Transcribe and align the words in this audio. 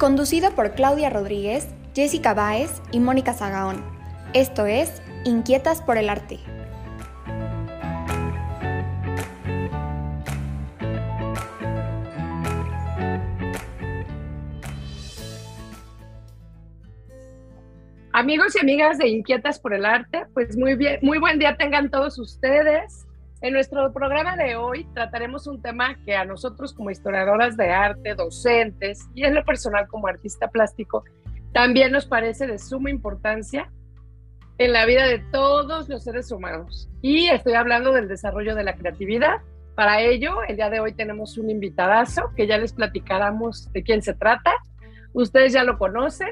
Conducido 0.00 0.52
por 0.52 0.72
Claudia 0.72 1.10
Rodríguez, 1.10 1.68
Jessica 1.94 2.32
Báez 2.32 2.80
y 2.90 3.00
Mónica 3.00 3.34
Zagaón. 3.34 3.84
Esto 4.32 4.64
es 4.64 5.02
Inquietas 5.26 5.82
por 5.82 5.98
el 5.98 6.08
Arte. 6.08 6.38
Amigos 18.14 18.56
y 18.56 18.60
amigas 18.60 18.96
de 18.96 19.06
Inquietas 19.06 19.60
por 19.60 19.74
el 19.74 19.84
Arte, 19.84 20.24
pues 20.32 20.56
muy 20.56 20.76
bien, 20.76 20.98
muy 21.02 21.18
buen 21.18 21.38
día 21.38 21.58
tengan 21.58 21.90
todos 21.90 22.18
ustedes. 22.18 23.04
En 23.42 23.54
nuestro 23.54 23.90
programa 23.90 24.36
de 24.36 24.56
hoy 24.56 24.86
trataremos 24.92 25.46
un 25.46 25.62
tema 25.62 25.96
que 26.04 26.14
a 26.14 26.26
nosotros 26.26 26.74
como 26.74 26.90
historiadoras 26.90 27.56
de 27.56 27.70
arte, 27.70 28.14
docentes 28.14 29.08
y 29.14 29.24
en 29.24 29.34
lo 29.34 29.42
personal 29.46 29.88
como 29.88 30.08
artista 30.08 30.48
plástico, 30.48 31.04
también 31.54 31.90
nos 31.90 32.04
parece 32.04 32.46
de 32.46 32.58
suma 32.58 32.90
importancia 32.90 33.72
en 34.58 34.74
la 34.74 34.84
vida 34.84 35.06
de 35.06 35.20
todos 35.32 35.88
los 35.88 36.04
seres 36.04 36.30
humanos. 36.30 36.90
Y 37.00 37.28
estoy 37.28 37.54
hablando 37.54 37.92
del 37.92 38.08
desarrollo 38.08 38.54
de 38.54 38.62
la 38.62 38.76
creatividad. 38.76 39.38
Para 39.74 40.02
ello, 40.02 40.42
el 40.46 40.56
día 40.56 40.68
de 40.68 40.80
hoy 40.80 40.92
tenemos 40.92 41.38
un 41.38 41.48
invitadazo 41.48 42.32
que 42.36 42.46
ya 42.46 42.58
les 42.58 42.74
platicáramos 42.74 43.72
de 43.72 43.82
quién 43.82 44.02
se 44.02 44.12
trata. 44.12 44.52
Ustedes 45.14 45.54
ya 45.54 45.64
lo 45.64 45.78
conocen. 45.78 46.28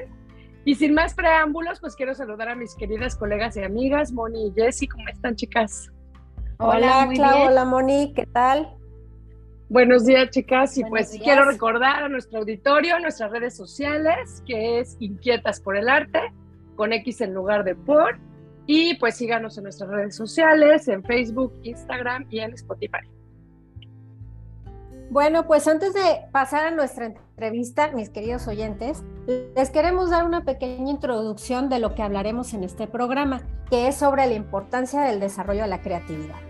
Y 0.63 0.75
sin 0.75 0.93
más 0.93 1.15
preámbulos, 1.15 1.79
pues 1.79 1.95
quiero 1.95 2.13
saludar 2.13 2.49
a 2.49 2.55
mis 2.55 2.75
queridas 2.75 3.15
colegas 3.15 3.57
y 3.57 3.63
amigas, 3.63 4.11
Moni 4.11 4.49
y 4.49 4.53
Jessy. 4.53 4.87
¿Cómo 4.87 5.07
están, 5.07 5.35
chicas? 5.35 5.91
Hola, 6.61 7.07
Clau, 7.15 7.47
hola 7.47 7.63
Moni, 7.63 8.11
¿qué 8.13 8.25
tal? 8.25 8.75
Buenos 9.69 10.05
días, 10.05 10.29
chicas. 10.29 10.77
Y 10.77 10.83
pues 10.83 11.17
quiero 11.23 11.45
recordar 11.45 12.03
a 12.03 12.09
nuestro 12.09 12.39
auditorio 12.39 12.99
nuestras 12.99 13.31
redes 13.31 13.55
sociales, 13.55 14.43
que 14.45 14.81
es 14.81 14.97
Inquietas 14.99 15.61
por 15.61 15.77
el 15.77 15.87
Arte, 15.87 16.19
con 16.75 16.91
X 16.91 17.21
en 17.21 17.33
lugar 17.33 17.63
de 17.63 17.75
por. 17.75 18.19
Y 18.67 18.95
pues 18.95 19.15
síganos 19.15 19.57
en 19.57 19.63
nuestras 19.63 19.89
redes 19.89 20.17
sociales, 20.17 20.89
en 20.89 21.01
Facebook, 21.01 21.53
Instagram 21.63 22.25
y 22.29 22.39
en 22.39 22.53
Spotify. 22.55 23.07
Bueno, 25.09 25.47
pues 25.47 25.65
antes 25.65 25.93
de 25.93 26.01
pasar 26.33 26.67
a 26.67 26.71
nuestra 26.71 27.05
entrevista, 27.05 27.93
mis 27.93 28.09
queridos 28.09 28.49
oyentes, 28.49 29.01
les 29.55 29.69
queremos 29.69 30.09
dar 30.09 30.25
una 30.25 30.43
pequeña 30.43 30.91
introducción 30.91 31.69
de 31.69 31.79
lo 31.79 31.95
que 31.95 32.03
hablaremos 32.03 32.53
en 32.53 32.65
este 32.65 32.85
programa, 32.85 33.43
que 33.69 33.87
es 33.87 33.95
sobre 33.95 34.27
la 34.27 34.33
importancia 34.33 35.03
del 35.03 35.21
desarrollo 35.21 35.61
de 35.61 35.69
la 35.69 35.81
creatividad. 35.81 36.48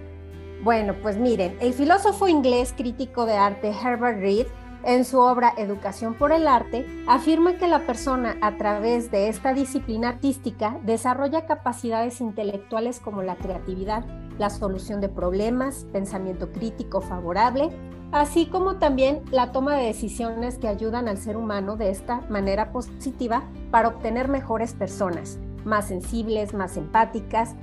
Bueno, 0.61 0.93
pues 1.01 1.17
miren, 1.17 1.55
el 1.61 1.73
filósofo 1.73 2.27
inglés 2.27 2.73
crítico 2.75 3.25
de 3.25 3.37
arte 3.37 3.69
Herbert 3.69 4.19
Reed, 4.19 4.47
en 4.83 5.05
su 5.05 5.19
obra 5.19 5.53
Educación 5.57 6.13
por 6.13 6.31
el 6.31 6.47
Arte, 6.47 6.85
afirma 7.07 7.57
que 7.57 7.67
la 7.67 7.85
persona 7.85 8.37
a 8.41 8.57
través 8.57 9.11
de 9.11 9.27
esta 9.27 9.53
disciplina 9.53 10.09
artística 10.09 10.77
desarrolla 10.83 11.45
capacidades 11.45 12.21
intelectuales 12.21 12.99
como 12.99 13.21
la 13.21 13.35
creatividad, 13.35 14.05
la 14.37 14.49
solución 14.49 15.01
de 15.01 15.09
problemas, 15.09 15.85
pensamiento 15.91 16.51
crítico 16.51 17.01
favorable, 17.01 17.69
así 18.13 18.45
como 18.45 18.77
también 18.77 19.21
la 19.31 19.51
toma 19.51 19.75
de 19.75 19.87
decisiones 19.87 20.57
que 20.57 20.69
ayudan 20.69 21.09
al 21.09 21.17
ser 21.17 21.35
humano 21.35 21.75
de 21.75 21.89
esta 21.89 22.21
manera 22.29 22.71
positiva 22.71 23.43
para 23.71 23.89
obtener 23.89 24.29
mejores 24.29 24.73
personas, 24.73 25.39
más 25.65 25.89
sensibles, 25.89 26.53
más 26.53 26.77
empáticas 26.77 27.55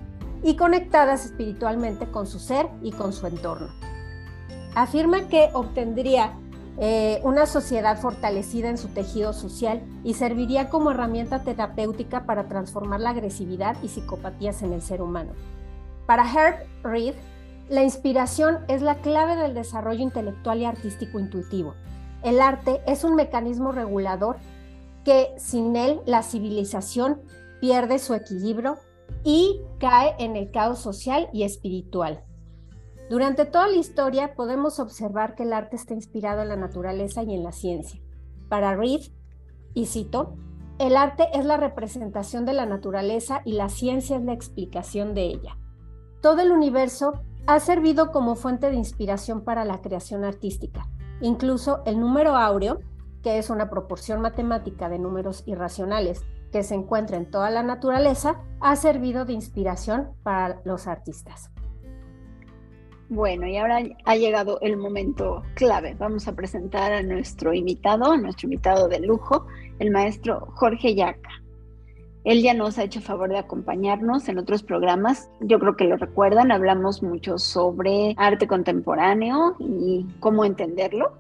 y 0.47 0.55
conectadas 0.55 1.25
espiritualmente 1.25 2.07
con 2.07 2.29
su 2.29 2.39
ser 2.39 2.69
y 2.81 2.93
con 2.93 3.13
su 3.13 3.27
entorno. 3.27 3.67
Afirma 4.77 5.27
que 5.27 5.51
obtendría 5.53 6.35
eh, 6.79 7.21
una 7.25 7.47
sociedad 7.47 7.99
fortalecida 7.99 8.69
en 8.69 8.79
su 8.79 8.87
tejido 8.87 9.33
social 9.33 9.83
y 10.05 10.15
serviría 10.15 10.69
como 10.69 10.93
herramienta 10.93 11.43
terapéutica 11.43 12.27
para 12.27 12.47
transformar 12.47 13.01
la 13.01 13.11
agresividad 13.11 13.77
y 13.83 13.89
psicopatías 13.89 14.63
en 14.63 14.73
el 14.73 14.83
ser 14.83 15.03
humano. 15.03 15.33
Para 16.07 16.31
Herb 16.33 16.65
Reed, 16.85 17.15
la 17.69 17.83
inspiración 17.83 18.59
es 18.69 18.83
la 18.83 19.01
clave 19.01 19.35
del 19.35 19.53
desarrollo 19.53 20.05
intelectual 20.05 20.61
y 20.61 20.65
artístico 20.65 21.19
intuitivo. 21.19 21.75
El 22.23 22.41
arte 22.41 22.83
es 22.87 23.03
un 23.03 23.17
mecanismo 23.17 23.73
regulador 23.73 24.37
que 25.05 25.35
sin 25.39 25.75
él 25.75 25.99
la 26.07 26.23
civilización 26.23 27.21
pierde 27.61 27.99
su 27.99 28.15
equilibrio 28.15 28.79
y 29.27 29.61
cae 29.81 30.15
en 30.21 30.37
el 30.37 30.53
caos 30.53 30.79
social 30.79 31.29
y 31.33 31.43
espiritual. 31.43 32.23
Durante 33.11 33.45
toda 33.45 33.67
la 33.67 33.75
historia 33.75 34.37
podemos 34.37 34.79
observar 34.79 35.35
que 35.35 35.43
el 35.43 35.53
arte 35.53 35.75
está 35.75 35.95
inspirado 35.95 36.43
en 36.43 36.49
la 36.49 36.55
naturaleza 36.55 37.25
y 37.25 37.35
en 37.35 37.43
la 37.43 37.51
ciencia. 37.51 38.01
Para 38.49 38.77
Reed, 38.77 39.01
y 39.75 39.87
cito, 39.87 40.37
el 40.79 40.97
arte 40.97 41.27
es 41.35 41.45
la 41.45 41.57
representación 41.57 42.45
de 42.45 42.53
la 42.53 42.67
naturaleza 42.67 43.43
y 43.45 43.55
la 43.55 43.69
ciencia 43.69 44.17
es 44.17 44.23
la 44.23 44.33
explicación 44.33 45.13
de 45.13 45.25
ella. 45.25 45.59
Todo 46.23 46.43
el 46.43 46.53
universo 46.53 47.15
ha 47.49 47.59
servido 47.59 48.13
como 48.13 48.37
fuente 48.37 48.71
de 48.71 48.77
inspiración 48.77 49.43
para 49.43 49.65
la 49.65 49.83
creación 49.83 50.23
artística. 50.23 50.89
Incluso 51.21 51.83
el 51.85 51.99
número 51.99 52.37
áureo, 52.37 52.79
que 53.25 53.39
es 53.39 53.51
una 53.51 53.71
proporción 53.71 54.21
matemática 54.21 54.89
de 54.89 55.01
números 55.01 55.43
irracionales 55.47 56.25
que 56.57 56.63
se 56.63 56.75
encuentra 56.75 57.19
en 57.19 57.31
toda 57.31 57.51
la 57.51 57.63
naturaleza, 57.63 58.41
ha 58.61 58.77
servido 58.77 59.27
de 59.27 59.35
inspiración 59.35 60.09
para 60.23 60.63
los 60.65 60.87
artistas. 60.87 61.51
Bueno, 63.11 63.47
y 63.47 63.59
ahora 63.59 63.83
ha 64.07 64.17
llegado 64.17 64.59
el 64.63 64.79
momento 64.79 65.43
clave. 65.55 65.95
Vamos 65.99 66.27
a 66.29 66.35
presentar 66.35 66.93
a 66.95 67.03
nuestro 67.03 67.53
invitado, 67.53 68.11
a 68.11 68.17
nuestro 68.17 68.47
invitado 68.47 68.89
de 68.89 69.01
lujo, 69.01 69.47
el 69.81 69.91
maestro 69.91 70.49
Jorge 70.55 70.95
Yaca. 70.95 71.29
Él 72.25 72.41
ya 72.41 72.55
nos 72.55 72.79
ha 72.79 72.85
hecho 72.85 73.03
favor 73.03 73.29
de 73.29 73.39
acompañarnos 73.39 74.27
en 74.31 74.39
otros 74.39 74.63
programas. 74.63 75.29
Yo 75.41 75.59
creo 75.59 75.77
que 75.77 75.85
lo 75.85 75.99
recuerdan, 75.99 76.53
hablamos 76.53 77.03
mucho 77.03 77.37
sobre 77.37 78.15
arte 78.17 78.47
contemporáneo 78.47 79.57
y 79.59 80.07
cómo 80.21 80.47
entenderlo. 80.47 81.19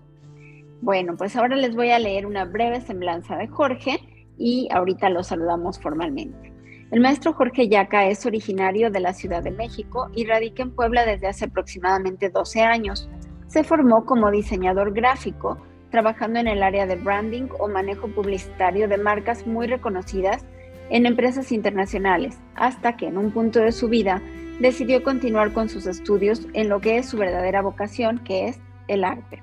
Bueno, 0.80 1.14
pues 1.18 1.36
ahora 1.36 1.56
les 1.56 1.76
voy 1.76 1.90
a 1.90 1.98
leer 1.98 2.24
una 2.24 2.46
breve 2.46 2.80
semblanza 2.80 3.36
de 3.36 3.48
Jorge 3.48 4.00
y 4.38 4.68
ahorita 4.72 5.10
lo 5.10 5.22
saludamos 5.22 5.78
formalmente. 5.80 6.52
El 6.90 7.00
maestro 7.00 7.32
Jorge 7.32 7.68
Yaca 7.68 8.06
es 8.06 8.24
originario 8.26 8.90
de 8.90 9.00
la 9.00 9.12
Ciudad 9.12 9.42
de 9.42 9.50
México 9.50 10.08
y 10.14 10.24
radica 10.24 10.62
en 10.62 10.70
Puebla 10.70 11.04
desde 11.04 11.26
hace 11.26 11.46
aproximadamente 11.46 12.30
12 12.30 12.62
años. 12.62 13.08
Se 13.48 13.64
formó 13.64 14.06
como 14.06 14.30
diseñador 14.30 14.92
gráfico, 14.92 15.58
trabajando 15.90 16.38
en 16.38 16.46
el 16.46 16.62
área 16.62 16.86
de 16.86 16.96
branding 16.96 17.48
o 17.58 17.68
manejo 17.68 18.06
publicitario 18.08 18.86
de 18.86 18.98
marcas 18.98 19.46
muy 19.46 19.66
reconocidas 19.66 20.44
en 20.90 21.06
empresas 21.06 21.50
internacionales, 21.50 22.38
hasta 22.54 22.96
que 22.96 23.08
en 23.08 23.18
un 23.18 23.32
punto 23.32 23.60
de 23.60 23.72
su 23.72 23.88
vida 23.88 24.22
decidió 24.60 25.02
continuar 25.02 25.52
con 25.52 25.68
sus 25.68 25.86
estudios 25.86 26.46
en 26.54 26.68
lo 26.68 26.80
que 26.80 26.98
es 26.98 27.08
su 27.08 27.16
verdadera 27.16 27.62
vocación, 27.62 28.18
que 28.20 28.46
es 28.46 28.60
el 28.86 29.02
arte. 29.02 29.42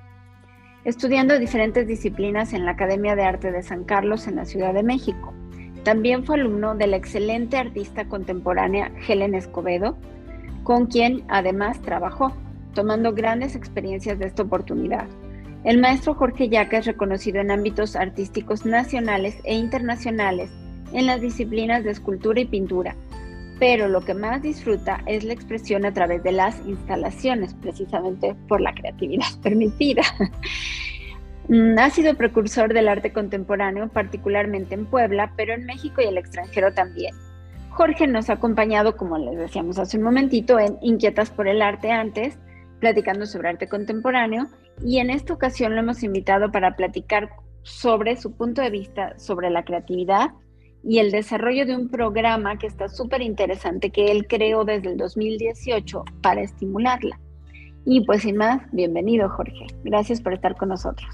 Estudiando 0.85 1.39
diferentes 1.39 1.87
disciplinas 1.87 2.51
en 2.51 2.65
la 2.65 2.71
Academia 2.71 3.15
de 3.15 3.23
Arte 3.23 3.53
de 3.53 3.63
San 3.63 3.85
Carlos 3.85 4.27
en 4.27 4.35
la 4.35 4.43
Ciudad 4.43 4.73
de 4.73 4.83
México. 4.83 5.33
También 5.83 6.25
fue 6.25 6.35
alumno 6.35 6.75
de 6.75 6.87
la 6.87 6.97
excelente 6.97 7.55
artista 7.55 8.05
contemporánea 8.09 8.91
Helen 9.07 9.33
Escobedo, 9.33 9.97
con 10.63 10.87
quien 10.87 11.23
además 11.29 11.81
trabajó, 11.81 12.33
tomando 12.73 13.13
grandes 13.13 13.55
experiencias 13.55 14.19
de 14.19 14.25
esta 14.25 14.43
oportunidad. 14.43 15.07
El 15.63 15.79
maestro 15.79 16.15
Jorge 16.15 16.49
Yaca 16.49 16.79
es 16.79 16.85
reconocido 16.85 17.39
en 17.39 17.51
ámbitos 17.51 17.95
artísticos 17.95 18.65
nacionales 18.65 19.37
e 19.45 19.55
internacionales 19.55 20.51
en 20.91 21.05
las 21.05 21.21
disciplinas 21.21 21.85
de 21.85 21.91
escultura 21.91 22.41
y 22.41 22.45
pintura, 22.45 22.97
pero 23.63 23.87
lo 23.87 24.01
que 24.01 24.13
más 24.13 24.41
disfruta 24.41 24.99
es 25.05 25.23
la 25.23 25.31
expresión 25.31 25.85
a 25.85 25.93
través 25.93 26.21
de 26.21 26.33
las 26.33 26.59
instalaciones, 26.67 27.53
precisamente 27.53 28.35
por 28.49 28.59
la 28.59 28.73
creatividad 28.73 29.27
permitida. 29.41 30.01
Mm, 31.47 31.79
ha 31.79 31.89
sido 31.89 32.13
precursor 32.15 32.73
del 32.73 32.89
arte 32.89 33.13
contemporáneo, 33.13 33.87
particularmente 33.87 34.75
en 34.75 34.85
Puebla, 34.85 35.31
pero 35.37 35.53
en 35.53 35.65
México 35.65 36.01
y 36.01 36.07
el 36.07 36.17
extranjero 36.17 36.73
también. 36.73 37.15
Jorge 37.69 38.05
nos 38.05 38.29
ha 38.29 38.33
acompañado, 38.33 38.97
como 38.97 39.17
les 39.17 39.37
decíamos 39.37 39.79
hace 39.79 39.95
un 39.95 40.03
momentito, 40.03 40.59
en 40.59 40.77
Inquietas 40.81 41.29
por 41.29 41.47
el 41.47 41.61
Arte 41.61 41.89
antes, 41.89 42.37
platicando 42.81 43.25
sobre 43.25 43.47
arte 43.47 43.69
contemporáneo, 43.69 44.47
y 44.83 44.97
en 44.97 45.09
esta 45.09 45.33
ocasión 45.33 45.73
lo 45.73 45.79
hemos 45.79 46.03
invitado 46.03 46.51
para 46.51 46.75
platicar 46.75 47.29
sobre 47.61 48.17
su 48.17 48.35
punto 48.35 48.61
de 48.61 48.71
vista 48.71 49.17
sobre 49.17 49.49
la 49.49 49.63
creatividad 49.63 50.31
y 50.83 50.99
el 50.99 51.11
desarrollo 51.11 51.65
de 51.65 51.75
un 51.75 51.89
programa 51.89 52.57
que 52.57 52.67
está 52.67 52.89
súper 52.89 53.21
interesante 53.21 53.89
que 53.89 54.11
él 54.11 54.27
creó 54.27 54.65
desde 54.65 54.91
el 54.91 54.97
2018 54.97 56.03
para 56.21 56.41
estimularla. 56.41 57.19
Y 57.85 58.05
pues 58.05 58.23
sin 58.23 58.37
más, 58.37 58.61
bienvenido 58.71 59.29
Jorge. 59.29 59.67
Gracias 59.83 60.21
por 60.21 60.33
estar 60.33 60.55
con 60.55 60.69
nosotros. 60.69 61.09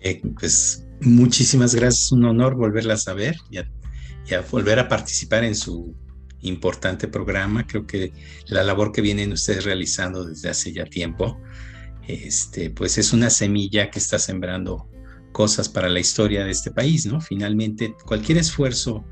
Eh, 0.00 0.22
pues 0.38 0.86
muchísimas 1.00 1.74
gracias, 1.74 2.12
un 2.12 2.24
honor 2.24 2.56
volverla 2.56 2.94
a 2.94 2.98
saber 2.98 3.36
y 3.50 3.58
a, 3.58 4.40
volver 4.50 4.78
a 4.78 4.88
participar 4.88 5.44
en 5.44 5.54
su 5.54 5.94
importante 6.40 7.08
programa. 7.08 7.66
Creo 7.66 7.86
que 7.86 8.12
la 8.46 8.62
labor 8.62 8.92
que 8.92 9.00
vienen 9.00 9.32
ustedes 9.32 9.64
realizando 9.64 10.24
desde 10.24 10.50
hace 10.50 10.72
ya 10.72 10.84
tiempo, 10.84 11.38
este, 12.06 12.70
pues 12.70 12.98
es 12.98 13.12
una 13.12 13.30
semilla 13.30 13.90
que 13.90 13.98
está 13.98 14.18
sembrando 14.18 14.88
cosas 15.34 15.68
para 15.68 15.88
la 15.88 15.98
historia 15.98 16.44
de 16.44 16.52
este 16.52 16.70
país, 16.70 17.04
¿no? 17.04 17.20
Finalmente, 17.20 17.94
cualquier 18.06 18.38
esfuerzo 18.38 19.04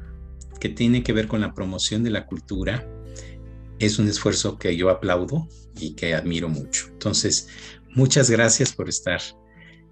que 0.61 0.69
tiene 0.69 1.03
que 1.03 1.13
ver 1.13 1.27
con 1.27 1.41
la 1.41 1.53
promoción 1.53 2.05
de 2.05 2.11
la 2.11 2.27
cultura 2.27 2.89
es 3.81 3.99
un 3.99 4.07
esfuerzo 4.07 4.57
que 4.57 4.77
yo 4.77 4.89
aplaudo 4.89 5.49
y 5.81 5.95
que 5.95 6.15
admiro 6.15 6.49
mucho. 6.49 6.87
Entonces, 6.93 7.49
muchas 7.91 8.31
gracias 8.31 8.73
por 8.73 8.89
estar 8.89 9.21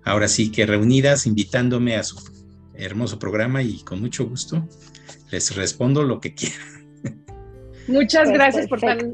ahora 0.05 0.29
sí 0.29 0.53
que 0.53 0.67
reunidas, 0.67 1.27
invitándome 1.27 1.97
a 1.97 2.05
su 2.05 2.17
hermoso 2.75 3.19
programa 3.19 3.63
y 3.63 3.83
con 3.83 4.01
mucho 4.01 4.25
gusto 4.27 4.67
les 5.33 5.57
respondo 5.57 6.05
lo 6.05 6.21
que 6.21 6.35
quieran. 6.35 6.87
Muchas 7.89 8.29
pues 8.29 8.35
gracias 8.35 8.69
por 8.69 8.81
tan, 8.81 9.11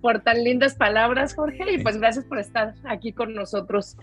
por 0.00 0.20
tan 0.22 0.44
lindas 0.44 0.76
palabras, 0.76 1.34
Jorge, 1.34 1.74
y 1.74 1.82
pues 1.82 1.98
gracias 1.98 2.24
por 2.24 2.38
estar 2.38 2.76
aquí 2.84 3.12
con 3.12 3.34
nosotros. 3.34 3.96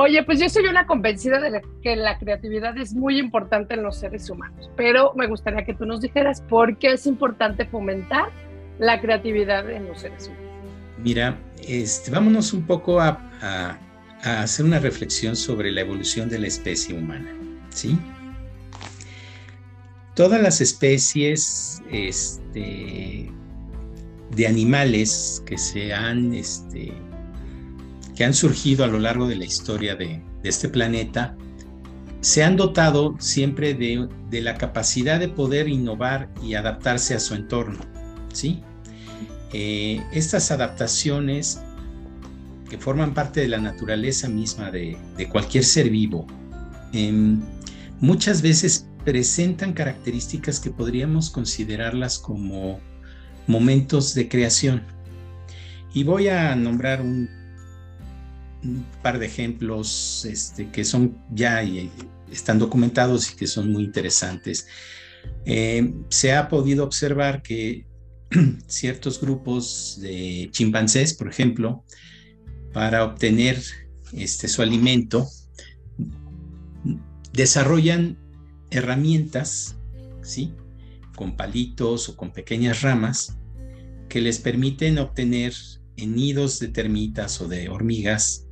Oye, 0.00 0.22
pues 0.22 0.38
yo 0.38 0.48
soy 0.48 0.64
una 0.66 0.86
convencida 0.86 1.40
de 1.40 1.60
que 1.82 1.96
la 1.96 2.20
creatividad 2.20 2.78
es 2.78 2.94
muy 2.94 3.18
importante 3.18 3.74
en 3.74 3.82
los 3.82 3.98
seres 3.98 4.30
humanos, 4.30 4.70
pero 4.76 5.12
me 5.16 5.26
gustaría 5.26 5.64
que 5.64 5.74
tú 5.74 5.86
nos 5.86 6.00
dijeras 6.00 6.40
por 6.40 6.78
qué 6.78 6.92
es 6.92 7.04
importante 7.04 7.66
fomentar 7.66 8.30
la 8.78 9.00
creatividad 9.00 9.68
en 9.68 9.88
los 9.88 10.02
seres 10.02 10.28
humanos. 10.28 10.46
Mira, 11.02 11.36
este, 11.66 12.12
vámonos 12.12 12.52
un 12.52 12.64
poco 12.64 13.00
a, 13.00 13.18
hacer 14.22 14.66
una 14.66 14.78
reflexión 14.78 15.34
sobre 15.34 15.72
la 15.72 15.80
evolución 15.80 16.28
de 16.28 16.38
la 16.38 16.46
especie 16.46 16.96
humana, 16.96 17.34
¿sí? 17.70 17.98
Todas 20.14 20.40
las 20.40 20.60
especies 20.60 21.82
este, 21.90 23.32
de 24.30 24.46
animales 24.46 25.42
que 25.44 25.58
se 25.58 25.92
han, 25.92 26.34
este, 26.34 26.92
que 28.18 28.24
han 28.24 28.34
surgido 28.34 28.84
a 28.84 28.88
lo 28.88 28.98
largo 28.98 29.28
de 29.28 29.36
la 29.36 29.44
historia 29.44 29.94
de, 29.94 30.20
este 30.42 30.68
planeta, 30.68 31.36
se 32.20 32.42
han 32.42 32.56
dotado 32.56 33.14
siempre 33.20 33.74
de, 33.74 34.08
la 34.42 34.56
capacidad 34.56 35.20
de 35.20 35.28
poder 35.28 35.68
innovar 35.68 36.28
y 36.42 36.54
adaptarse 36.54 37.14
a 37.14 37.20
su 37.20 37.36
entorno, 37.36 37.78
¿sí? 38.32 38.60
Eh, 39.52 40.02
estas 40.10 40.50
adaptaciones 40.50 41.60
que 42.68 42.76
forman 42.76 43.14
parte 43.14 43.40
de 43.40 43.46
la 43.46 43.58
naturaleza 43.58 44.28
misma 44.28 44.72
de, 44.72 44.98
cualquier 45.30 45.62
ser 45.62 45.88
vivo, 45.88 46.26
em, 46.92 47.40
muchas 48.00 48.42
veces 48.42 48.88
presentan 49.04 49.72
características 49.72 50.58
que 50.58 50.70
podríamos 50.70 51.30
considerarlas 51.30 52.18
como 52.18 52.80
momentos 53.46 54.12
de 54.14 54.28
creación. 54.28 54.82
Y 55.94 56.02
voy 56.02 56.26
a 56.26 56.56
nombrar 56.56 57.00
un, 57.00 57.37
par 59.02 59.18
de 59.18 59.26
ejemplos 59.26 60.24
este, 60.24 60.70
que 60.70 60.84
son 60.84 61.16
ya 61.30 61.62
y 61.62 61.90
están 62.30 62.58
documentados 62.58 63.30
y 63.32 63.36
que 63.36 63.46
son 63.46 63.72
muy 63.72 63.84
interesantes. 63.84 64.66
Em, 65.44 66.04
se 66.08 66.32
ha 66.32 66.48
podido 66.48 66.84
observar 66.84 67.42
que 67.42 67.86
ciertos 68.66 69.20
grupos 69.20 69.98
de 70.00 70.48
chimpancés, 70.52 71.14
por 71.14 71.28
ejemplo, 71.28 71.84
para 72.72 73.04
obtener 73.04 73.62
este, 74.12 74.48
su 74.48 74.62
alimento, 74.62 75.28
desarrollan 77.32 78.18
herramientas, 78.70 79.76
¿sí? 80.22 80.54
Con 81.16 81.36
palitos 81.36 82.08
o 82.08 82.16
con 82.16 82.32
pequeñas 82.32 82.82
ramas 82.82 83.36
que 84.08 84.20
les 84.20 84.38
permiten 84.38 84.98
obtener 84.98 85.54
en 85.96 86.14
nidos 86.14 86.58
de 86.58 86.68
termitas 86.68 87.40
o 87.40 87.48
de 87.48 87.68
hormigas 87.68 88.47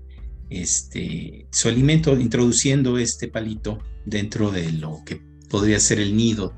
este, 0.50 1.46
su 1.50 1.69
alimento, 1.69 2.19
introduciendo 2.19 2.98
este 2.98 3.28
palito 3.28 3.78
dentro 4.04 4.50
de 4.50 4.72
lo 4.72 5.02
que 5.04 5.20
podría 5.48 5.81
ser 5.81 6.00
el 6.00 6.16
nido 6.16 6.54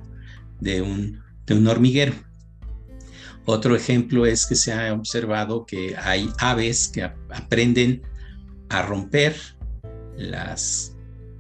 de 0.60 0.82
un, 0.82 1.22
de 1.46 1.54
un 1.54 1.66
hormiguero. 1.66 2.14
Otro 3.44 3.74
ejemplo 3.74 4.26
es 4.26 4.44
que 4.44 4.54
se 4.54 4.72
ha 4.72 4.92
observado 4.92 5.64
que 5.64 5.96
hay 5.96 6.28
aves 6.38 6.88
que 6.88 7.02
aprenden 7.02 8.02
a 8.68 8.82
romper 8.82 9.34
las 10.16 10.94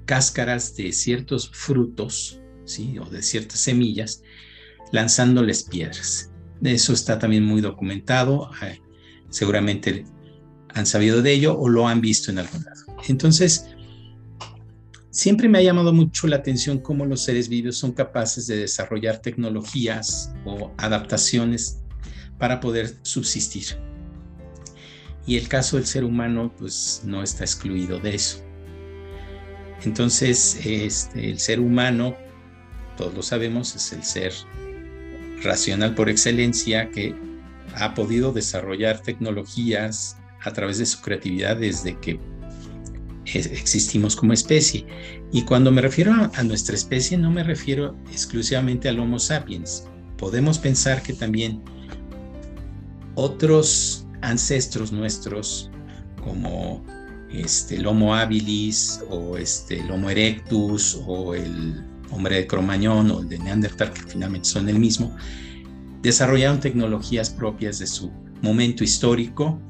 cáscaras 0.06 0.74
de 0.74 0.92
ciertos 0.92 1.50
frutos 1.52 2.40
¿sí? 2.64 2.98
o 2.98 3.04
de 3.04 3.20
ciertas 3.22 3.60
semillas 3.60 4.22
lanzándoles 4.90 5.64
piedras. 5.64 6.32
Eso 6.62 6.94
está 6.94 7.18
también 7.18 7.44
muy 7.44 7.60
documentado. 7.60 8.50
Seguramente 9.28 10.06
han 10.74 10.86
sabido 10.86 11.22
de 11.22 11.32
ello 11.32 11.58
o 11.58 11.68
lo 11.68 11.88
han 11.88 12.00
visto 12.00 12.30
en 12.30 12.38
algún 12.38 12.64
lado. 12.64 12.80
Entonces, 13.08 13.66
siempre 15.10 15.48
me 15.48 15.58
ha 15.58 15.62
llamado 15.62 15.92
mucho 15.92 16.26
la 16.26 16.36
atención 16.36 16.78
cómo 16.78 17.04
los 17.04 17.22
seres 17.22 17.48
vivos 17.48 17.76
son 17.76 17.92
capaces 17.92 18.46
de 18.46 18.56
desarrollar 18.56 19.18
tecnologías 19.18 20.32
o 20.44 20.72
adaptaciones 20.76 21.80
para 22.38 22.60
poder 22.60 22.96
subsistir. 23.02 23.64
Y 25.26 25.36
el 25.36 25.48
caso 25.48 25.76
del 25.76 25.86
ser 25.86 26.04
humano, 26.04 26.54
pues 26.56 27.02
no 27.04 27.22
está 27.22 27.44
excluido 27.44 27.98
de 27.98 28.14
eso. 28.14 28.42
Entonces, 29.84 30.58
este, 30.64 31.30
el 31.30 31.38
ser 31.38 31.60
humano, 31.60 32.16
todos 32.96 33.14
lo 33.14 33.22
sabemos, 33.22 33.76
es 33.76 33.92
el 33.92 34.02
ser 34.02 34.32
racional 35.42 35.94
por 35.94 36.08
excelencia 36.08 36.90
que 36.90 37.14
ha 37.74 37.94
podido 37.94 38.32
desarrollar 38.32 39.02
tecnologías 39.02 40.17
a 40.42 40.52
través 40.52 40.78
de 40.78 40.86
su 40.86 41.00
creatividad 41.00 41.56
desde 41.56 41.98
que 41.98 42.20
existimos 43.34 44.16
como 44.16 44.32
especie. 44.32 44.86
Y 45.32 45.42
cuando 45.42 45.70
me 45.70 45.82
refiero 45.82 46.12
a, 46.34 46.42
nuestra 46.42 46.74
especie, 46.74 47.18
no 47.18 47.30
me 47.30 47.44
refiero 47.44 47.96
exclusivamente 48.10 48.88
al 48.88 48.98
Homo 48.98 49.18
sapiens. 49.18 49.84
Podemos 50.16 50.58
pensar 50.58 51.02
que 51.02 51.12
también 51.12 51.62
otros 53.14 54.06
ancestros 54.22 54.92
nuestros, 54.92 55.70
como 56.22 56.84
este, 57.30 57.76
el 57.76 57.86
Homo 57.86 58.14
habilis 58.14 59.00
o 59.10 59.36
este, 59.36 59.80
el 59.80 59.90
Homo 59.90 60.10
erectus 60.10 60.98
o 61.06 61.34
el 61.34 61.84
hombre 62.10 62.36
de 62.36 62.46
Cromañón 62.46 63.10
o 63.10 63.20
el 63.20 63.28
de 63.28 63.38
Neandertal, 63.38 63.92
que 63.92 64.02
finalmente 64.02 64.48
son 64.48 64.68
el 64.68 64.78
mismo, 64.78 65.14
desarrollaron 66.00 66.60
tecnologías 66.60 67.28
propias 67.28 67.78
de 67.78 67.86
su 67.86 68.10
momento 68.40 68.82
histórico 68.82 69.60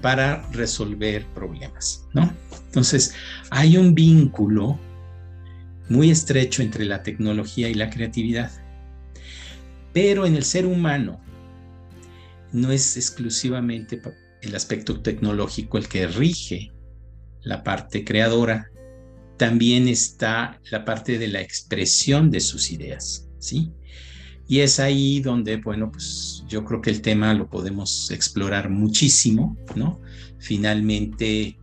para 0.00 0.48
resolver 0.52 1.26
problemas, 1.34 2.06
¿no? 2.14 2.32
Entonces, 2.66 3.14
hay 3.50 3.76
un 3.76 3.94
vínculo 3.94 4.78
muy 5.88 6.10
estrecho 6.10 6.62
entre 6.62 6.84
la 6.84 7.02
tecnología 7.02 7.68
y 7.68 7.74
la 7.74 7.90
creatividad. 7.90 8.50
Pero 9.92 10.24
en 10.24 10.36
el 10.36 10.44
ser 10.44 10.66
humano, 10.66 11.20
no 12.52 12.72
es 12.72 12.96
exclusivamente 12.96 14.00
el 14.42 14.54
aspecto 14.54 15.00
tecnológico 15.00 15.78
el 15.78 15.88
que 15.88 16.06
rige 16.06 16.72
la 17.42 17.62
parte 17.62 18.04
creadora, 18.04 18.70
también 19.36 19.88
está 19.88 20.60
la 20.70 20.84
parte 20.84 21.18
de 21.18 21.28
la 21.28 21.40
expresión 21.40 22.30
de 22.30 22.40
sus 22.40 22.70
ideas, 22.70 23.28
¿sí? 23.38 23.72
Y 24.50 24.62
es 24.62 24.80
ahí 24.80 25.20
donde, 25.20 25.58
bueno, 25.58 25.92
pues 25.92 26.42
yo 26.48 26.64
creo 26.64 26.80
que 26.80 26.90
el 26.90 27.02
tema 27.02 27.32
lo 27.34 27.48
podemos 27.48 28.10
explorar 28.10 28.68
muchísimo, 28.68 29.56
¿no? 29.76 30.00
Finalmente, 30.40 31.56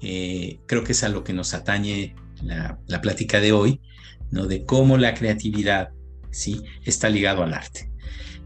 eh, 0.00 0.58
creo 0.64 0.82
que 0.82 0.92
es 0.92 1.04
a 1.04 1.10
lo 1.10 1.22
que 1.22 1.34
nos 1.34 1.52
atañe 1.52 2.14
la, 2.42 2.80
plática 3.02 3.40
de 3.40 3.52
hoy, 3.52 3.82
¿no? 4.30 4.46
De 4.46 4.64
cómo 4.64 4.96
la 4.96 5.12
creatividad, 5.12 5.90
¿sí? 6.30 6.62
Está 6.82 7.10
ligado 7.10 7.42
al 7.42 7.52
arte. 7.52 7.92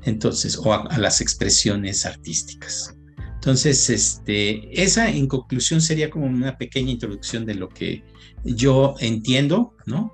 Entonces, 0.02 0.58
o 0.58 0.74
a, 0.74 0.98
las 0.98 1.20
expresiones 1.20 2.04
artísticas. 2.04 2.96
Entonces, 3.36 3.90
este, 3.90 4.82
esa 4.82 5.08
en 5.08 5.28
conclusión 5.28 5.80
sería 5.80 6.10
como 6.10 6.26
una 6.26 6.58
pequeña 6.58 6.90
introducción 6.90 7.46
de 7.46 7.54
lo 7.54 7.68
que 7.68 8.02
yo 8.42 8.96
entiendo, 8.98 9.72
¿no? 9.86 10.12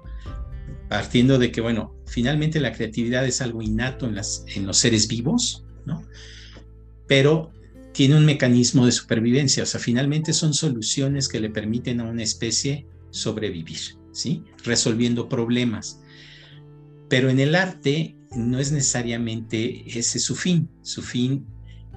Partiendo 0.90 1.38
de 1.38 1.50
que, 1.50 1.62
bueno, 1.62 1.94
finalmente 2.10 2.60
la 2.60 2.72
creatividad 2.72 3.24
es 3.24 3.40
algo 3.40 3.62
innato 3.62 4.06
en, 4.06 4.16
las, 4.16 4.44
en 4.54 4.66
los 4.66 4.78
seres 4.78 5.06
vivos, 5.08 5.64
¿no? 5.86 6.04
Pero 7.06 7.52
tiene 7.92 8.16
un 8.16 8.26
mecanismo 8.26 8.84
de 8.84 8.92
supervivencia, 8.92 9.62
o 9.62 9.66
sea, 9.66 9.80
finalmente 9.80 10.32
son 10.32 10.54
soluciones 10.54 11.28
que 11.28 11.40
le 11.40 11.50
permiten 11.50 12.00
a 12.00 12.04
una 12.04 12.22
especie 12.22 12.86
sobrevivir, 13.10 13.80
¿sí? 14.12 14.44
Resolviendo 14.64 15.28
problemas. 15.28 16.00
Pero 17.08 17.30
en 17.30 17.40
el 17.40 17.54
arte 17.54 18.16
no 18.36 18.58
es 18.58 18.72
necesariamente 18.72 19.98
ese 19.98 20.18
su 20.18 20.36
fin, 20.36 20.68
su 20.82 21.02
fin 21.02 21.46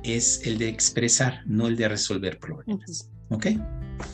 es 0.04 0.42
el 0.46 0.58
de 0.58 0.70
expresar, 0.70 1.42
no 1.46 1.68
el 1.68 1.76
de 1.76 1.88
resolver 1.88 2.40
problemas, 2.40 3.10
¿ok? 3.30 3.48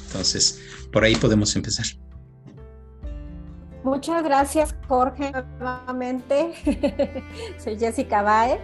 Entonces, 0.08 0.60
por 0.92 1.04
ahí 1.04 1.16
podemos 1.16 1.56
empezar. 1.56 1.86
Muchas 3.84 4.24
gracias, 4.24 4.76
Jorge, 4.88 5.32
nuevamente. 5.60 6.54
Soy 7.58 7.80
Jessica 7.80 8.22
Baez. 8.22 8.60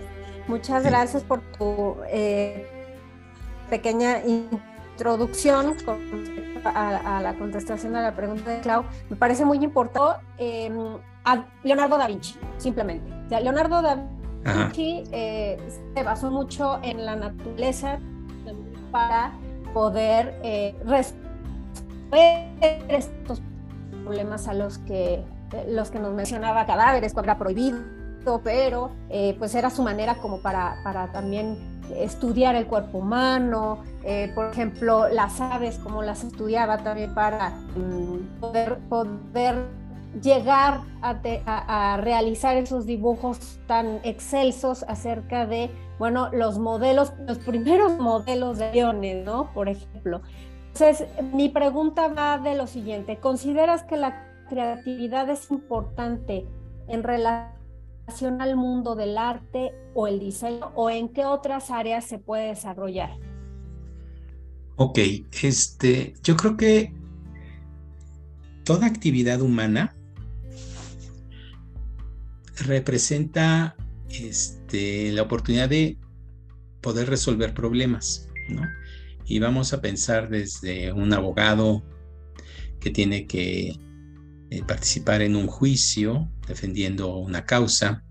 Muchas 0.48 0.84
gracias 0.84 1.24
por 1.24 1.42
tu 1.58 1.98
eh, 2.08 2.68
pequeña 3.70 4.20
introducción 4.26 5.76
a, 6.64 7.22
la 7.22 7.36
contestación 7.36 7.96
a 7.96 8.02
la 8.02 8.16
pregunta 8.16 8.52
de 8.52 8.60
Clau. 8.60 8.84
Me 9.10 9.16
parece 9.16 9.46
muy 9.46 9.58
importante 9.64 10.20
em, 10.38 10.98
a 11.24 11.46
Leonardo 11.64 11.98
da 11.98 12.08
Vinci, 12.08 12.38
simplemente. 12.58 13.10
Leonardo 13.30 13.82
da 13.82 13.96
Vinci 14.44 15.04
eh, 15.12 15.58
se 15.96 16.04
basó 16.04 16.30
mucho 16.30 16.80
en 16.84 17.06
la 17.06 17.16
naturaleza 17.16 18.00
para 18.92 19.34
poder 19.74 20.40
eh, 20.44 20.76
resolver 20.86 21.24
estos 22.88 23.40
problemas 23.40 23.55
a 24.48 24.54
los 24.54 24.78
que, 24.80 25.24
los 25.68 25.92
que 25.92 26.00
nos 26.00 26.14
mencionaba 26.14 26.66
cadáveres, 26.66 27.14
cuando 27.14 27.32
era 27.32 27.40
prohibido, 27.40 27.80
pero 28.44 28.92
eh, 29.10 29.36
pues 29.38 29.54
era 29.56 29.70
su 29.70 29.84
manera 29.84 30.16
como 30.16 30.42
para, 30.42 30.78
para 30.84 31.12
también 31.12 31.76
estudiar 31.96 32.56
el 32.56 32.66
cuerpo 32.66 33.00
humano, 33.00 33.84
eh, 34.04 34.32
por 34.34 34.52
ejemplo, 34.52 35.08
las 35.10 35.40
aves, 35.40 35.78
como 35.78 36.02
las 36.02 36.24
estudiaba 36.24 36.80
también 36.80 37.14
para 37.14 37.50
mm, 37.50 38.40
poder, 38.40 38.78
poder 38.90 39.66
llegar 40.22 40.82
a, 41.02 41.16
a, 41.46 41.98
realizar 41.98 42.56
esos 42.58 42.86
dibujos 42.86 43.60
tan 43.68 44.00
excelsos 44.04 44.84
acerca 44.88 45.46
de, 45.46 45.70
bueno, 46.00 46.30
los 46.32 46.58
modelos, 46.58 47.14
los 47.28 47.38
primeros 47.40 48.00
modelos 48.00 48.58
de 48.58 48.70
aviones, 48.70 49.26
¿no? 49.26 49.52
Por 49.54 49.70
ejemplo. 49.70 50.22
Entonces, 50.78 51.08
mi 51.34 51.48
pregunta 51.48 52.10
va 52.10 52.38
de 52.38 52.54
lo 52.54 52.68
siguiente, 52.68 53.18
¿consideras 53.18 53.84
que 53.84 53.96
la 53.96 54.28
creatividad 54.50 55.30
es 55.30 55.50
importante 55.50 56.46
en 56.90 57.02
relación 57.02 58.42
al 58.42 58.58
mundo 58.58 58.94
del 58.96 59.18
arte 59.18 59.72
o 59.94 60.08
el 60.08 60.20
diseño 60.20 60.74
o 60.76 60.90
en 60.90 61.08
qué 61.08 61.24
otras 61.24 61.72
áreas 61.72 62.04
se 62.04 62.20
puede 62.20 62.50
desarrollar? 62.50 63.18
Ok, 64.76 65.00
este, 65.44 66.14
yo 66.22 66.36
creo 66.36 66.58
que 66.58 66.94
toda 68.66 68.86
actividad 68.86 69.40
humana 69.40 69.96
representa 72.66 73.78
este, 74.10 75.14
la 75.14 75.22
oportunidad 75.22 75.70
de 75.70 75.98
poder 76.82 77.08
resolver 77.08 77.54
problemas, 77.54 78.28
¿no? 78.50 78.64
Y 79.26 79.40
vamos 79.40 79.74
a 79.74 79.82
pensar 79.82 80.30
desde 80.30 80.92
un 80.94 81.12
abogado 81.14 81.84
que 82.80 82.92
tiene 82.92 83.26
que 83.26 83.76
eh, 84.52 84.64
participar 84.68 85.24
en 85.24 85.36
un 85.36 85.48
juicio 85.48 86.30
defendiendo 86.48 87.18
una 87.18 87.44
causa. 87.44 88.04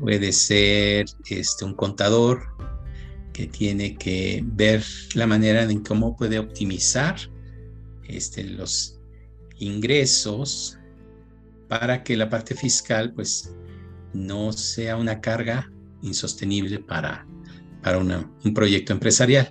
Puede 0.00 0.32
ser 0.32 1.06
este, 1.30 1.64
un 1.64 1.74
contador 1.74 2.42
que 3.32 3.46
tiene 3.46 3.96
que 3.96 4.42
ver 4.44 4.84
la 5.14 5.28
manera 5.28 5.62
en 5.62 5.82
cómo 5.84 6.16
puede 6.16 6.40
optimizar 6.40 7.16
este, 8.08 8.42
los 8.42 8.98
ingresos 9.58 10.78
para 11.68 12.02
que 12.02 12.16
la 12.16 12.28
parte 12.28 12.56
fiscal 12.56 13.14
pues 13.14 13.54
no 14.12 14.52
sea 14.52 14.96
una 14.96 15.20
carga 15.20 15.70
insostenible 16.02 16.80
para, 16.80 17.26
para 17.80 17.98
un 17.98 18.54
proyecto 18.54 18.92
empresarial 18.92 19.48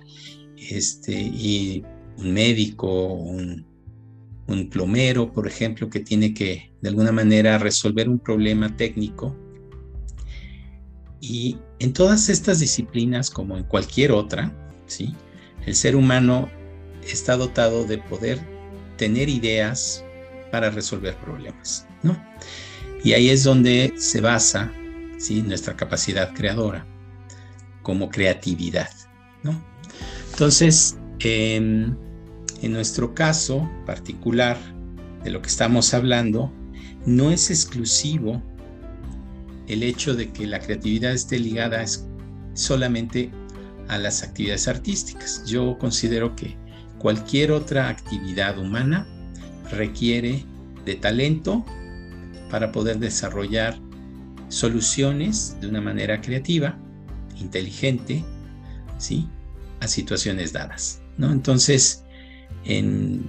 este, 0.70 1.12
y 1.12 1.84
un 2.18 2.32
médico, 2.32 3.14
un, 3.14 3.66
un 4.46 4.68
plomero, 4.68 5.32
por 5.32 5.46
ejemplo, 5.46 5.88
que 5.88 6.00
tiene 6.00 6.34
que 6.34 6.72
de 6.80 6.88
alguna 6.88 7.12
manera 7.12 7.58
resolver 7.58 8.08
un 8.08 8.18
problema 8.18 8.76
técnico. 8.76 9.36
Y 11.20 11.58
en 11.78 11.92
todas 11.92 12.28
estas 12.28 12.58
disciplinas, 12.58 13.30
como 13.30 13.56
en 13.56 13.64
cualquier 13.64 14.12
otra, 14.12 14.52
¿sí? 14.86 15.14
el 15.66 15.74
ser 15.74 15.94
humano 15.96 16.50
está 17.08 17.36
dotado 17.36 17.84
de 17.84 17.98
poder 17.98 18.40
tener 18.96 19.28
ideas 19.28 20.04
para 20.50 20.70
resolver 20.70 21.16
problemas. 21.16 21.86
¿no? 22.02 22.20
Y 23.04 23.12
ahí 23.12 23.30
es 23.30 23.44
donde 23.44 23.94
se 23.96 24.20
basa 24.20 24.72
¿sí? 25.18 25.42
nuestra 25.42 25.76
capacidad 25.76 26.34
creadora, 26.34 26.86
como 27.82 28.08
creatividad. 28.08 28.90
¿no? 29.42 29.71
Entonces, 30.32 30.96
en 31.20 31.96
nuestro 32.62 33.14
caso 33.14 33.70
particular 33.86 34.58
de 35.22 35.30
lo 35.30 35.40
que 35.40 35.48
estamos 35.48 35.94
hablando, 35.94 36.52
no 37.06 37.30
es 37.30 37.50
exclusivo 37.50 38.42
el 39.68 39.82
hecho 39.82 40.14
de 40.14 40.32
que 40.32 40.46
la 40.46 40.58
creatividad 40.58 41.12
esté 41.12 41.38
ligada 41.38 41.84
solamente 42.54 43.30
a 43.88 43.98
las 43.98 44.22
actividades 44.22 44.68
artísticas. 44.68 45.44
Yo 45.46 45.78
considero 45.78 46.34
que 46.34 46.56
cualquier 46.98 47.52
otra 47.52 47.88
actividad 47.88 48.58
humana 48.58 49.06
requiere 49.70 50.44
de 50.84 50.94
talento 50.96 51.64
para 52.50 52.72
poder 52.72 52.98
desarrollar 52.98 53.78
soluciones 54.48 55.56
de 55.60 55.68
una 55.68 55.80
manera 55.80 56.20
creativa, 56.20 56.78
inteligente, 57.38 58.24
¿sí? 58.98 59.28
Situaciones 59.90 60.52
dadas, 60.52 61.02
¿no? 61.18 61.30
Entonces, 61.32 62.04
en... 62.64 63.28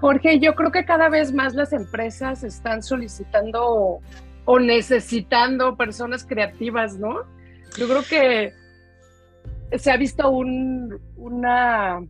Jorge, 0.00 0.38
yo 0.38 0.54
creo 0.54 0.70
que 0.70 0.84
cada 0.84 1.08
vez 1.08 1.32
más 1.32 1.54
las 1.54 1.72
empresas 1.72 2.44
están 2.44 2.82
solicitando 2.82 4.00
o 4.44 4.58
necesitando 4.58 5.76
personas 5.76 6.26
creativas, 6.26 6.98
¿no? 6.98 7.22
Yo 7.78 7.88
creo 7.88 8.02
que 8.02 8.52
se 9.78 9.90
ha 9.90 9.96
visto 9.96 10.30
una 10.30 12.02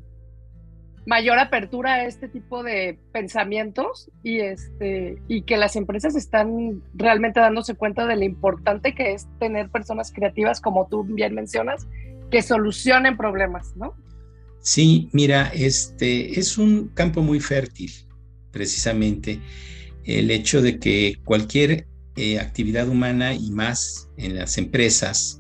mayor 1.06 1.38
apertura 1.38 1.94
a 1.94 2.04
este 2.04 2.28
tipo 2.28 2.62
de 2.62 2.98
pensamientos 3.12 4.10
y 4.22 4.40
este 4.40 5.18
y 5.28 5.42
que 5.42 5.56
las 5.56 5.76
empresas 5.76 6.16
están 6.16 6.82
realmente 6.94 7.40
dándose 7.40 7.74
cuenta 7.74 8.06
de 8.06 8.16
lo 8.16 8.24
importante 8.24 8.94
que 8.94 9.12
es 9.12 9.28
tener 9.38 9.68
personas 9.68 10.12
creativas 10.12 10.60
como 10.60 10.86
tú 10.88 11.04
bien 11.04 11.34
mencionas 11.34 11.86
que 12.34 12.42
solucionen 12.42 13.16
problemas, 13.16 13.76
¿no? 13.76 13.94
Sí, 14.60 15.08
mira, 15.12 15.52
este 15.54 16.40
es 16.40 16.58
un 16.58 16.88
campo 16.88 17.22
muy 17.22 17.38
fértil, 17.38 17.92
precisamente 18.50 19.40
el 20.02 20.32
hecho 20.32 20.60
de 20.60 20.80
que 20.80 21.20
cualquier 21.24 21.86
eh, 22.16 22.40
actividad 22.40 22.88
humana 22.88 23.34
y 23.34 23.52
más 23.52 24.08
en 24.16 24.34
las 24.34 24.58
empresas, 24.58 25.38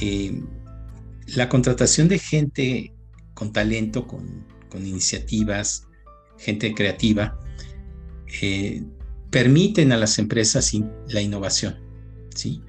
eh, 0.00 0.42
la 1.28 1.48
contratación 1.48 2.08
de 2.08 2.18
gente 2.18 2.92
con 3.34 3.52
talento, 3.52 4.08
con, 4.08 4.44
iniciativas, 4.74 5.86
gente 6.38 6.74
creativa, 6.74 7.38
eh, 8.42 8.82
permiten 9.30 9.92
a 9.92 9.96
las 9.96 10.18
empresas 10.18 10.72
la 11.06 11.20
innovación, 11.20 11.76
¿sí? 12.34 12.62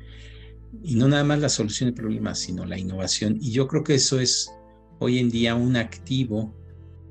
Y 0.84 0.96
no 0.96 1.08
nada 1.08 1.24
más 1.24 1.40
la 1.40 1.50
solución 1.50 1.90
de 1.90 1.96
problemas, 1.96 2.40
sino 2.40 2.66
la 2.66 2.78
innovación. 2.78 3.38
Y 3.40 3.52
yo 3.52 3.68
creo 3.68 3.84
que 3.84 3.96
eso 3.96 4.20
es 4.20 4.52
hoy 5.00 5.20
en 5.20 5.30
día 5.30 5.56
un 5.56 5.76
activo 5.76 6.54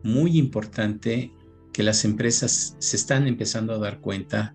muy 0.03 0.39
importante 0.39 1.33
que 1.73 1.83
las 1.83 2.05
empresas 2.05 2.77
se 2.79 2.97
están 2.97 3.27
empezando 3.27 3.73
a 3.73 3.79
dar 3.79 4.01
cuenta 4.01 4.55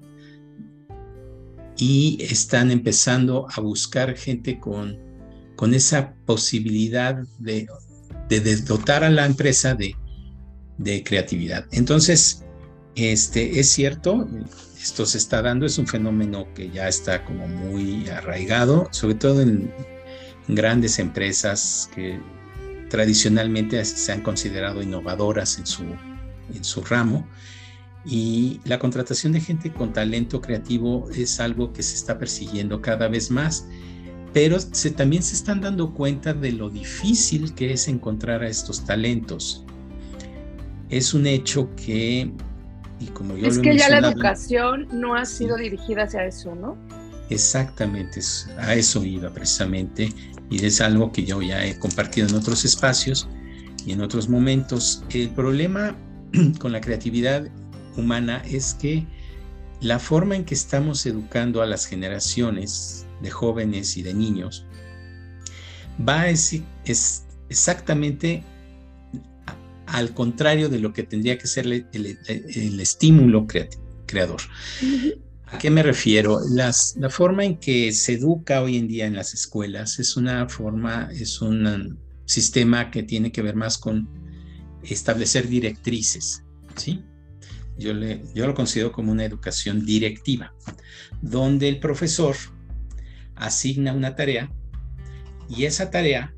y 1.78 2.18
están 2.22 2.72
empezando 2.72 3.48
a 3.54 3.62
buscar 3.62 4.16
gente 4.16 4.60
con, 4.60 4.98
con 5.56 5.74
esa 5.74 6.14
posibilidad 6.26 7.16
de, 7.40 7.68
dotar 8.66 9.04
a 9.04 9.10
la 9.10 9.26
empresa 9.26 9.76
de, 9.76 9.96
de 10.78 11.04
creatividad. 11.04 11.66
Entonces, 11.72 12.44
este, 12.96 13.60
es 13.60 13.70
cierto, 13.70 14.28
esto 14.86 15.04
se 15.08 15.18
está 15.18 15.42
dando, 15.42 15.66
es 15.66 15.80
un 15.80 15.88
fenómeno 15.88 16.46
que 16.54 16.70
ya 16.70 16.88
está 16.88 17.26
como 17.26 17.48
muy 17.48 18.08
arraigado, 18.08 18.88
sobre 18.92 19.16
todo 19.16 19.42
en 19.42 19.74
grandes 20.48 21.00
empresas 21.00 21.90
que 21.96 22.20
tradicionalmente 22.92 23.84
se 23.84 24.12
han 24.12 24.22
considerado 24.22 24.84
innovadoras 24.84 25.58
en 25.58 25.66
su, 25.66 25.86
en 26.54 26.64
su 26.64 26.84
ramo. 26.84 27.28
Y 28.06 28.60
la 28.64 28.78
contratación 28.78 29.34
de 29.34 29.42
gente 29.42 29.74
con 29.74 29.92
talento 29.92 30.40
creativo 30.40 31.10
es 31.16 31.40
algo 31.40 31.74
que 31.74 31.82
se 31.82 31.96
está 31.96 32.20
persiguiendo 32.20 32.80
cada 32.80 33.08
vez 33.08 33.32
más, 33.32 33.66
pero 34.34 34.60
se, 34.60 34.92
también 34.92 35.24
se 35.24 35.34
están 35.34 35.62
dando 35.62 35.96
cuenta 35.96 36.32
de 36.32 36.52
lo 36.52 36.70
difícil 36.70 37.56
que 37.56 37.74
es 37.74 37.88
encontrar 37.88 38.44
a 38.44 38.50
estos 38.50 38.86
talentos. 38.86 39.66
Es 40.92 41.16
un 41.16 41.26
hecho 41.26 41.76
que, 41.76 42.32
y 43.00 43.08
como 43.08 43.36
yo 43.38 43.48
es 43.48 43.58
lo 43.58 43.62
que 43.62 43.78
ya 43.78 43.90
la 43.90 44.00
educación 44.00 44.88
no 44.92 45.16
ha 45.16 45.26
sido 45.26 45.58
Sí. 45.58 45.64
dirigida 45.64 46.04
hacia 46.04 46.26
eso, 46.26 46.56
¿no? 46.56 46.78
Exactamente, 47.30 48.22
a 48.58 48.76
eso 48.76 49.04
iba 49.04 49.32
precisamente 49.32 50.14
y 50.50 50.64
es 50.66 50.80
algo 50.82 51.12
que 51.12 51.26
yo 51.26 51.42
ya 51.42 51.66
he 51.66 51.78
compartido 51.80 52.28
en 52.28 52.36
otros 52.36 52.66
espacios 52.66 53.28
y 53.86 53.94
en 53.94 54.02
otros 54.02 54.30
momentos. 54.30 55.04
El 55.10 55.30
problema 55.32 55.96
con 56.60 56.72
la 56.72 56.82
creatividad 56.82 57.48
humana 57.98 58.44
es 58.46 58.74
que 58.76 59.08
la 59.82 60.00
forma 60.00 60.36
en 60.36 60.46
que 60.46 60.54
estamos 60.54 61.06
educando 61.06 61.62
a 61.62 61.66
las 61.66 61.86
generaciones 61.86 63.06
de 63.22 63.32
jóvenes 63.32 63.98
y 63.98 64.04
de 64.04 64.14
niños 64.14 64.66
va 66.08 66.22
a 66.22 66.30
es, 66.30 66.62
es 66.86 67.26
exactamente 67.50 68.44
al 69.88 70.14
contrario 70.14 70.70
de 70.70 70.80
lo 70.80 70.94
que 70.94 71.04
tendría 71.04 71.38
que 71.38 71.48
ser 71.48 71.66
el, 71.66 71.86
el- 71.94 72.18
el 72.28 72.80
estímulo 72.80 73.46
creador. 74.06 74.42
¿A 75.48 75.58
qué 75.60 75.70
me 75.70 75.84
refiero? 75.84 76.40
Las- 76.50 76.96
la 76.98 77.10
forma 77.10 77.46
en 77.46 77.58
que 77.60 77.92
se 77.94 78.14
educa 78.14 78.62
hoy 78.62 78.78
en 78.78 78.88
día 78.88 79.06
en 79.06 79.16
las 79.16 79.34
escuelas 79.34 80.00
es 80.00 80.18
una 80.18 80.50
forma, 80.50 81.10
es 81.14 81.42
un 81.42 82.00
sistema 82.26 82.90
que 82.90 83.04
tiene 83.04 83.32
que 83.32 83.42
ver 83.44 83.56
más 83.56 83.78
con 83.78 84.10
establecer 84.84 85.48
directrices, 85.48 86.44
¿sí? 86.76 87.04
Yo, 87.78 87.94
le, 87.94 88.24
yo 88.34 88.48
lo 88.48 88.54
considero 88.56 88.92
como 88.92 89.12
una 89.12 89.26
educación 89.26 89.86
directiva, 89.86 90.54
donde 91.22 91.68
el 91.70 91.80
profesor 91.80 92.36
asigna 93.36 93.94
una 93.94 94.16
tarea 94.16 94.50
y 95.50 95.66
esa 95.66 95.92
tarea 95.92 96.34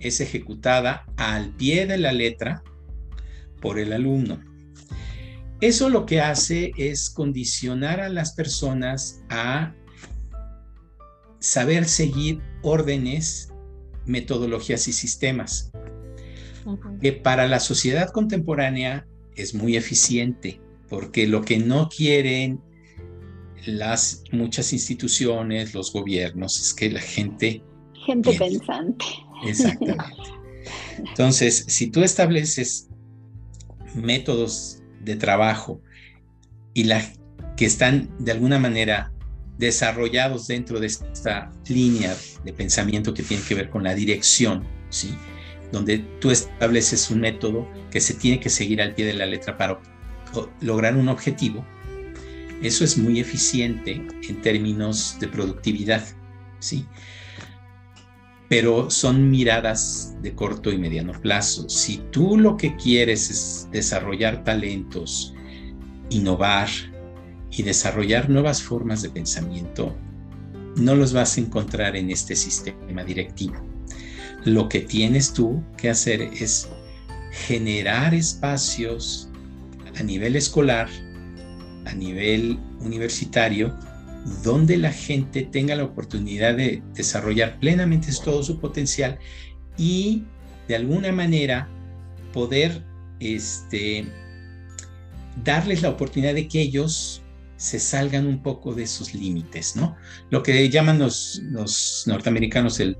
es 0.00 0.20
ejecutada 0.20 1.04
al 1.16 1.54
pie 1.56 1.86
de 1.86 1.98
la 1.98 2.12
letra 2.12 2.62
por 3.62 3.78
el 3.78 3.94
alumno. 3.94 4.38
Eso 5.62 5.88
lo 5.88 6.04
que 6.04 6.20
hace 6.20 6.72
es 6.76 7.08
condicionar 7.08 8.00
a 8.00 8.08
las 8.08 8.32
personas 8.32 9.22
a 9.30 9.74
saber 11.38 11.86
seguir 11.86 12.40
órdenes, 12.62 13.52
metodologías 14.04 14.88
y 14.88 14.92
sistemas, 14.92 15.70
que 17.00 17.12
para 17.12 17.46
la 17.46 17.60
sociedad 17.60 18.10
contemporánea 18.10 19.06
es 19.36 19.54
muy 19.54 19.76
eficiente, 19.76 20.60
porque 20.88 21.26
lo 21.26 21.42
que 21.42 21.58
no 21.58 21.88
quieren 21.88 22.60
las 23.64 24.24
muchas 24.32 24.72
instituciones, 24.72 25.74
los 25.74 25.92
gobiernos, 25.92 26.60
es 26.60 26.74
que 26.74 26.90
la 26.90 27.00
gente 27.00 27.62
Gente 28.04 28.32
pensante. 28.36 29.04
Exactamente. 29.46 30.04
Entonces, 30.98 31.64
si 31.68 31.88
tú 31.88 32.02
estableces 32.02 32.88
métodos 33.94 34.82
de 35.00 35.16
trabajo 35.16 35.80
y 36.74 36.84
la, 36.84 37.02
que 37.56 37.66
están 37.66 38.10
de 38.18 38.32
alguna 38.32 38.58
manera 38.58 39.12
desarrollados 39.58 40.46
dentro 40.46 40.80
de 40.80 40.86
esta 40.86 41.52
línea 41.68 42.16
de 42.44 42.52
pensamiento 42.52 43.14
que 43.14 43.22
tiene 43.22 43.42
que 43.44 43.54
ver 43.54 43.70
con 43.70 43.84
la 43.84 43.94
dirección, 43.94 44.64
¿sí? 44.90 45.14
donde 45.70 45.98
tú 46.20 46.30
estableces 46.30 47.10
un 47.10 47.20
método 47.20 47.68
que 47.90 48.00
se 48.00 48.14
tiene 48.14 48.40
que 48.40 48.50
seguir 48.50 48.82
al 48.82 48.94
pie 48.94 49.06
de 49.06 49.14
la 49.14 49.26
letra 49.26 49.56
para 49.56 49.80
lograr 50.60 50.96
un 50.96 51.08
objetivo, 51.08 51.64
eso 52.62 52.84
es 52.84 52.96
muy 52.96 53.18
eficiente 53.18 54.06
en 54.28 54.40
términos 54.40 55.16
de 55.18 55.28
productividad, 55.28 56.06
¿sí? 56.60 56.86
Pero 58.48 58.90
son 58.90 59.30
miradas 59.30 60.14
de 60.20 60.34
corto 60.34 60.70
y 60.70 60.78
mediano 60.78 61.12
plazo. 61.20 61.68
Si 61.68 61.98
tú 62.10 62.38
lo 62.38 62.56
que 62.56 62.76
quieres 62.76 63.30
es 63.30 63.68
desarrollar 63.72 64.44
talentos, 64.44 65.34
innovar 66.10 66.68
y 67.50 67.62
desarrollar 67.62 68.28
nuevas 68.28 68.62
formas 68.62 69.02
de 69.02 69.10
pensamiento, 69.10 69.96
no 70.76 70.94
los 70.94 71.12
vas 71.12 71.36
a 71.36 71.40
encontrar 71.40 71.96
en 71.96 72.10
este 72.10 72.36
sistema 72.36 73.04
directivo. 73.04 73.54
Lo 74.44 74.68
que 74.68 74.80
tienes 74.80 75.32
tú 75.32 75.62
que 75.76 75.90
hacer 75.90 76.22
es 76.22 76.68
generar 77.30 78.14
espacios 78.14 79.28
a 79.98 80.02
nivel 80.02 80.36
escolar, 80.36 80.88
a 81.84 81.92
nivel 81.94 82.58
universitario, 82.80 83.76
donde 84.42 84.76
la 84.76 84.92
gente 84.92 85.42
tenga 85.42 85.74
la 85.74 85.84
oportunidad 85.84 86.56
de 86.56 86.82
desarrollar 86.94 87.58
plenamente 87.58 88.08
todo 88.24 88.42
su 88.42 88.58
potencial 88.60 89.18
y 89.76 90.24
de 90.68 90.76
alguna 90.76 91.12
manera 91.12 91.68
poder 92.32 92.84
este, 93.20 94.06
darles 95.44 95.82
la 95.82 95.90
oportunidad 95.90 96.34
de 96.34 96.48
que 96.48 96.60
ellos 96.60 97.22
se 97.56 97.78
salgan 97.78 98.26
un 98.26 98.42
poco 98.42 98.74
de 98.74 98.86
sus 98.86 99.14
límites, 99.14 99.76
¿no? 99.76 99.96
Lo 100.30 100.42
que 100.42 100.68
llaman 100.68 100.98
los, 100.98 101.40
los 101.44 102.04
norteamericanos 102.06 102.80
el 102.80 102.96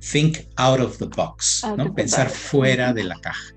think 0.00 0.38
out 0.56 0.80
of 0.80 0.98
the 0.98 1.06
box, 1.06 1.62
¿no? 1.76 1.84
the 1.84 1.92
Pensar 1.92 2.28
box. 2.28 2.38
fuera 2.38 2.92
de 2.92 3.04
la 3.04 3.18
caja. 3.20 3.54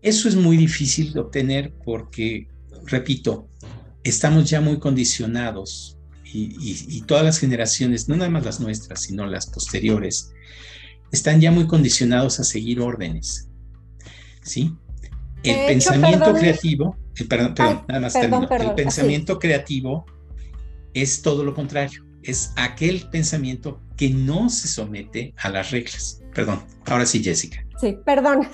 Eso 0.00 0.28
es 0.28 0.36
muy 0.36 0.56
difícil 0.56 1.12
de 1.12 1.20
obtener 1.20 1.72
porque, 1.84 2.48
repito, 2.86 3.48
estamos 4.04 4.48
ya 4.50 4.60
muy 4.60 4.78
condicionados 4.78 5.96
y, 6.24 6.44
y- 6.60 6.86
y 6.88 7.02
todas 7.02 7.24
las 7.24 7.38
generaciones, 7.38 8.08
no 8.08 8.16
nada 8.16 8.30
más 8.30 8.44
las 8.44 8.60
nuestras, 8.60 9.02
sino 9.02 9.26
las 9.26 9.46
posteriores, 9.46 10.32
están 11.12 11.40
ya 11.40 11.50
muy 11.52 11.66
condicionados 11.66 12.40
a 12.40 12.44
seguir 12.44 12.80
órdenes. 12.80 13.48
¿Sí? 14.42 14.74
El 15.44 15.66
pensamiento 15.66 16.32
creativo, 16.34 16.96
eh, 17.18 17.24
perdón, 17.24 17.54
perdón, 17.54 17.76
Ay, 17.80 17.84
nada 17.88 18.00
más 18.00 18.12
perdón, 18.12 18.30
termino. 18.30 18.48
perdón, 18.48 18.66
el 18.66 18.72
así. 18.72 18.82
pensamiento 18.84 19.38
creativo 19.38 20.06
es 20.94 21.22
todo 21.22 21.44
lo 21.44 21.54
contrario, 21.54 22.04
es 22.22 22.52
aquel 22.56 23.08
pensamiento 23.10 23.80
que 23.96 24.10
no 24.10 24.48
se 24.50 24.68
somete 24.68 25.34
a 25.36 25.48
las 25.50 25.70
reglas. 25.70 26.20
Perdón, 26.34 26.64
ahora 26.86 27.04
sí, 27.06 27.22
Jessica. 27.22 27.64
Sí, 27.82 27.98
perdón. 28.04 28.46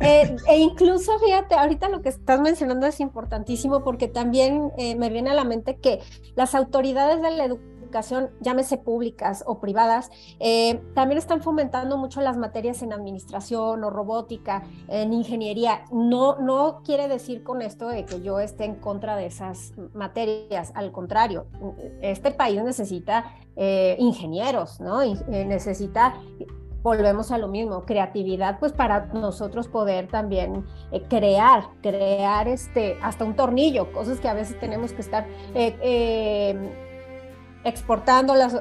Eh, 0.00 0.36
e 0.48 0.58
incluso, 0.60 1.18
fíjate, 1.18 1.56
ahorita 1.56 1.90
lo 1.90 2.00
que 2.00 2.08
estás 2.08 2.40
mencionando 2.40 2.86
es 2.86 3.00
importantísimo 3.00 3.84
porque 3.84 4.08
también 4.08 4.72
eh, 4.78 4.96
me 4.96 5.10
viene 5.10 5.28
a 5.28 5.34
la 5.34 5.44
mente 5.44 5.76
que 5.76 6.00
las 6.36 6.54
autoridades 6.54 7.20
de 7.20 7.30
la 7.32 7.44
educación, 7.44 8.30
llámese 8.40 8.78
públicas 8.78 9.44
o 9.46 9.60
privadas, 9.60 10.08
eh, 10.40 10.80
también 10.94 11.18
están 11.18 11.42
fomentando 11.42 11.98
mucho 11.98 12.22
las 12.22 12.38
materias 12.38 12.82
en 12.82 12.94
administración 12.94 13.84
o 13.84 13.90
robótica, 13.90 14.62
en 14.88 15.12
ingeniería. 15.12 15.84
No, 15.92 16.38
no 16.38 16.80
quiere 16.82 17.06
decir 17.06 17.42
con 17.42 17.60
esto 17.60 17.88
de 17.88 18.06
que 18.06 18.22
yo 18.22 18.40
esté 18.40 18.64
en 18.64 18.76
contra 18.76 19.16
de 19.16 19.26
esas 19.26 19.74
materias, 19.92 20.72
al 20.74 20.92
contrario, 20.92 21.44
este 22.00 22.30
país 22.30 22.64
necesita 22.64 23.36
ingenieros, 23.98 24.80
¿no? 24.80 25.02
Necesita 25.28 26.14
volvemos 26.84 27.32
a 27.32 27.38
lo 27.38 27.48
mismo, 27.48 27.86
creatividad, 27.86 28.58
pues 28.58 28.72
para 28.72 29.06
nosotros 29.06 29.68
poder 29.68 30.06
también 30.06 30.66
eh, 30.92 31.02
crear, 31.08 31.64
crear 31.82 32.46
este, 32.46 32.98
hasta 33.02 33.24
un 33.24 33.34
tornillo, 33.34 33.90
cosas 33.90 34.20
que 34.20 34.28
a 34.28 34.34
veces 34.34 34.60
tenemos 34.60 34.92
que 34.92 35.00
estar 35.00 35.26
eh, 35.54 35.74
eh, 35.80 36.74
exportándolas, 37.64 38.60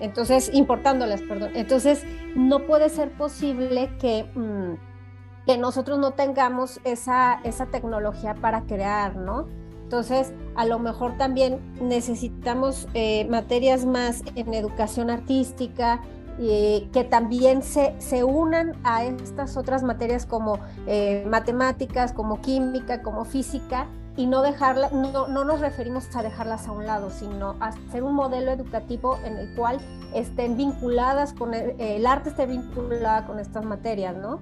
entonces, 0.00 0.50
importándolas, 0.54 1.20
perdón. 1.20 1.50
Entonces, 1.54 2.06
no 2.34 2.60
puede 2.60 2.88
ser 2.88 3.12
posible 3.12 3.90
que, 4.00 4.24
mm, 4.34 5.44
que 5.44 5.58
nosotros 5.58 5.98
no 5.98 6.12
tengamos 6.12 6.80
esa, 6.84 7.38
esa 7.44 7.66
tecnología 7.66 8.34
para 8.34 8.62
crear, 8.62 9.16
¿no? 9.16 9.46
Entonces, 9.82 10.32
a 10.54 10.64
lo 10.64 10.78
mejor 10.78 11.18
también 11.18 11.60
necesitamos 11.82 12.88
materias 13.28 13.84
más 13.84 14.22
en 14.36 14.54
educación 14.54 15.10
artística, 15.10 16.00
eh, 16.38 16.88
que 16.92 17.04
también 17.04 17.62
se, 17.62 17.94
se, 17.98 18.24
unan 18.24 18.74
a 18.84 19.04
estas 19.04 19.56
otras 19.56 19.82
materias 19.82 20.26
como 20.26 20.58
eh, 20.86 21.24
matemáticas, 21.28 22.12
como 22.12 22.40
química, 22.40 23.02
como 23.02 23.24
física, 23.24 23.86
y 24.16 24.26
no 24.26 24.42
dejarla, 24.42 24.90
no, 24.90 25.28
no, 25.28 25.44
nos 25.44 25.60
referimos 25.60 26.14
a 26.14 26.22
dejarlas 26.22 26.68
a 26.68 26.72
un 26.72 26.86
lado, 26.86 27.10
sino 27.10 27.56
a 27.60 27.68
hacer 27.68 28.02
un 28.02 28.14
modelo 28.14 28.52
educativo 28.52 29.18
en 29.24 29.38
el 29.38 29.54
cual 29.54 29.78
estén 30.14 30.56
vinculadas 30.56 31.32
con 31.32 31.54
el, 31.54 31.80
el 31.80 32.06
arte 32.06 32.28
esté 32.28 32.46
vinculada 32.46 33.26
con 33.26 33.38
estas 33.38 33.64
materias, 33.64 34.14
¿no? 34.16 34.40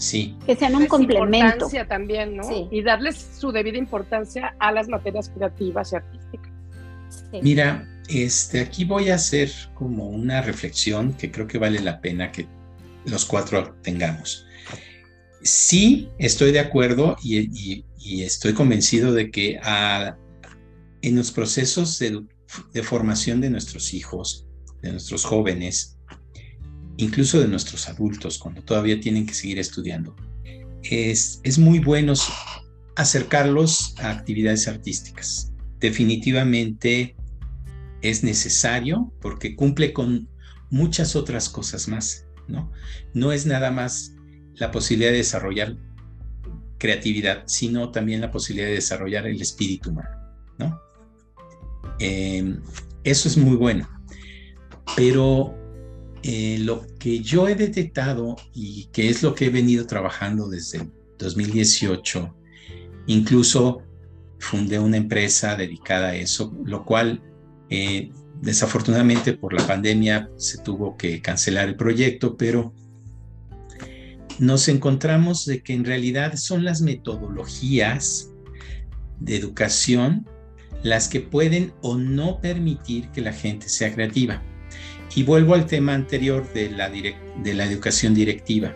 Sí. 0.00 0.34
Que 0.46 0.56
sean 0.56 0.74
un 0.76 0.86
complemento. 0.86 1.68
también, 1.86 2.36
¿no? 2.36 2.44
Sí. 2.44 2.68
Y 2.70 2.82
darles 2.82 3.16
su 3.18 3.52
debida 3.52 3.76
importancia 3.76 4.54
a 4.58 4.72
las 4.72 4.88
materias 4.88 5.28
creativas 5.28 5.92
y 5.92 5.96
artísticas. 5.96 6.52
Mira, 7.42 7.86
este, 8.10 8.60
aquí 8.60 8.84
voy 8.84 9.10
a 9.10 9.14
hacer 9.14 9.50
como 9.74 10.08
una 10.08 10.42
reflexión 10.42 11.14
que 11.14 11.30
creo 11.30 11.46
que 11.46 11.58
vale 11.58 11.80
la 11.80 12.00
pena 12.00 12.32
que 12.32 12.46
los 13.04 13.24
cuatro 13.24 13.76
tengamos. 13.82 14.46
Sí, 15.42 16.08
estoy 16.18 16.52
de 16.52 16.60
acuerdo 16.60 17.16
y, 17.22 17.84
estoy 18.22 18.52
convencido 18.52 19.12
de 19.12 19.30
que 19.30 19.60
en 21.02 21.16
los 21.16 21.30
procesos 21.30 21.98
de, 21.98 22.24
de 22.72 22.82
formación 22.82 23.40
de 23.40 23.50
nuestros 23.50 23.94
hijos, 23.94 24.46
de 24.82 24.92
nuestros 24.92 25.24
jóvenes, 25.24 25.98
incluso 26.96 27.40
de 27.40 27.48
nuestros 27.48 27.88
adultos, 27.88 28.38
cuando 28.38 28.62
todavía 28.62 29.00
tienen 29.00 29.26
que 29.26 29.34
seguir 29.34 29.58
estudiando. 29.58 30.16
Es, 30.82 31.40
es 31.44 31.58
muy 31.58 31.78
bueno 31.78 32.14
acercarlos 32.96 33.94
a 33.98 34.10
actividades 34.10 34.66
artísticas. 34.66 35.52
Definitivamente 35.78 37.14
es 38.02 38.22
necesario 38.24 39.12
porque 39.20 39.56
cumple 39.56 39.92
con 39.92 40.28
muchas 40.70 41.16
otras 41.16 41.48
cosas 41.48 41.88
más, 41.88 42.26
¿no? 42.48 42.70
No 43.14 43.32
es 43.32 43.46
nada 43.46 43.70
más 43.70 44.14
la 44.54 44.70
posibilidad 44.70 45.10
de 45.10 45.18
desarrollar 45.18 45.76
creatividad, 46.78 47.44
sino 47.46 47.90
también 47.90 48.20
la 48.20 48.30
posibilidad 48.30 48.68
de 48.68 48.74
desarrollar 48.74 49.26
el 49.26 49.40
espíritu 49.40 49.90
humano, 49.90 50.16
¿no? 50.58 50.80
Em, 51.98 52.60
eso 53.04 53.28
es 53.28 53.36
muy 53.36 53.56
bueno, 53.56 53.88
pero 54.96 55.54
eh, 56.22 56.58
lo 56.60 56.86
que 56.98 57.20
yo 57.20 57.48
he 57.48 57.54
detectado 57.54 58.36
y 58.54 58.86
que 58.92 59.08
es 59.08 59.22
lo 59.22 59.34
que 59.34 59.46
he 59.46 59.50
venido 59.50 59.86
trabajando 59.86 60.48
desde 60.48 60.88
2018, 61.18 62.34
incluso 63.06 63.82
fundé 64.38 64.78
una 64.78 64.96
empresa 64.96 65.56
dedicada 65.56 66.08
a 66.08 66.16
eso, 66.16 66.54
lo 66.64 66.84
cual 66.84 67.22
eh, 67.70 68.10
desafortunadamente 68.42 69.32
por 69.32 69.52
la 69.52 69.66
pandemia 69.66 70.30
se 70.36 70.58
tuvo 70.58 70.96
que 70.96 71.22
cancelar 71.22 71.68
el 71.68 71.76
proyecto, 71.76 72.36
pero 72.36 72.74
nos 74.38 74.68
encontramos 74.68 75.46
de 75.46 75.62
que 75.62 75.74
en 75.74 75.84
realidad 75.84 76.36
son 76.36 76.64
las 76.64 76.80
metodologías 76.80 78.30
de 79.20 79.36
educación 79.36 80.26
las 80.82 81.08
que 81.08 81.20
pueden 81.20 81.72
o 81.82 81.96
no 81.96 82.40
permitir 82.40 83.08
que 83.10 83.20
la 83.20 83.32
gente 83.32 83.68
sea 83.68 83.92
creativa. 83.92 84.42
Y 85.14 85.24
vuelvo 85.24 85.54
al 85.54 85.66
tema 85.66 85.94
anterior 85.94 86.50
de 86.52 86.70
la 86.70 87.64
educación 87.64 88.14
directiva. 88.14 88.74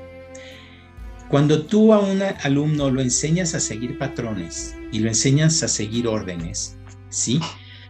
Cuando 1.30 1.64
tú 1.64 1.92
a 1.94 2.00
un 2.00 2.22
alumno 2.22 2.90
lo 2.90 3.00
enseñas 3.00 3.54
a 3.54 3.60
seguir 3.60 3.98
patrones 3.98 4.76
y 4.92 4.98
lo 4.98 5.08
enseñas 5.08 5.62
a 5.62 5.68
seguir 5.68 6.06
órdenes, 6.06 6.76
¿sí? 7.08 7.40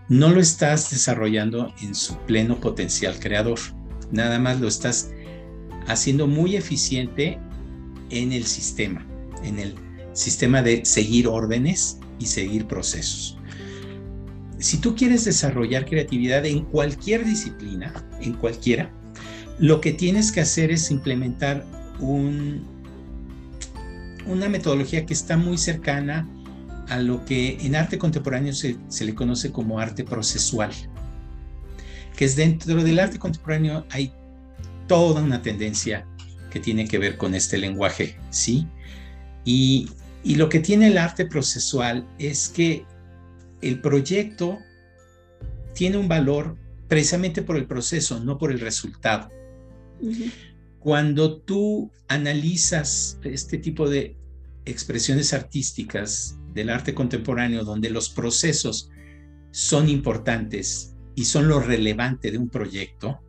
No 0.08 0.30
lo 0.30 0.40
estás 0.40 0.90
desarrollando 0.90 1.74
en 1.82 1.94
su 1.94 2.16
pleno 2.26 2.60
potencial 2.60 3.18
creador. 3.18 3.58
Nada 4.10 4.38
más 4.38 4.60
lo 4.60 4.68
estás 4.68 5.10
haciendo 5.86 6.26
muy 6.26 6.56
eficiente 6.56 7.38
en 8.10 8.32
el 8.32 8.44
sistema, 8.44 9.06
en 9.42 9.58
el 9.58 9.74
sistema 10.12 10.62
de 10.62 10.84
seguir 10.84 11.26
órdenes 11.26 11.98
y 12.18 12.26
seguir 12.26 12.66
procesos 12.66 13.38
si 14.64 14.78
tú 14.78 14.94
quieres 14.96 15.26
desarrollar 15.26 15.84
creatividad 15.84 16.46
en 16.46 16.64
cualquier 16.64 17.24
disciplina, 17.26 17.92
en 18.22 18.32
cualquiera, 18.32 18.90
lo 19.58 19.80
que 19.82 19.92
tienes 19.92 20.32
que 20.32 20.40
hacer 20.40 20.70
es 20.70 20.90
implementar 20.90 21.66
un, 22.00 22.64
una 24.26 24.48
metodología 24.48 25.04
que 25.04 25.12
está 25.12 25.36
muy 25.36 25.58
cercana 25.58 26.26
a 26.88 26.98
lo 26.98 27.24
que 27.24 27.58
en 27.60 27.76
arte 27.76 27.98
contemporáneo 27.98 28.52
se, 28.52 28.76
se, 28.88 29.04
le 29.04 29.14
conoce 29.14 29.50
como 29.50 29.78
arte 29.78 30.04
procesual, 30.04 30.72
que 32.16 32.24
es 32.24 32.36
dentro 32.36 32.82
del 32.82 32.98
arte 32.98 33.18
contemporáneo 33.18 33.86
hay 33.90 34.12
toda 34.86 35.22
una 35.22 35.42
tendencia 35.42 36.06
que 36.50 36.60
tiene 36.60 36.86
que 36.86 36.98
ver 36.98 37.16
con 37.16 37.34
este 37.34 37.58
lenguaje, 37.58 38.16
¿sí? 38.30 38.66
Y, 39.44 39.88
y 40.22 40.36
lo 40.36 40.48
que 40.48 40.60
tiene 40.60 40.88
el 40.88 40.98
arte 40.98 41.26
procesual 41.26 42.06
es 42.18 42.48
que 42.48 42.84
el 43.60 43.80
proyecto 43.80 44.58
tiene 45.74 45.96
un 45.96 46.08
valor 46.08 46.56
precisamente 46.88 47.42
por 47.42 47.56
el 47.56 47.66
proceso, 47.66 48.20
no 48.20 48.38
por 48.38 48.52
el 48.52 48.60
resultado. 48.60 49.30
Cuando 50.78 51.38
tú 51.40 51.90
analizas 52.08 53.18
este 53.24 53.58
tipo 53.58 53.88
de 53.88 54.16
expresiones 54.64 55.32
artísticas 55.32 56.38
del 56.54 56.70
arte 56.70 56.94
contemporáneo, 56.94 57.64
donde 57.64 57.90
los 57.90 58.08
procesos 58.08 58.88
son 59.50 59.88
importantes 59.88 60.94
y 61.14 61.26
son 61.26 61.48
lo 61.48 61.60
relevante 61.60 62.30
de 62.30 62.38
un 62.38 62.48
proyecto, 62.48 63.20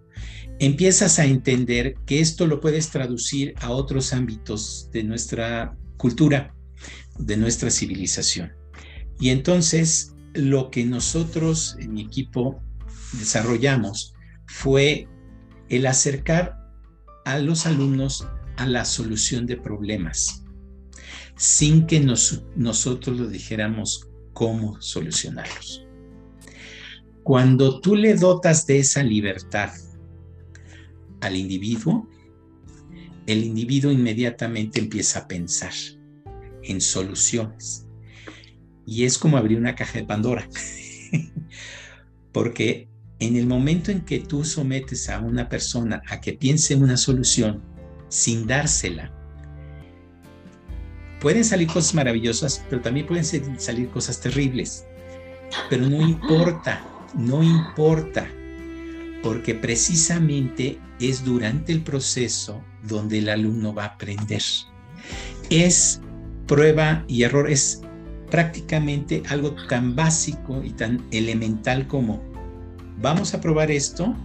empiezas 0.60 1.20
a 1.20 1.26
entender 1.26 1.96
que 2.06 2.20
esto 2.20 2.48
lo 2.48 2.60
puedes 2.60 2.90
traducir 2.90 3.54
a 3.62 3.72
otros 3.72 4.14
ámbitos 4.14 4.90
de 4.92 5.04
nuestra 5.04 5.76
cultura, 5.98 6.56
de 7.20 7.38
nuestra 7.38 7.70
civilización. 7.70 8.54
Y 9.20 9.30
entonces 9.30 10.14
lo 10.34 10.70
que 10.70 10.86
nosotros 10.86 11.78
en 11.80 11.94
mi 11.94 12.02
equipo 12.02 12.62
desarrollamos 13.14 14.14
fue 14.48 15.08
el 15.70 15.86
acercar 15.88 16.58
a 17.26 17.40
los 17.40 17.66
alumnos 17.66 18.28
a 18.58 18.66
la 18.66 18.86
solución 18.86 19.46
de 19.46 19.58
problemas, 19.58 20.45
sin 21.38 21.86
que 21.88 22.00
nosotros 22.00 23.18
lo 23.18 23.28
dijéramos 23.28 24.10
cómo 24.34 24.82
solucionarlos. 24.82 25.86
Cuando 27.24 27.80
tú 27.82 27.96
le 27.96 28.16
dotas 28.16 28.68
de 28.68 28.80
esa 28.80 29.02
libertad 29.02 29.72
al 31.22 31.36
individuo, 31.36 32.08
el 33.26 33.44
individuo 33.44 33.92
inmediatamente 33.92 34.80
empieza 34.80 35.20
a 35.20 35.28
pensar 35.28 35.74
en 36.64 36.82
soluciones 36.82 37.88
y 38.86 39.06
es 39.06 39.18
como 39.18 39.38
abrir 39.38 39.58
una 39.58 39.76
caja 39.76 40.00
de 40.00 40.06
Pandora. 40.06 40.48
Porque 42.32 42.88
en 43.20 43.36
el 43.38 43.48
momento 43.48 43.92
en 43.92 44.02
que 44.02 44.20
tú 44.20 44.44
sometes 44.44 45.10
a 45.10 45.20
una 45.20 45.50
persona 45.50 46.04
a 46.08 46.22
que 46.22 46.34
piense 46.34 46.74
en 46.74 46.84
una 46.84 46.98
solución 46.98 47.64
sin 48.10 48.46
dársela, 48.46 49.15
pueden 51.20 51.44
salir 51.44 51.68
cosas 51.68 51.94
maravillosas, 51.94 52.64
pero 52.70 52.82
también 52.82 53.08
pueden 53.08 53.26
salir 53.60 53.90
cosas 53.90 54.20
terribles. 54.20 54.86
Pero 55.70 55.88
no 55.88 56.02
importa, 56.02 56.84
no 57.14 57.44
importa, 57.44 58.28
porque 59.24 59.56
precisamente 59.56 60.80
es 61.00 61.24
durante 61.24 61.72
el 61.72 61.82
proceso 61.82 62.64
donde 62.84 63.20
el 63.20 63.30
alumno 63.30 63.74
va 63.74 63.84
a 63.84 63.88
aprender. 63.88 64.42
Es 65.50 66.02
prueba 66.48 67.04
y 67.08 67.24
error, 67.24 67.50
es 67.50 67.82
prácticamente 68.30 69.24
algo 69.30 69.56
tan 69.68 69.96
básico 69.96 70.64
y 70.64 70.72
tan 70.72 71.06
elemental 71.12 71.88
como 71.88 72.22
vamos 73.02 73.34
a 73.34 73.42
probar 73.42 73.72
esto 73.72 74.16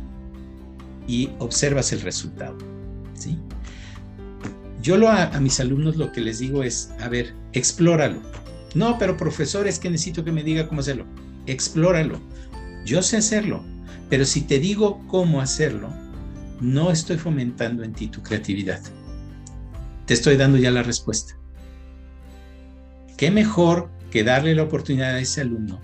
y 1.06 1.30
observas 1.38 1.92
el 1.92 2.00
resultado. 2.00 2.69
Yo 4.80 4.96
lo 4.96 5.08
a, 5.08 5.24
a, 5.24 5.40
mis 5.40 5.60
alumnos 5.60 5.96
lo 5.96 6.12
que 6.12 6.20
les 6.20 6.38
digo 6.38 6.62
es, 6.62 6.92
a 7.00 7.08
ver, 7.08 7.34
explóralo. 7.52 8.20
No, 8.74 8.98
pero 8.98 9.16
profesor, 9.16 9.66
es 9.66 9.78
que 9.78 9.90
necesito 9.90 10.24
que 10.24 10.32
me 10.32 10.42
diga 10.42 10.68
cómo 10.68 10.80
hacerlo. 10.80 11.06
Explóralo. 11.46 12.20
Yo 12.84 13.02
sé 13.02 13.18
hacerlo, 13.18 13.62
pero 14.08 14.24
si 14.24 14.42
te 14.42 14.58
digo 14.58 15.04
cómo 15.08 15.40
hacerlo, 15.40 15.92
no 16.60 16.90
estoy 16.90 17.18
fomentando 17.18 17.82
en 17.82 17.92
ti 17.92 18.08
tu 18.08 18.22
creatividad. 18.22 18.80
Te 20.06 20.14
estoy 20.14 20.36
dando 20.36 20.58
ya 20.58 20.70
la 20.70 20.82
respuesta. 20.82 21.36
¿Qué 23.16 23.30
mejor 23.30 23.90
que 24.10 24.24
darle 24.24 24.54
la 24.54 24.64
oportunidad 24.64 25.14
a 25.14 25.20
ese 25.20 25.42
alumno 25.42 25.80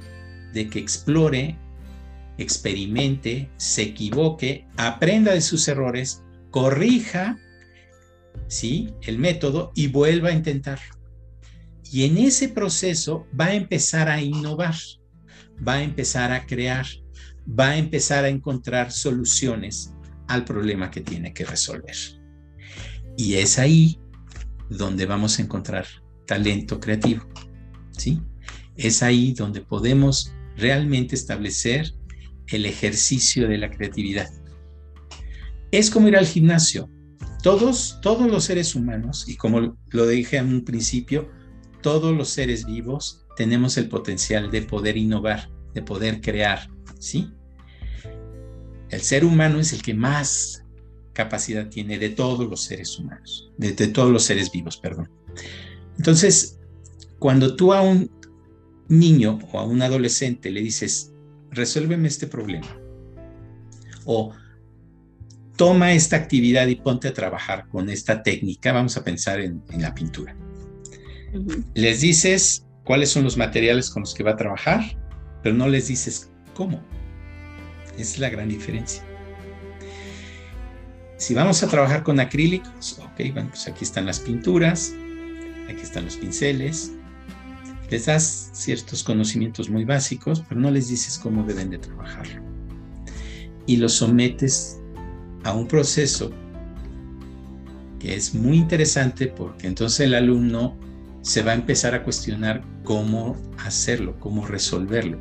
de 0.53 0.69
que 0.69 0.79
explore, 0.79 1.59
experimente, 2.39 3.51
se 3.57 3.83
equivoque, 3.83 4.67
aprenda 4.77 5.33
de 5.33 5.41
sus 5.41 5.69
errores, 5.69 6.23
corrija 6.51 7.39
¿sí? 8.49 8.95
el 9.03 9.19
método 9.19 9.73
y 9.75 9.89
vuelva 9.89 10.31
a 10.31 10.33
intentarlo? 10.33 10.95
Y 11.91 12.05
en 12.05 12.19
ese 12.19 12.49
proceso 12.49 13.27
va 13.39 13.47
a 13.47 13.55
empezar 13.55 14.09
a 14.09 14.21
innovar, 14.21 14.75
va 15.67 15.75
a 15.75 15.83
empezar 15.83 16.33
a 16.33 16.47
crear, 16.47 16.87
va 17.49 17.71
a 17.71 17.77
empezar 17.77 18.25
a 18.25 18.29
encontrar 18.29 18.91
soluciones 18.91 19.93
al 20.29 20.45
problema 20.45 20.91
que 20.91 21.01
tiene 21.01 21.33
que 21.33 21.45
resolver. 21.45 21.97
Y 23.17 23.35
es 23.35 23.59
ahí 23.59 23.99
donde 24.69 25.07
vamos 25.07 25.39
a 25.39 25.43
encontrar 25.43 25.87
talento 26.27 26.81
creativo. 26.81 27.25
¿sí? 27.93 28.21
Es 28.77 29.03
ahí 29.03 29.33
donde 29.33 29.61
podemos 29.61 30.33
realmente 30.57 31.15
establecer 31.15 31.95
el 32.49 32.67
ejercicio 32.67 33.49
de 33.49 33.59
la 33.59 33.71
creatividad. 33.71 34.29
Es 35.71 35.91
como 35.91 36.09
ir 36.09 36.17
al 36.17 36.27
gimnasio. 36.27 36.91
Todos, 37.43 37.99
todos 38.03 38.31
los 38.31 38.45
seres 38.45 38.75
humanos, 38.75 39.29
y 39.29 39.37
como 39.37 39.77
lo 39.91 40.07
dije 40.07 40.37
en 40.37 40.49
un 40.49 40.65
principio, 40.65 41.31
todos 41.83 42.17
los 42.17 42.29
seres 42.31 42.67
vivos 42.67 43.25
tenemos 43.37 43.77
el 43.77 43.89
potencial 43.89 44.51
de 44.51 44.63
poder 44.63 44.97
innovar, 44.97 45.49
de 45.75 45.83
poder 45.83 46.21
crear, 46.21 46.69
¿sí? 46.99 47.31
El 48.89 49.01
ser 49.03 49.25
humano 49.25 49.61
es 49.61 49.73
el 49.73 49.83
que 49.83 49.95
más 49.95 50.65
capacidad 51.13 51.69
tiene 51.69 51.99
de 51.99 52.11
todos 52.11 52.49
los 52.49 52.63
seres 52.63 52.99
humanos, 52.99 53.51
de, 53.57 53.73
todos 53.89 54.13
los 54.13 54.23
seres 54.23 54.51
vivos, 54.51 54.77
perdón. 54.77 55.11
Entonces, 55.97 56.59
cuando 57.19 57.57
tú 57.57 57.73
a 57.73 57.81
un 57.81 58.11
niño 58.89 59.39
o 59.53 59.59
a 59.59 59.65
un 59.65 59.83
adolescente 59.83 60.51
le 60.51 60.61
dices, 60.61 61.13
resuélveme 61.51 62.09
este 62.09 62.27
problema, 62.27 62.79
o 64.05 64.33
toma 65.57 65.93
esta 65.93 66.17
actividad 66.17 66.67
y 66.67 66.77
ponte 66.77 67.09
a 67.09 67.15
trabajar 67.15 67.67
con 67.69 67.89
esta 67.89 68.23
técnica, 68.23 68.73
vamos 68.73 68.97
a 68.97 69.05
pensar 69.05 69.41
en, 69.41 69.63
la 69.79 69.95
pintura. 69.95 70.37
Les 71.75 72.01
dices 72.01 72.67
cuáles 72.85 73.11
son 73.11 73.25
los 73.25 73.37
materiales 73.37 73.91
con 73.91 74.03
los 74.03 74.15
que 74.15 74.23
va 74.23 74.33
a 74.33 74.37
trabajar, 74.37 74.83
pero 75.43 75.55
no 75.55 75.69
les 75.69 75.89
dices 75.89 76.31
cómo. 76.55 76.83
Esa 77.95 78.01
es 78.01 78.19
la 78.19 78.29
gran 78.29 78.49
diferencia. 78.49 79.03
Si 81.17 81.33
vamos 81.33 81.63
a 81.63 81.69
trabajar 81.69 82.03
con 82.03 82.21
acrílicos, 82.21 82.99
ok, 82.99 83.33
bueno, 83.33 83.49
pues 83.49 83.67
aquí 83.67 83.85
están 83.85 84.05
las 84.05 84.21
pinturas, 84.21 84.93
aquí 85.69 85.81
están 85.81 86.05
los 86.05 86.17
pinceles. 86.17 86.93
Les 87.91 88.07
das 88.07 88.51
ciertos 88.53 89.03
conocimientos 89.03 89.71
muy 89.71 89.85
básicos, 89.85 90.43
pero 90.47 90.61
no 90.61 90.71
les 90.71 90.89
dices 90.89 91.19
cómo 91.19 91.45
deben 91.45 91.71
de 91.71 91.79
trabajar. 91.79 92.27
Y 93.67 93.79
los 93.79 93.95
sometes 93.95 94.79
a 95.47 95.55
un 95.55 95.69
proceso 95.69 96.33
que 98.01 98.15
es 98.15 98.35
muy 98.35 98.57
interesante 98.57 99.29
porque 99.29 99.67
entonces 99.69 100.01
el 100.01 100.15
alumno 100.15 100.77
se 101.23 101.43
va 101.43 101.53
a 101.53 101.55
empezar 101.55 101.95
a 101.95 102.03
cuestionar 102.03 102.63
cómo 102.85 103.37
hacerlo, 103.65 104.19
cómo 104.19 104.47
resolverlo, 104.47 105.19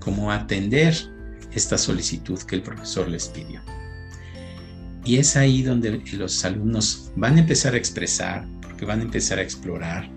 cómo 0.00 0.30
atender 0.32 0.94
esta 1.52 1.76
solicitud 1.76 2.38
que 2.42 2.56
el 2.56 2.62
profesor 2.62 3.08
les 3.08 3.28
pidió. 3.28 3.60
Y 5.04 5.18
es 5.18 5.36
ahí 5.36 5.62
donde 5.62 6.02
los 6.12 6.44
alumnos 6.44 7.12
van 7.16 7.36
a 7.36 7.40
empezar 7.40 7.74
a 7.74 7.76
expresar, 7.76 8.46
porque 8.62 8.84
van 8.84 9.00
a 9.00 9.04
empezar 9.04 9.38
a 9.38 9.42
explorar, 9.42 10.08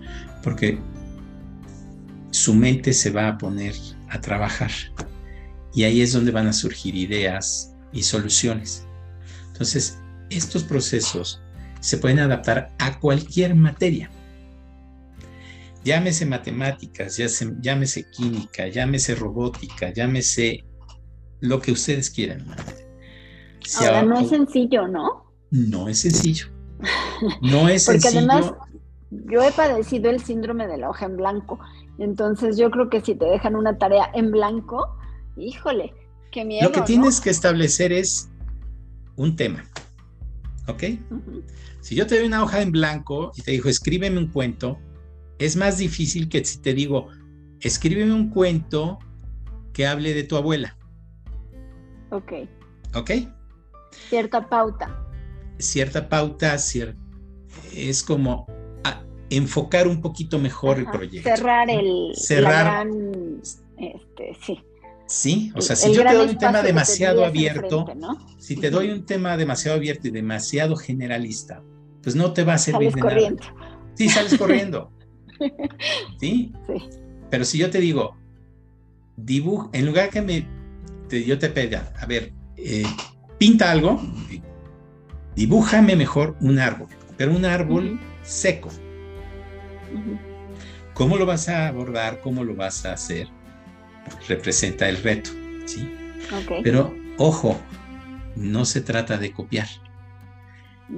porque 0.42 0.78
su 2.30 2.54
mente 2.54 2.92
se 2.92 3.10
va 3.10 3.28
a 3.28 3.38
poner 3.38 3.74
a 4.08 4.20
trabajar. 4.20 4.70
Y 5.74 5.84
ahí 5.84 6.00
es 6.00 6.12
donde 6.12 6.32
van 6.32 6.46
a 6.46 6.52
surgir 6.52 6.94
ideas 6.96 7.74
y 7.92 8.02
soluciones. 8.02 8.87
Entonces, 9.58 9.98
estos 10.30 10.62
procesos 10.62 11.42
se 11.80 11.98
pueden 11.98 12.20
adaptar 12.20 12.70
a 12.78 13.00
cualquier 13.00 13.56
materia. 13.56 14.08
Llámese 15.82 16.26
matemáticas, 16.26 17.16
llámese 17.60 18.08
química, 18.08 18.68
llámese 18.68 19.16
robótica, 19.16 19.92
llámese 19.92 20.64
lo 21.40 21.60
que 21.60 21.72
ustedes 21.72 22.08
quieran. 22.08 22.46
Ahora, 23.80 24.02
no 24.04 24.20
es 24.20 24.28
sencillo, 24.28 24.86
¿no? 24.86 25.24
No 25.50 25.88
es 25.88 26.02
sencillo. 26.02 26.46
No 27.42 27.68
es 27.68 27.84
Porque 27.86 27.98
sencillo. 27.98 28.30
además, 28.30 28.52
yo 29.10 29.42
he 29.42 29.50
padecido 29.50 30.08
el 30.10 30.22
síndrome 30.22 30.68
de 30.68 30.78
la 30.78 30.88
hoja 30.88 31.06
en 31.06 31.16
blanco. 31.16 31.58
Entonces, 31.98 32.56
yo 32.56 32.70
creo 32.70 32.88
que 32.90 33.00
si 33.00 33.16
te 33.16 33.24
dejan 33.24 33.56
una 33.56 33.76
tarea 33.76 34.08
en 34.14 34.30
blanco, 34.30 34.86
híjole, 35.36 35.94
qué 36.30 36.44
miedo. 36.44 36.68
Lo 36.68 36.72
que 36.72 36.82
tienes 36.82 37.20
que 37.20 37.30
establecer 37.30 37.90
es 37.90 38.30
un 39.18 39.36
tema. 39.36 39.64
¿Ok? 40.66 40.84
Si 41.80 41.94
yo 41.94 42.06
te 42.06 42.16
doy 42.16 42.26
una 42.26 42.42
hoja 42.42 42.62
en 42.62 42.72
blanco 42.72 43.32
y 43.36 43.42
te 43.42 43.50
digo, 43.52 43.68
escríbeme 43.68 44.18
un 44.18 44.28
cuento, 44.28 44.78
es 45.38 45.56
más 45.56 45.78
difícil 45.78 46.28
que 46.28 46.44
si 46.44 46.58
te 46.60 46.72
digo, 46.72 47.08
escríbeme 47.60 48.12
un 48.14 48.30
cuento 48.30 48.98
que 49.72 49.86
hable 49.86 50.14
de 50.14 50.24
tu 50.24 50.36
abuela. 50.36 50.76
Ok. 52.10 52.32
¿Ok? 52.94 53.10
Cierta 54.08 54.48
pauta. 54.48 55.04
Cierta 55.58 56.08
pauta, 56.08 56.56
es 57.74 58.02
como 58.02 58.46
enfocar 59.30 59.86
un 59.86 60.00
poquito 60.00 60.38
mejor 60.38 60.78
el 60.78 60.86
proyecto. 60.86 61.28
Cerrar 61.28 61.68
el 61.68 62.12
cerrar. 62.14 62.86
este, 63.76 64.36
sí. 64.44 64.62
Sí, 65.08 65.50
o 65.54 65.62
sea, 65.62 65.74
si 65.74 65.94
yo 65.94 66.04
te 66.04 66.14
doy 66.14 66.28
un 66.28 66.38
tema 66.38 66.62
demasiado 66.62 67.24
abierto, 67.24 67.86
si 68.36 68.56
te 68.56 68.70
doy 68.70 68.90
un 68.90 69.06
tema 69.06 69.38
demasiado 69.38 69.78
abierto 69.78 70.06
y 70.06 70.10
demasiado 70.10 70.76
generalista, 70.76 71.62
pues 72.02 72.14
no 72.14 72.34
te 72.34 72.44
va 72.44 72.54
a 72.54 72.58
servir 72.58 72.94
de 72.94 73.00
corriendo. 73.00 73.42
nada. 73.54 73.80
Sí, 73.94 74.10
sales 74.10 74.36
corriendo. 74.36 74.92
¿Sí? 76.20 76.52
Sí. 76.66 76.74
Pero 77.30 77.44
si 77.46 77.56
yo 77.56 77.70
te 77.70 77.80
digo, 77.80 78.16
en 79.72 79.86
lugar 79.86 80.10
que 80.10 80.20
me, 80.20 80.46
yo 81.10 81.38
te 81.38 81.48
pida, 81.48 81.90
a 81.98 82.04
ver, 82.04 82.34
eh, 82.56 82.84
pinta 83.38 83.70
algo, 83.70 84.00
dibújame 85.34 85.96
mejor 85.96 86.36
un 86.40 86.58
árbol, 86.58 86.88
pero 87.16 87.32
un 87.32 87.46
árbol 87.46 87.98
seco. 88.22 88.68
¿Cómo 90.92 91.16
lo 91.16 91.24
vas 91.24 91.48
a 91.48 91.68
abordar? 91.68 92.20
¿Cómo 92.20 92.44
lo 92.44 92.54
vas 92.54 92.84
a 92.84 92.92
hacer? 92.92 93.28
Representa 94.28 94.88
el 94.88 94.96
reto, 95.02 95.30
¿sí? 95.66 95.90
Pero 96.62 96.94
ojo, 97.16 97.60
no 98.36 98.64
se 98.64 98.80
trata 98.80 99.18
de 99.18 99.32
copiar. 99.32 99.68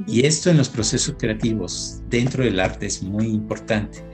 Y 0.07 0.25
esto 0.27 0.51
en 0.51 0.57
los 0.57 0.69
procesos 0.69 1.17
creativos 1.19 2.01
dentro 2.09 2.45
del 2.45 2.61
arte 2.61 2.87
es 2.87 3.03
muy 3.03 3.27
importante. 3.27 4.05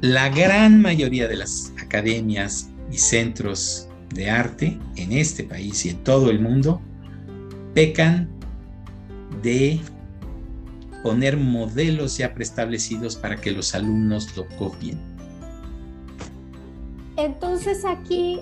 La 0.00 0.28
gran 0.28 0.80
mayoría 0.80 1.28
de 1.28 1.36
las 1.36 1.72
academias 1.82 2.70
y 2.90 2.98
centros 2.98 3.88
de 4.14 4.30
arte 4.30 4.78
en 4.96 5.12
este 5.12 5.44
país 5.44 5.84
y 5.84 5.90
en 5.90 6.04
todo 6.04 6.30
el 6.30 6.40
mundo 6.40 6.80
pecan 7.74 8.30
de 9.42 9.80
poner 11.02 11.36
modelos 11.36 12.16
ya 12.16 12.34
preestablecidos 12.34 13.16
para 13.16 13.36
que 13.36 13.50
los 13.50 13.74
alumnos 13.74 14.36
lo 14.36 14.48
copien. 14.56 14.98
Entonces 17.18 17.84
aquí, 17.84 18.38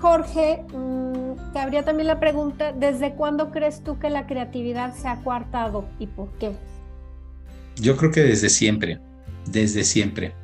Jorge, 0.00 0.64
mm, 0.74 1.52
te 1.52 1.60
habría 1.60 1.84
también 1.84 2.08
la 2.08 2.18
pregunta, 2.18 2.72
¿desde 2.72 3.14
cuándo 3.14 3.52
crees 3.52 3.84
tú 3.84 4.00
que 4.00 4.10
la 4.10 4.26
creatividad 4.26 4.92
se 4.96 5.06
ha 5.06 5.22
coartado 5.22 5.88
y 6.00 6.08
por 6.08 6.28
qué? 6.38 6.50
Yo 7.76 7.96
creo 7.96 8.10
que 8.10 8.22
desde 8.22 8.48
siempre, 8.48 8.98
desde 9.46 9.84
siempre. 9.84 10.34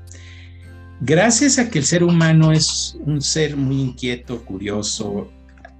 Gracias 1.01 1.59
a 1.59 1.69
que 1.69 1.81
el 1.81 1.85
ser 1.85 2.05
humano 2.05 2.53
es 2.53 2.97
un 3.01 3.21
ser 3.21 3.57
muy 3.57 3.81
inquieto, 3.81 4.45
curioso, 4.45 5.33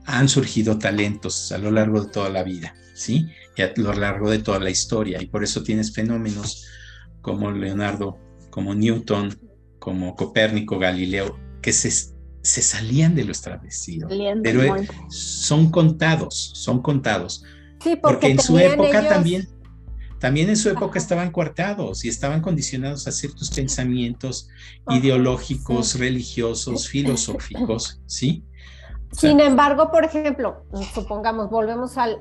han 0.05 0.29
surgido 0.29 0.77
talentos 0.79 1.53
a 1.53 1.59
lo 1.59 1.71
largo 1.71 2.03
de 2.03 2.11
toda 2.11 2.29
la 2.29 2.43
vida, 2.43 2.75
¿sí? 2.95 3.29
Y 3.57 3.63
a 3.63 3.73
lo 3.77 3.93
largo 3.93 4.31
de 4.31 4.41
toda 4.41 4.59
la 4.59 4.71
historia. 4.71 5.23
Y 5.23 5.27
por 5.27 5.45
eso 5.45 5.63
tienes 5.63 5.95
fenómenos 5.95 6.67
como 7.21 7.53
Leonardo, 7.53 8.19
como 8.51 8.75
Newton, 8.75 9.39
como 9.79 10.17
Copérnico, 10.17 10.81
Galileo, 10.81 11.39
que 11.65 11.73
se, 11.73 11.91
se 11.91 12.61
salían 12.61 13.15
de 13.15 13.25
lo 13.25 13.33
establecido. 13.33 14.07
Pero 14.43 14.63
eh, 14.63 14.87
son 15.09 15.71
contados, 15.71 16.51
son 16.55 16.83
contados. 16.83 17.43
Sí, 17.81 17.97
porque, 17.97 18.27
en 18.27 18.39
su 18.39 18.59
época 18.59 19.09
también, 19.09 19.49
también 20.19 20.51
en 20.51 20.59
su 20.59 20.69
época 20.69 20.99
estaban 20.99 21.31
coartados 21.31 22.05
y 22.05 22.11
estaban 22.11 22.43
condicionados 22.43 23.09
a 23.09 23.13
ciertos 23.13 23.51
pensamientos 23.51 24.51
ideológicos, 24.91 25.99
religiosos, 25.99 26.87
filosóficos, 26.87 28.03
¿sí? 28.05 28.45
Sin 29.13 29.41
embargo, 29.41 29.91
por 29.91 30.05
ejemplo, 30.05 30.67
supongamos, 30.93 31.49
volvemos 31.49 31.97
al, 31.97 32.19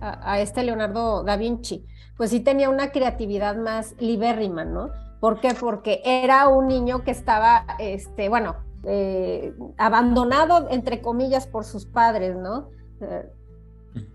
a, 0.00 0.40
este 0.40 0.62
Leonardo 0.62 1.24
da 1.24 1.36
Vinci, 1.36 1.84
pues 2.16 2.30
sí 2.30 2.38
tenía 2.38 2.68
una 2.68 2.92
creatividad 2.92 3.56
más 3.56 3.96
libérrima, 3.98 4.64
¿no? 4.64 4.90
¿Por 5.20 5.40
qué? 5.40 5.54
Porque 5.54 6.00
era 6.04 6.48
un 6.48 6.68
niño 6.68 7.02
que 7.02 7.10
estaba, 7.10 7.66
este, 7.78 8.28
bueno, 8.28 8.56
eh, 8.84 9.52
abandonado, 9.76 10.68
entre 10.70 11.00
comillas, 11.00 11.46
por 11.46 11.64
sus 11.64 11.84
padres, 11.86 12.36
¿no? 12.36 12.70
Eh, 13.00 13.28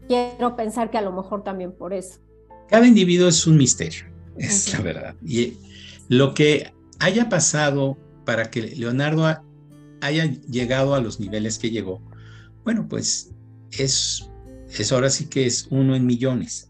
quiero 0.07 0.55
pensar 0.55 0.89
que 0.89 0.97
a 0.97 1.01
lo 1.01 1.11
mejor 1.11 1.43
también 1.43 1.73
por 1.73 1.93
eso. 1.93 2.19
Cada 2.69 2.87
individuo 2.87 3.27
es 3.27 3.45
un 3.45 3.57
misterio, 3.57 4.05
es 4.37 4.73
la 4.73 4.81
verdad. 4.81 5.15
Y 5.23 5.57
lo 6.07 6.33
que 6.33 6.73
haya 6.99 7.27
pasado 7.29 7.97
para 8.25 8.49
que 8.49 8.61
Leonardo 8.61 9.25
haya 10.01 10.25
llegado 10.25 10.95
a 10.95 11.01
los 11.01 11.19
niveles 11.19 11.59
que 11.59 11.69
llegó, 11.69 12.01
bueno, 12.63 12.87
pues 12.87 13.33
es, 13.71 14.29
es 14.69 14.91
ahora 14.91 15.09
sí 15.09 15.27
que 15.27 15.45
es 15.45 15.67
uno 15.69 15.95
en 15.95 16.05
millones. 16.05 16.69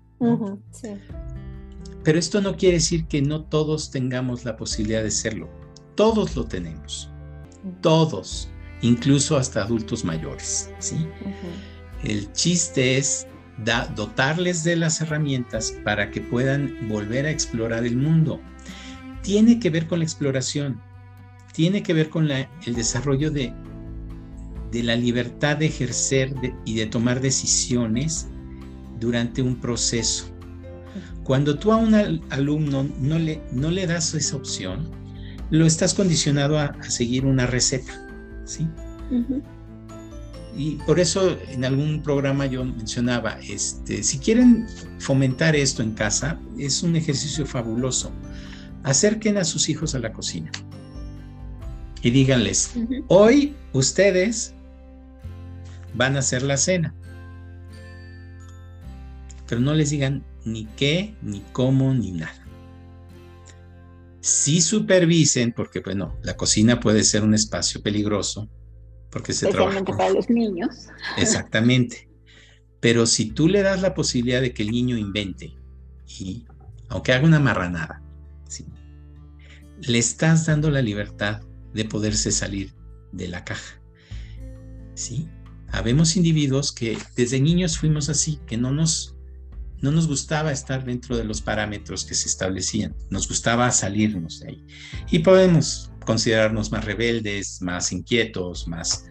Pero 2.04 2.20
esto 2.20 2.42
no 2.42 2.58
quiere 2.58 2.76
decir 2.76 3.06
que 3.06 3.22
no 3.22 3.44
todos 3.44 3.92
tengamos 3.92 4.44
la 4.44 4.58
posibilidad 4.58 5.04
de 5.04 5.12
serlo. 5.12 5.50
Todos 5.96 6.36
lo 6.36 6.46
tenemos. 6.46 7.10
Todos, 7.82 8.50
incluso 8.82 9.38
hasta 9.38 9.63
adultos 9.63 10.04
mayores. 10.04 10.70
¿sí? 10.80 11.08
El 12.04 12.32
chiste 12.34 12.98
es 12.98 13.28
dotarles 13.96 14.63
de 14.63 14.76
las 14.76 15.00
herramientas 15.02 15.74
para 15.84 16.12
que 16.12 16.22
puedan 16.22 16.89
volver 16.89 17.26
a 17.26 17.32
explorar 17.32 17.86
el 17.86 17.96
mundo. 17.96 18.42
Tiene 19.22 19.60
que 19.60 19.70
ver 19.70 19.88
con 19.88 20.00
la 20.00 20.06
exploración, 20.06 20.82
tiene 21.54 21.84
que 21.84 21.94
ver 21.94 22.10
con 22.10 22.30
el 22.30 22.76
desarrollo 22.76 23.32
de, 23.32 23.54
de 24.72 24.84
la 24.84 24.96
libertad 24.96 25.58
de 25.58 25.68
ejercer 25.68 26.34
y 26.66 26.76
de 26.76 26.88
tomar 26.88 27.22
decisiones 27.22 28.28
durante 29.00 29.42
un 29.42 29.56
proceso. 29.56 30.33
Cuando 31.24 31.58
tú 31.58 31.72
a 31.72 31.78
un 31.78 31.96
alumno 32.30 32.84
no 33.00 33.18
le, 33.18 33.42
no 33.52 33.72
le 33.72 33.88
das 33.88 34.14
esa 34.14 34.36
opción, 34.36 34.90
lo 35.50 35.66
estás 35.66 35.94
condicionado 35.94 36.60
a, 36.60 36.76
seguir 36.84 37.26
una 37.26 37.46
receta, 37.46 37.94
¿sí? 38.46 38.68
Y 40.56 40.76
por 40.86 41.00
eso 41.00 41.38
en 41.50 41.66
algún 41.66 42.02
programa 42.04 42.46
yo 42.46 42.64
mencionaba, 42.66 43.40
este, 43.48 44.04
si 44.04 44.20
quieren 44.20 44.68
fomentar 45.00 45.56
esto 45.56 45.82
en 45.82 45.94
casa, 45.94 46.40
es 46.60 46.84
un 46.84 46.96
ejercicio 46.96 47.46
fabuloso. 47.46 48.12
Acerquen 48.84 49.38
a 49.38 49.46
sus 49.46 49.70
hijos 49.70 49.96
a 49.96 50.00
la 50.00 50.12
cocina 50.12 50.52
y 52.04 52.12
díganles, 52.12 52.74
hoy 53.08 53.56
ustedes 53.72 54.54
van 55.94 56.18
a 56.18 56.20
hacer 56.20 56.44
la 56.44 56.58
cena. 56.58 56.94
Pero 59.48 59.62
no 59.62 59.74
les 59.74 59.90
digan 59.90 60.24
ni 60.46 60.66
qué, 60.78 61.16
ni 61.22 61.42
cómo, 61.52 61.94
ni 61.94 62.12
nada. 62.12 62.46
Sí 64.22 64.62
supervisen, 64.62 65.52
porque 65.52 65.82
bueno, 65.82 66.18
la 66.22 66.38
cocina 66.38 66.80
puede 66.80 67.04
ser 67.04 67.24
un 67.24 67.34
espacio 67.34 67.82
peligroso, 67.82 68.50
porque 69.10 69.34
se 69.34 69.48
trabaja 69.48 69.84
para 69.84 70.10
los 70.12 70.30
niños. 70.30 70.88
Exactamente. 71.18 72.10
Pero 72.80 73.06
si 73.06 73.32
tú 73.32 73.48
le 73.48 73.62
das 73.62 73.82
la 73.82 73.94
posibilidad 73.94 74.42
de 74.42 74.54
que 74.54 74.64
el 74.64 74.72
niño 74.72 74.98
invente, 74.98 75.54
y 76.20 76.46
aunque 76.90 77.14
haga 77.14 77.26
una 77.26 77.40
marranada, 77.40 78.04
le 79.88 79.98
estás 79.98 80.46
dando 80.46 80.70
la 80.70 80.82
libertad 80.82 81.42
de 81.74 81.86
poderse 81.86 82.32
salir 82.32 82.74
de 83.12 83.28
la 83.28 83.44
caja. 83.44 83.82
¿Sí? 84.96 85.28
Habemos 85.72 86.16
individuos 86.16 86.72
que 86.72 86.98
desde 87.16 87.40
niños 87.40 87.78
fuimos 87.78 88.10
así, 88.10 88.40
que 88.46 88.58
no 88.58 88.72
nos, 88.72 89.12
no 89.84 89.91
nos 89.91 90.08
gustaba 90.08 90.54
estar 90.54 90.86
dentro 90.86 91.17
de 91.17 91.26
los 91.26 91.41
parámetros 91.41 92.06
que 92.06 92.15
se 92.15 92.30
establecían, 92.30 92.96
nos 93.10 93.28
gustaba 93.28 93.69
salirnos 93.69 94.39
de 94.39 94.48
ahí. 94.48 94.65
Y 95.12 95.19
podemos 95.19 95.91
considerarnos 96.06 96.72
más 96.72 96.86
rebeldes, 96.86 97.62
más 97.62 97.91
inquietos, 97.91 98.65
más 98.65 99.06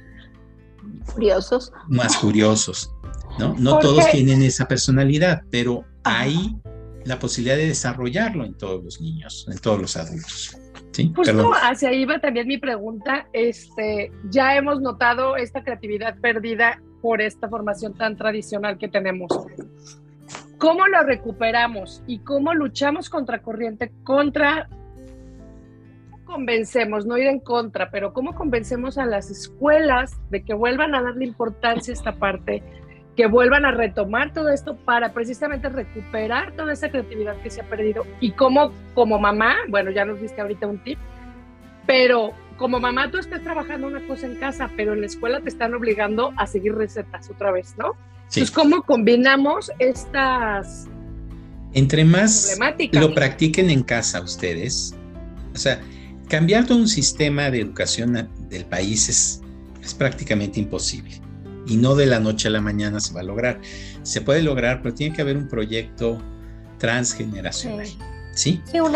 curiosos. 1.12 1.72
Más 1.88 2.16
curiosos, 2.16 2.90
¿no? 3.38 3.54
No 3.58 3.80
todos 3.80 4.11
tienen 4.12 4.42
esa 4.42 4.66
personalidad, 4.66 5.42
pero 5.50 5.85
hay 6.04 6.56
la 7.04 7.18
posibilidad 7.18 7.56
de 7.56 7.66
desarrollarlo 7.66 8.42
en 8.46 8.54
todos 8.54 8.82
los 8.82 8.98
niños, 8.98 9.46
en 9.52 9.58
todos 9.58 9.78
los 9.78 9.96
adultos. 9.98 10.56
¿Sí? 10.92 11.12
Justo 11.14 11.52
hacia 11.52 11.90
ahí 11.90 12.06
va 12.06 12.18
también 12.18 12.48
mi 12.48 12.56
pregunta. 12.56 13.28
Este, 13.35 14.11
ya 14.30 14.56
hemos 14.56 14.80
notado 14.80 15.37
esta 15.37 15.62
creatividad 15.62 16.18
perdida 16.18 16.82
por 17.02 17.20
esta 17.20 17.46
formación 17.50 17.92
tan 17.92 18.16
tradicional 18.16 18.78
que 18.78 18.88
tenemos. 18.88 19.28
¿Cómo 20.62 20.87
lo 20.87 21.03
recuperamos 21.03 22.05
y 22.07 22.20
cómo 22.20 22.55
luchamos 22.55 23.11
contra 23.11 23.42
corriente, 23.42 23.90
contra 24.05 24.68
convencemos, 26.25 27.05
no 27.05 27.18
ir 27.18 27.27
en 27.27 27.40
contra, 27.40 27.90
pero 27.90 28.12
cómo 28.12 28.37
convencemos 28.37 28.96
a 28.96 29.05
las 29.05 29.29
escuelas 29.29 30.20
de 30.31 30.44
que 30.44 30.55
vuelvan 30.55 30.94
a 30.94 31.03
darle 31.03 31.25
importancia 31.25 31.92
a 31.92 31.96
esta 31.96 32.12
parte, 32.12 32.62
que 33.16 33.27
vuelvan 33.27 33.64
a 33.64 33.72
retomar 33.72 34.33
todo 34.33 34.51
esto 34.51 34.77
para 34.77 35.12
precisamente 35.12 35.68
recuperar 35.68 36.53
toda 36.53 36.75
esa 36.75 36.90
creatividad 36.90 37.35
que 37.42 37.51
se 37.51 37.62
ha 37.62 37.64
perdido 37.64 38.07
y 38.20 38.31
cómo 38.31 38.70
como 38.94 39.18
mamá, 39.18 39.57
bueno, 39.68 39.90
ya 39.90 40.05
nos 40.05 40.20
diste 40.20 40.42
ahorita 40.42 40.68
un 40.68 40.79
tip, 40.85 41.01
pero 41.88 42.35
como 42.57 42.79
mamá 42.79 43.11
tú 43.11 43.18
estás 43.18 43.42
trabajando 43.42 43.88
una 43.88 44.07
cosa 44.07 44.27
en 44.27 44.37
casa, 44.37 44.70
pero 44.77 44.92
en 44.92 45.01
la 45.01 45.07
escuela 45.07 45.40
te 45.40 45.48
están 45.48 45.75
obligando 45.75 46.33
a 46.37 46.46
seguir 46.46 46.77
recetas 46.77 47.29
otra 47.31 47.51
vez, 47.51 47.77
¿no? 47.77 47.96
Entonces, 48.35 48.51
¿cómo 48.51 48.83
combinamos 48.83 49.71
estas... 49.79 50.87
Entre 51.75 52.05
más 52.05 52.59
lo 52.92 53.14
practiquen 53.14 53.71
en 53.71 53.83
casa 53.83 54.21
ustedes, 54.21 54.95
o 55.55 55.59
sea, 55.59 55.81
cambiar 56.29 56.66
todo 56.66 56.79
un 56.79 56.88
sistema 56.88 57.51
de 57.51 57.61
educación 57.61 58.29
del 58.49 58.64
país 58.66 59.09
es, 59.09 59.40
es 59.83 59.95
prácticamente 59.95 60.61
imposible 60.61 61.23
y 61.66 61.77
no 61.77 61.95
de 61.95 62.07
la 62.07 62.21
noche 62.21 62.49
a 62.49 62.51
la 62.51 62.61
mañana 62.61 63.01
se 63.01 63.14
va 63.14 63.21
a 63.21 63.25
lograr. 63.25 63.61
Se 64.03 64.21
puede 64.21 64.42
lograr, 64.42 64.83
pero 64.83 64.95
tiene 64.95 65.14
que 65.14 65.23
haber 65.23 65.37
un 65.37 65.49
proyecto 65.49 66.18
transgeneracional. 66.79 67.87
Sí. 68.35 68.62
Sí, 68.64 68.81
un, 68.81 68.92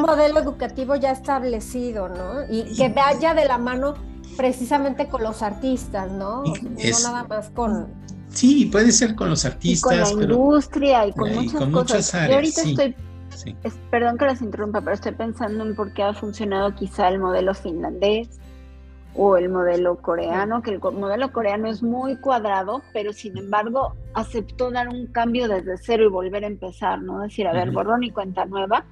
modelo 0.00 0.38
educativo 0.38 0.94
ya 0.94 1.10
establecido, 1.10 2.08
¿no? 2.08 2.44
Y 2.48 2.76
que 2.76 2.88
vaya 2.88 3.34
de 3.34 3.44
la 3.44 3.58
mano 3.58 3.94
precisamente 4.36 5.08
con 5.08 5.22
los 5.22 5.42
artistas, 5.42 6.10
¿no? 6.10 6.44
no 6.44 7.00
nada 7.02 7.24
más 7.24 7.50
con... 7.50 7.88
Sí, 8.36 8.66
puede 8.66 8.92
ser 8.92 9.14
con 9.14 9.30
los 9.30 9.44
artistas. 9.44 9.92
Y 9.92 10.14
con 10.14 10.20
la 10.20 10.24
industria 10.24 11.06
y 11.06 11.12
con 11.12 11.34
muchas 11.34 11.68
cosas. 11.70 12.14
Áreas, 12.14 12.28
Yo 12.28 12.34
ahorita 12.34 12.62
estoy 12.62 12.94
perdón 13.90 14.18
que 14.18 14.24
las 14.26 14.42
interrumpa, 14.42 14.80
pero 14.80 14.94
estoy 14.94 15.12
pensando 15.12 15.64
en 15.64 15.74
por 15.74 15.92
qué 15.92 16.02
ha 16.02 16.14
funcionado 16.14 16.74
quizá 16.74 17.08
el 17.08 17.18
modelo 17.18 17.54
finlandés 17.54 18.40
o 19.14 19.36
el 19.36 19.48
modelo 19.48 19.96
coreano, 19.96 20.62
que 20.62 20.70
el 20.70 20.80
modelo 20.80 21.32
coreano 21.32 21.68
es 21.68 21.82
muy 21.82 22.16
cuadrado, 22.16 22.82
pero 22.92 23.12
sin 23.12 23.36
embargo 23.38 23.94
aceptó 24.14 24.70
dar 24.70 24.88
un 24.88 25.06
cambio 25.06 25.48
desde 25.48 25.78
cero 25.78 26.04
y 26.04 26.08
volver 26.08 26.44
a 26.44 26.48
empezar, 26.48 27.00
¿no? 27.00 27.20
Decir, 27.20 27.46
a 27.46 27.52
ver, 27.52 27.70
borrón 27.70 28.04
y 28.04 28.10
cuenta 28.10 28.44
nueva. 28.44 28.84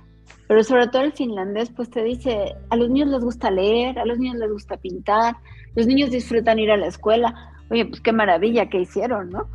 Pero 0.48 0.64
sobre 0.64 0.88
todo 0.88 1.02
el 1.02 1.12
finlandés, 1.12 1.70
pues 1.70 1.90
te 1.90 2.02
dice, 2.02 2.54
a 2.70 2.76
los 2.76 2.88
niños 2.88 3.10
les 3.10 3.20
gusta 3.20 3.50
leer, 3.50 3.98
a 3.98 4.06
los 4.06 4.18
niños 4.18 4.36
les 4.38 4.50
gusta 4.50 4.78
pintar, 4.78 5.36
los 5.74 5.86
niños 5.86 6.10
disfrutan 6.10 6.58
ir 6.58 6.70
a 6.70 6.78
la 6.78 6.86
escuela. 6.86 7.53
Oye, 7.70 7.86
pues 7.86 8.00
qué 8.00 8.12
maravilla 8.12 8.68
que 8.68 8.80
hicieron, 8.80 9.30
¿no? 9.30 9.48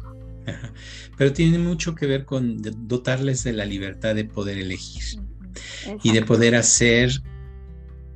Pero 1.18 1.34
tiene 1.34 1.60
mucho 1.60 1.96
que 1.96 2.08
ver 2.08 2.26
con 2.26 2.58
dotarles 2.88 3.44
de 3.44 3.54
la 3.54 3.66
libertad 3.66 4.16
de 4.16 4.26
poder 4.26 4.58
elegir 4.58 5.04
y 6.04 6.12
de 6.12 6.22
poder 6.24 6.56
hacer 6.56 7.12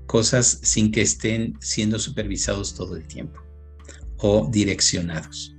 cosas 0.06 0.60
sin 0.62 0.91
que 0.91 1.01
estén 1.01 1.58
siendo 1.60 1.99
supervisados 1.99 2.75
todo 2.75 2.95
el 2.95 3.08
tiempo 3.08 3.41
o 4.17 4.49
direccionados. 4.51 5.56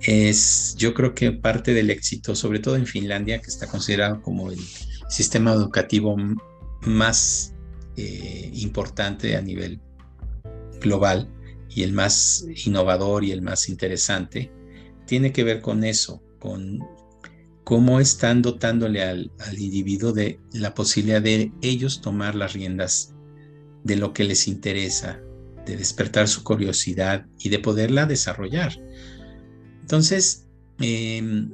Es, 0.00 0.74
yo 0.78 0.94
creo 0.94 1.14
que 1.14 1.32
parte 1.32 1.74
del 1.74 1.90
éxito, 1.90 2.34
sobre 2.34 2.58
todo 2.58 2.76
en 2.76 2.86
Finlandia, 2.86 3.40
que 3.40 3.48
está 3.48 3.66
considerado 3.66 4.22
como 4.22 4.50
el 4.50 4.58
sistema 5.08 5.52
educativo 5.52 6.16
más 6.82 7.54
eh, 7.96 8.50
importante 8.54 9.36
a 9.36 9.42
nivel 9.42 9.80
global 10.80 11.28
y 11.70 11.82
el 11.82 11.92
más 11.92 12.44
innovador 12.66 13.24
y 13.24 13.32
el 13.32 13.42
más 13.42 13.68
interesante, 13.68 14.52
tiene 15.06 15.32
que 15.32 15.44
ver 15.44 15.60
con 15.60 15.84
eso, 15.84 16.22
con 16.38 16.80
cómo 17.64 18.00
están 18.00 18.42
dotándole 18.42 19.02
al, 19.02 19.30
individuo 19.56 20.12
de 20.12 20.40
la 20.52 20.74
posibilidad 20.74 21.22
de 21.22 21.52
ellos 21.62 22.00
tomar 22.00 22.34
las 22.34 22.52
riendas 22.52 23.14
de 23.84 23.96
lo 23.96 24.12
que 24.12 24.24
les 24.24 24.48
interesa, 24.48 25.20
de 25.66 25.76
despertar 25.76 26.26
su 26.26 26.42
curiosidad 26.42 27.26
y 27.38 27.48
de 27.48 27.60
poderla 27.60 28.06
desarrollar. 28.06 28.72
Entonces, 29.80 30.48
em, 30.80 31.52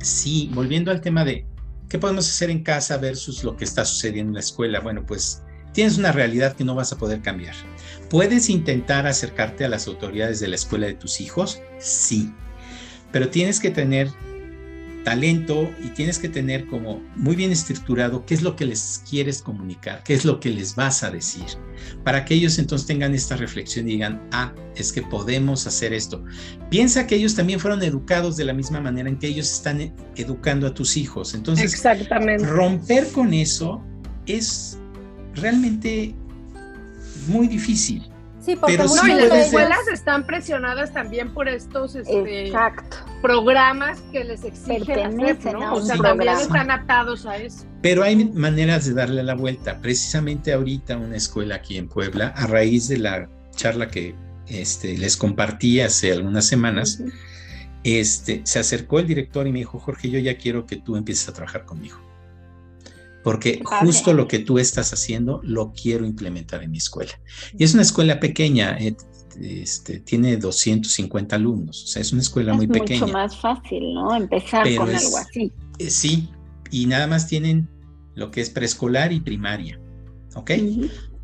sí, 0.00 0.50
volviendo 0.54 0.90
al 0.90 1.00
tema 1.00 1.24
de 1.24 1.46
qué 1.88 1.98
podemos 1.98 2.28
hacer 2.28 2.50
en 2.50 2.62
casa 2.62 2.96
versus 2.96 3.44
lo 3.44 3.56
que 3.56 3.64
está 3.64 3.84
sucediendo 3.84 4.30
en 4.30 4.34
la 4.34 4.40
escuela, 4.40 4.80
bueno, 4.80 5.04
pues 5.04 5.42
tienes 5.72 5.98
una 5.98 6.12
realidad 6.12 6.56
que 6.56 6.64
no 6.64 6.74
vas 6.74 6.92
a 6.92 6.98
poder 6.98 7.20
cambiar. 7.20 7.54
¿Puedes 8.10 8.48
intentar 8.50 9.06
acercarte 9.06 9.64
a 9.64 9.68
las 9.68 9.86
autoridades 9.86 10.40
de 10.40 10.48
la 10.48 10.56
escuela 10.56 10.86
de 10.86 10.94
tus 10.94 11.20
hijos? 11.20 11.60
Sí, 11.78 12.32
pero 13.12 13.28
tienes 13.28 13.60
que 13.60 13.70
tener 13.70 14.10
talento 15.06 15.70
y 15.84 15.90
tienes 15.90 16.18
que 16.18 16.28
tener 16.28 16.66
como 16.66 17.00
muy 17.14 17.36
bien 17.36 17.52
estructurado 17.52 18.26
qué 18.26 18.34
es 18.34 18.42
lo 18.42 18.56
que 18.56 18.64
les 18.64 19.04
quieres 19.08 19.40
comunicar, 19.40 20.02
qué 20.02 20.14
es 20.14 20.24
lo 20.24 20.40
que 20.40 20.50
les 20.50 20.74
vas 20.74 21.04
a 21.04 21.12
decir, 21.12 21.44
para 22.02 22.24
que 22.24 22.34
ellos 22.34 22.58
entonces 22.58 22.88
tengan 22.88 23.14
esta 23.14 23.36
reflexión 23.36 23.88
y 23.88 23.92
digan, 23.92 24.20
ah, 24.32 24.52
es 24.74 24.92
que 24.92 25.02
podemos 25.02 25.64
hacer 25.68 25.92
esto. 25.92 26.24
Piensa 26.70 27.06
que 27.06 27.14
ellos 27.14 27.36
también 27.36 27.60
fueron 27.60 27.84
educados 27.84 28.36
de 28.36 28.46
la 28.46 28.52
misma 28.52 28.80
manera 28.80 29.08
en 29.08 29.16
que 29.16 29.28
ellos 29.28 29.48
están 29.48 29.94
educando 30.16 30.66
a 30.66 30.74
tus 30.74 30.96
hijos. 30.96 31.34
Entonces, 31.34 31.72
Exactamente. 31.72 32.44
romper 32.44 33.06
con 33.12 33.32
eso 33.32 33.80
es 34.26 34.76
realmente 35.36 36.16
muy 37.26 37.48
difícil. 37.48 38.10
Sí, 38.46 38.54
porque 38.54 38.76
Pero 38.76 38.84
y 38.84 39.28
las 39.28 39.46
escuelas 39.46 39.88
están 39.92 40.24
presionadas 40.24 40.92
también 40.92 41.34
por 41.34 41.48
estos 41.48 41.96
este, 41.96 42.52
programas 43.20 44.00
que 44.12 44.22
les 44.22 44.44
exigen 44.44 45.20
hacer, 45.20 45.54
¿no? 45.54 45.74
O 45.74 45.82
sea, 45.82 45.96
también 45.96 46.36
están 46.38 46.70
atados 46.70 47.26
a 47.26 47.38
eso. 47.38 47.64
Pero 47.82 48.04
hay 48.04 48.24
maneras 48.24 48.86
de 48.86 48.94
darle 48.94 49.24
la 49.24 49.34
vuelta. 49.34 49.80
Precisamente 49.80 50.52
ahorita 50.52 50.96
una 50.96 51.16
escuela 51.16 51.56
aquí 51.56 51.76
en 51.76 51.88
Puebla, 51.88 52.28
a 52.36 52.46
raíz 52.46 52.86
de 52.86 52.98
la 52.98 53.28
charla 53.56 53.88
que 53.88 54.14
este, 54.46 54.96
les 54.96 55.16
compartí 55.16 55.80
hace 55.80 56.12
algunas 56.12 56.46
semanas, 56.46 57.02
este, 57.82 58.42
se 58.44 58.58
acercó 58.60 59.00
el 59.00 59.08
director 59.08 59.46
y 59.48 59.52
me 59.52 59.58
dijo, 59.58 59.80
Jorge, 59.80 60.08
yo 60.08 60.20
ya 60.20 60.36
quiero 60.38 60.66
que 60.66 60.76
tú 60.76 60.96
empieces 60.96 61.28
a 61.28 61.32
trabajar 61.32 61.64
conmigo. 61.64 62.05
Porque 63.26 63.60
justo 63.64 64.12
lo 64.12 64.28
que 64.28 64.38
tú 64.38 64.60
estás 64.60 64.92
haciendo 64.92 65.40
lo 65.42 65.72
quiero 65.72 66.06
implementar 66.06 66.62
en 66.62 66.70
mi 66.70 66.78
escuela. 66.78 67.10
Y 67.58 67.64
es 67.64 67.74
una 67.74 67.82
escuela 67.82 68.20
pequeña, 68.20 68.78
eh, 68.78 68.94
este, 69.40 69.98
tiene 69.98 70.36
250 70.36 71.34
alumnos, 71.34 71.82
o 71.82 71.86
sea, 71.88 72.02
es 72.02 72.12
una 72.12 72.22
escuela 72.22 72.54
muy 72.54 72.68
pequeña. 72.68 72.94
Es 72.94 73.00
mucho 73.00 73.12
más 73.12 73.36
fácil, 73.36 73.94
¿no? 73.94 74.14
Empezar 74.14 74.72
con 74.76 74.94
algo 74.94 75.16
así. 75.16 75.52
Eh, 75.80 75.90
sí, 75.90 76.30
y 76.70 76.86
nada 76.86 77.08
más 77.08 77.26
tienen 77.26 77.68
lo 78.14 78.30
que 78.30 78.40
es 78.40 78.48
preescolar 78.48 79.12
y 79.12 79.18
primaria, 79.18 79.80
¿ok? 80.36 80.52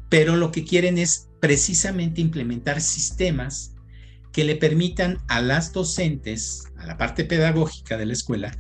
Pero 0.08 0.34
lo 0.34 0.50
que 0.50 0.64
quieren 0.64 0.98
es 0.98 1.28
precisamente 1.38 2.20
implementar 2.20 2.80
sistemas 2.80 3.76
que 4.32 4.42
le 4.42 4.56
permitan 4.56 5.18
a 5.28 5.40
las 5.40 5.72
docentes, 5.72 6.64
a 6.78 6.84
la 6.84 6.98
parte 6.98 7.24
pedagógica 7.24 7.96
de 7.96 8.06
la 8.06 8.14
escuela, 8.14 8.58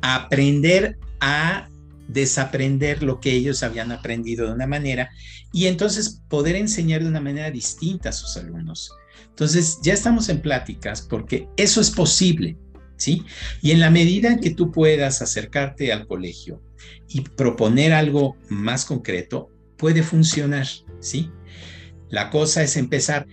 aprender 0.00 0.98
a 1.20 1.68
desaprender 2.08 3.02
lo 3.02 3.20
que 3.20 3.32
ellos 3.32 3.62
habían 3.62 3.92
aprendido 3.92 4.46
de 4.46 4.52
una 4.52 4.66
manera 4.66 5.10
y 5.52 5.66
entonces 5.66 6.22
poder 6.28 6.56
enseñar 6.56 7.02
de 7.02 7.08
una 7.08 7.20
manera 7.20 7.50
distinta 7.50 8.08
a 8.08 8.12
sus 8.12 8.36
alumnos. 8.36 8.90
Entonces, 9.28 9.78
ya 9.82 9.92
estamos 9.92 10.28
en 10.28 10.40
pláticas 10.40 11.02
porque 11.02 11.48
eso 11.56 11.80
es 11.80 11.90
posible, 11.90 12.56
¿sí? 12.96 13.24
Y 13.62 13.70
en 13.70 13.80
la 13.80 13.90
medida 13.90 14.32
en 14.32 14.40
que 14.40 14.50
tú 14.50 14.72
puedas 14.72 15.22
acercarte 15.22 15.92
al 15.92 16.06
colegio 16.06 16.60
y 17.08 17.20
proponer 17.20 17.92
algo 17.92 18.36
más 18.48 18.84
concreto, 18.84 19.50
puede 19.76 20.02
funcionar, 20.02 20.66
¿sí? 21.00 21.30
La 22.08 22.30
cosa 22.30 22.62
es 22.62 22.76
empezar. 22.76 23.26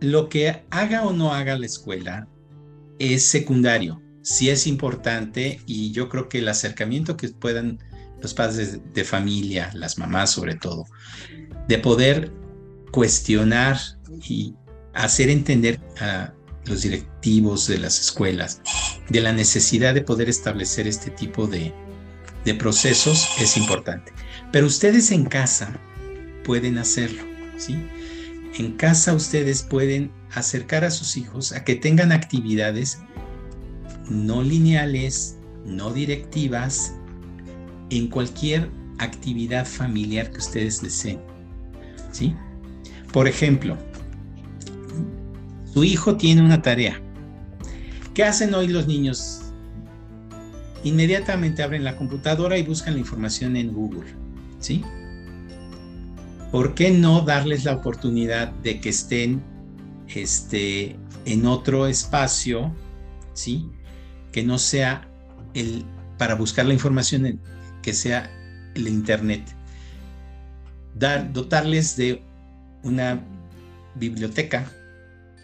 Lo 0.00 0.28
que 0.28 0.62
haga 0.70 1.02
o 1.02 1.12
no 1.12 1.34
haga 1.34 1.58
la 1.58 1.66
escuela 1.66 2.26
es 2.98 3.24
secundario, 3.24 4.00
sí 4.22 4.48
es 4.50 4.66
importante 4.66 5.60
y 5.66 5.92
yo 5.92 6.08
creo 6.08 6.28
que 6.28 6.38
el 6.38 6.48
acercamiento 6.48 7.16
que 7.16 7.28
puedan 7.28 7.78
los 8.20 8.34
padres 8.34 8.78
de, 8.92 9.04
familia, 9.04 9.70
las 9.74 9.98
mamás 9.98 10.30
sobre 10.30 10.54
todo, 10.54 10.86
de 11.68 11.78
poder 11.78 12.32
cuestionar 12.90 13.78
y 14.28 14.54
hacer 14.94 15.30
entender 15.30 15.80
a 16.00 16.32
los 16.66 16.82
directivos 16.82 17.66
de 17.66 17.78
las 17.78 17.98
escuelas 17.98 18.60
de 19.10 19.20
la 19.20 19.32
necesidad 19.32 19.94
de 19.94 20.02
poder 20.02 20.28
establecer 20.28 20.86
este 20.86 21.10
tipo 21.10 21.46
de, 21.46 21.74
de 22.44 22.54
procesos 22.54 23.28
es 23.38 23.56
importante. 23.56 24.12
Pero 24.52 24.66
ustedes 24.66 25.10
en 25.10 25.24
casa 25.24 25.78
pueden 26.44 26.78
hacerlo, 26.78 27.22
¿sí? 27.56 27.76
En 28.58 28.76
casa 28.76 29.14
ustedes 29.14 29.62
pueden 29.62 30.12
acercar 30.32 30.84
a 30.84 30.90
sus 30.90 31.16
hijos 31.16 31.52
a 31.52 31.64
que 31.64 31.74
tengan 31.74 32.12
actividades 32.12 32.98
no 34.08 34.42
lineales, 34.42 35.36
no 35.64 35.92
directivas, 35.92 36.94
en 37.90 38.08
cualquier 38.08 38.70
actividad 38.98 39.66
familiar 39.66 40.30
que 40.30 40.38
ustedes 40.38 40.80
deseen. 40.80 41.20
¿Sí? 42.12 42.34
Por 43.12 43.28
ejemplo, 43.28 43.76
su 45.72 45.84
hijo 45.84 46.16
tiene 46.16 46.42
una 46.42 46.62
tarea. 46.62 47.00
¿Qué 48.14 48.24
hacen 48.24 48.54
hoy 48.54 48.68
los 48.68 48.86
niños? 48.86 49.40
Inmediatamente 50.82 51.62
abren 51.62 51.84
la 51.84 51.96
computadora 51.96 52.58
y 52.58 52.62
buscan 52.62 52.94
la 52.94 53.00
información 53.00 53.56
en 53.56 53.72
Google. 53.72 54.14
¿Sí? 54.58 54.84
¿Por 56.50 56.74
qué 56.74 56.90
no 56.90 57.20
darles 57.20 57.64
la 57.64 57.74
oportunidad 57.74 58.48
de 58.48 58.80
que 58.80 58.88
estén 58.88 59.42
este, 60.08 60.96
en 61.24 61.46
otro 61.46 61.86
espacio, 61.86 62.74
¿sí? 63.34 63.68
Que 64.32 64.42
no 64.42 64.58
sea 64.58 65.08
el 65.54 65.84
para 66.18 66.34
buscar 66.34 66.66
la 66.66 66.74
información 66.74 67.24
en, 67.24 67.40
que 67.82 67.92
sea 67.92 68.30
el 68.74 68.88
Internet. 68.88 69.42
Dar, 70.94 71.32
dotarles 71.32 71.96
de 71.96 72.22
una 72.82 73.24
biblioteca, 73.94 74.70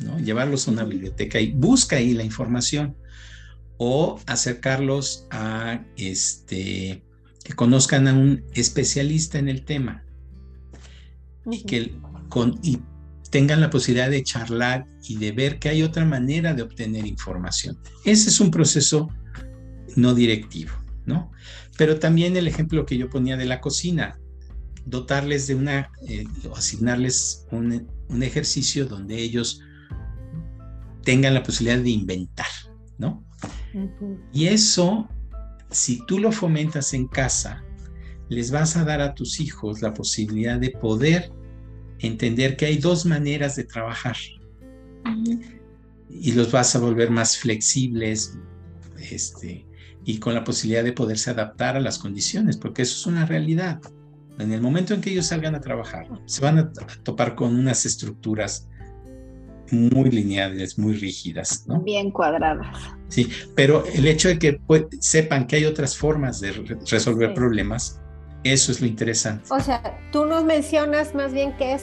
¿no? 0.00 0.18
llevarlos 0.18 0.68
a 0.68 0.70
una 0.72 0.84
biblioteca 0.84 1.40
y 1.40 1.52
busca 1.52 1.96
ahí 1.96 2.14
la 2.14 2.24
información 2.24 2.96
o 3.78 4.20
acercarlos 4.26 5.26
a 5.30 5.80
este 5.96 7.02
que 7.44 7.52
conozcan 7.52 8.08
a 8.08 8.12
un 8.12 8.44
especialista 8.54 9.38
en 9.38 9.48
el 9.48 9.64
tema 9.64 10.04
y 11.48 11.62
que 11.62 11.94
con, 12.28 12.58
y 12.62 12.80
tengan 13.30 13.60
la 13.60 13.70
posibilidad 13.70 14.10
de 14.10 14.24
charlar 14.24 14.86
y 15.04 15.16
de 15.16 15.32
ver 15.32 15.58
que 15.58 15.68
hay 15.68 15.82
otra 15.82 16.04
manera 16.04 16.54
de 16.54 16.62
obtener 16.62 17.06
información. 17.06 17.78
Ese 18.04 18.30
es 18.30 18.40
un 18.40 18.50
proceso 18.50 19.08
no 19.94 20.14
directivo, 20.14 20.72
¿no? 21.06 21.32
Pero 21.78 21.98
también 21.98 22.36
el 22.36 22.48
ejemplo 22.48 22.84
que 22.84 22.98
yo 22.98 23.08
ponía 23.08 23.36
de 23.36 23.46
la 23.46 23.60
cocina, 23.60 24.18
dotarles 24.84 25.46
de 25.46 25.54
una, 25.54 25.90
eh, 26.06 26.24
asignarles 26.54 27.46
un, 27.50 27.88
ejercicio 28.22 28.86
donde 28.86 29.16
ellos 29.16 29.60
tengan 31.02 31.34
la 31.34 31.42
posibilidad 31.42 31.82
de 31.82 31.90
inventar, 31.90 32.46
¿no? 32.98 33.24
Y 34.32 34.46
eso, 34.46 35.08
si 35.70 36.04
tú 36.06 36.18
lo 36.18 36.32
fomentas 36.32 36.94
en 36.94 37.08
casa, 37.08 37.64
les 38.28 38.50
vas 38.50 38.76
a 38.76 38.84
dar 38.84 39.00
a 39.00 39.14
tus 39.14 39.40
hijos 39.40 39.82
la 39.82 39.92
posibilidad 39.92 40.58
de 40.58 40.70
poder 40.70 41.32
entender 41.98 42.56
que 42.56 42.66
hay 42.66 42.78
dos 42.78 43.06
maneras 43.06 43.56
de 43.56 43.64
trabajar. 43.64 44.16
Y 46.08 46.32
los 46.32 46.50
vas 46.50 46.74
a 46.74 46.78
volver 46.78 47.10
más 47.10 47.36
flexibles, 47.36 48.38
este, 48.98 49.66
y 50.06 50.20
con 50.20 50.34
la 50.34 50.44
posibilidad 50.44 50.84
de 50.84 50.92
poderse 50.92 51.30
adaptar 51.30 51.76
a 51.76 51.80
las 51.80 51.98
condiciones, 51.98 52.56
porque 52.56 52.82
eso 52.82 52.94
es 52.94 53.06
una 53.06 53.26
realidad. 53.26 53.80
En 54.38 54.52
el 54.52 54.60
momento 54.62 54.94
en 54.94 55.00
que 55.00 55.10
ellos 55.10 55.26
salgan 55.26 55.56
a 55.56 55.60
trabajar, 55.60 56.06
se 56.26 56.40
van 56.40 56.58
a 56.58 56.72
topar 57.02 57.34
con 57.34 57.56
unas 57.56 57.84
estructuras 57.84 58.68
muy 59.72 60.10
lineales, 60.10 60.78
muy 60.78 60.94
rígidas, 60.94 61.66
¿no? 61.66 61.80
Bien 61.80 62.12
cuadradas. 62.12 62.76
Sí, 63.08 63.28
pero 63.56 63.84
el 63.94 64.06
hecho 64.06 64.28
de 64.28 64.38
que 64.38 64.60
sepan 65.00 65.48
que 65.48 65.56
hay 65.56 65.64
otras 65.64 65.96
formas 65.96 66.40
de 66.40 66.52
resolver 66.88 67.34
problemas, 67.34 68.00
eso 68.44 68.70
es 68.70 68.80
lo 68.80 68.86
interesante. 68.86 69.48
O 69.50 69.58
sea, 69.58 69.98
tú 70.12 70.24
nos 70.24 70.44
mencionas 70.44 71.16
más 71.16 71.32
bien 71.32 71.56
que 71.56 71.74
es 71.74 71.82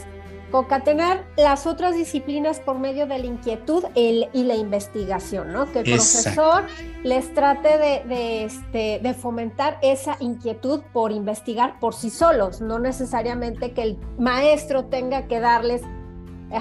concatenar 0.53 1.25
las 1.35 1.65
otras 1.65 1.95
disciplinas 1.95 2.59
por 2.59 2.77
medio 2.77 3.07
de 3.07 3.17
la 3.17 3.25
inquietud 3.25 3.85
y 3.95 4.43
la 4.43 4.55
investigación, 4.55 5.51
¿no? 5.51 5.65
Que 5.71 5.79
el 5.79 5.85
profesor 5.85 6.65
les 7.01 7.33
trate 7.33 7.79
de, 7.79 8.43
este, 8.43 8.99
de 9.01 9.13
fomentar 9.15 9.79
esa 9.81 10.15
inquietud 10.19 10.81
por 10.93 11.11
investigar 11.11 11.79
por 11.79 11.95
sí 11.95 12.11
solos, 12.11 12.61
no 12.61 12.77
necesariamente 12.77 13.71
que 13.71 13.81
el 13.81 13.97
maestro 14.19 14.85
tenga 14.85 15.23
que 15.23 15.39
darles, 15.39 15.81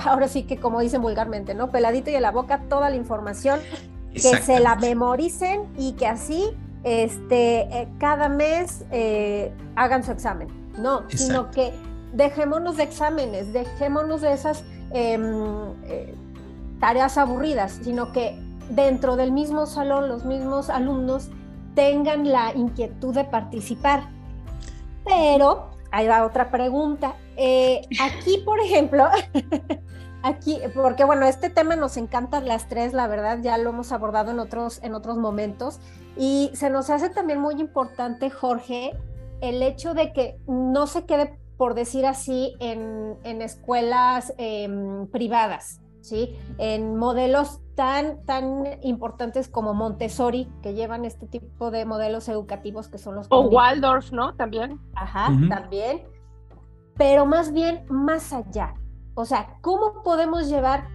ahora 0.06 0.26
sí 0.26 0.44
que 0.44 0.56
como 0.56 0.80
dicen 0.80 1.02
vulgarmente, 1.02 1.52
¿no? 1.52 1.70
Peladito 1.70 2.08
y 2.08 2.14
en 2.14 2.22
la 2.22 2.30
boca 2.30 2.62
toda 2.70 2.88
la 2.88 2.96
información, 2.96 3.60
que 4.14 4.20
se 4.20 4.58
la 4.58 4.74
memoricen 4.76 5.64
y 5.76 5.92
que 5.92 6.06
así 6.06 6.46
este, 6.82 7.60
eh, 7.60 7.88
cada 7.98 8.30
mes 8.30 8.86
eh, 8.90 9.52
hagan 9.76 10.02
su 10.02 10.12
examen, 10.12 10.48
no, 10.78 11.04
sino 11.10 11.50
que 11.50 11.74
dejémonos 12.12 12.76
de 12.76 12.84
exámenes, 12.84 13.52
dejémonos 13.52 14.20
de 14.20 14.32
esas 14.32 14.64
em, 14.92 15.22
eh, 15.84 16.14
tareas 16.80 17.16
aburridas, 17.18 17.80
sino 17.82 18.12
que 18.12 18.38
dentro 18.70 19.16
del 19.16 19.32
mismo 19.32 19.66
salón 19.66 20.08
los 20.08 20.24
mismos 20.24 20.70
alumnos 20.70 21.28
tengan 21.74 22.30
la 22.30 22.52
inquietud 22.54 23.14
de 23.14 23.24
participar. 23.24 24.08
Pero, 25.04 25.70
ahí 25.90 26.06
va 26.06 26.24
otra 26.24 26.50
pregunta. 26.50 27.16
Eh, 27.36 27.82
aquí, 28.00 28.38
por 28.44 28.60
ejemplo, 28.60 29.08
aquí, 30.22 30.58
porque 30.74 31.04
bueno, 31.04 31.26
este 31.26 31.50
tema 31.50 31.76
nos 31.76 31.96
encanta 31.96 32.40
las 32.40 32.68
tres, 32.68 32.92
la 32.92 33.06
verdad, 33.08 33.38
ya 33.42 33.58
lo 33.58 33.70
hemos 33.70 33.92
abordado 33.92 34.30
en 34.30 34.38
otros, 34.38 34.80
en 34.82 34.94
otros 34.94 35.16
momentos, 35.16 35.80
y 36.16 36.50
se 36.54 36.70
nos 36.70 36.90
hace 36.90 37.08
también 37.08 37.40
muy 37.40 37.54
importante, 37.60 38.30
Jorge, 38.30 38.92
el 39.40 39.62
hecho 39.62 39.94
de 39.94 40.12
que 40.12 40.38
no 40.46 40.86
se 40.86 41.04
quede 41.04 41.38
por 41.56 41.74
decir 41.74 42.06
así, 42.06 42.54
en, 42.60 43.18
escuelas 43.42 44.32
em, 44.38 45.06
privadas, 45.08 45.80
¿sí? 46.00 46.36
En 46.58 46.96
modelos 46.96 47.60
tan, 47.74 48.24
tan 48.24 48.64
importantes 48.82 49.48
como 49.48 49.74
Montessori, 49.74 50.50
que 50.62 50.74
llevan 50.74 51.04
este 51.04 51.26
tipo 51.26 51.70
de 51.70 51.84
modelos 51.84 52.28
educativos 52.28 52.88
que 52.88 52.98
son 52.98 53.14
los... 53.14 53.26
O 53.30 53.42
Waldorf, 53.42 54.12
¿no? 54.12 54.34
También. 54.34 54.80
Ajá, 54.94 55.28
también. 55.48 56.02
Pero 56.96 57.26
más 57.26 57.52
bien 57.52 57.84
más 57.88 58.32
allá. 58.32 58.74
O 59.14 59.24
sea, 59.24 59.58
¿cómo 59.60 60.02
podemos 60.02 60.48
llevar 60.48 60.88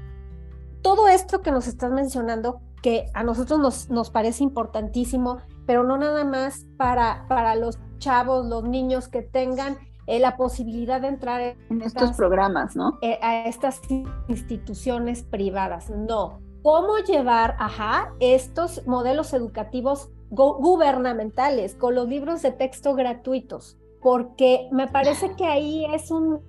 todo 0.81 1.07
esto 1.07 1.41
que 1.41 1.51
nos 1.51 1.67
estás 1.67 1.91
mencionando, 1.91 2.61
que 2.81 3.07
a 3.13 3.23
nosotros 3.23 3.59
nos, 3.59 3.89
nos 3.89 4.09
parece 4.09 4.43
importantísimo, 4.43 5.39
pero 5.65 5.83
no 5.83 5.97
nada 5.97 6.23
más 6.23 6.65
para, 6.77 7.25
para 7.27 7.55
los 7.55 7.79
chavos, 7.97 8.45
los 8.45 8.63
niños 8.63 9.07
que 9.07 9.21
tengan 9.21 9.77
eh, 10.07 10.19
la 10.19 10.37
posibilidad 10.37 11.01
de 11.01 11.09
entrar 11.09 11.41
en, 11.69 11.81
estos 11.81 12.13
programas, 12.13 12.75
¿no? 12.75 12.97
Eh, 13.01 13.19
a 13.21 13.45
estas 13.45 13.81
instituciones 14.27 15.23
privadas. 15.23 15.89
No, 15.89 16.39
cómo 16.63 16.97
llevar, 16.99 17.55
ajá, 17.59 18.13
estos 18.19 18.85
modelos 18.87 19.33
educativos 19.33 20.09
gubernamentales 20.29 21.75
con 21.75 21.95
los 21.95 22.07
libros 22.07 22.41
de 22.41 22.51
texto 22.51 22.95
gratuitos, 22.95 23.77
porque 24.01 24.67
me 24.71 24.87
parece 24.87 25.35
que 25.35 25.45
ahí 25.45 25.85
es 25.93 26.11
un, 26.11 26.41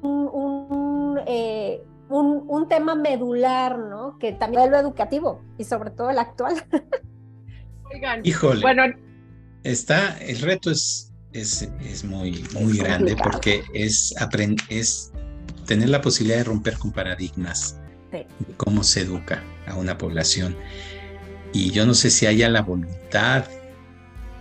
un, 0.00 1.20
eh, 1.26 1.82
un, 2.08 2.66
tema 2.68 2.94
medular, 2.94 3.78
¿no? 3.78 4.18
Que 4.18 4.32
también 4.32 4.64
es 4.64 4.70
lo 4.70 4.78
educativo 4.78 5.40
y 5.58 5.64
sobre 5.64 5.90
todo 5.90 6.10
el 6.10 6.18
actual. 6.18 6.54
Oigan, 7.94 8.20
Híjole, 8.24 8.60
bueno, 8.60 8.84
está, 9.62 10.18
el 10.18 10.40
reto 10.40 10.70
es, 10.70 11.07
es, 11.32 11.68
es 11.80 12.04
muy, 12.04 12.44
muy 12.52 12.78
grande 12.78 13.16
porque 13.16 13.62
es, 13.74 14.14
es 14.68 15.12
tener 15.66 15.88
la 15.88 16.00
posibilidad 16.00 16.38
de 16.38 16.44
romper 16.44 16.78
con 16.78 16.92
paradigmas 16.92 17.80
de 18.10 18.26
cómo 18.56 18.82
se 18.82 19.02
educa 19.02 19.42
a 19.66 19.74
una 19.74 19.98
población. 19.98 20.56
Y 21.52 21.70
yo 21.70 21.86
no 21.86 21.94
sé 21.94 22.10
si 22.10 22.26
haya 22.26 22.48
la 22.48 22.62
voluntad 22.62 23.44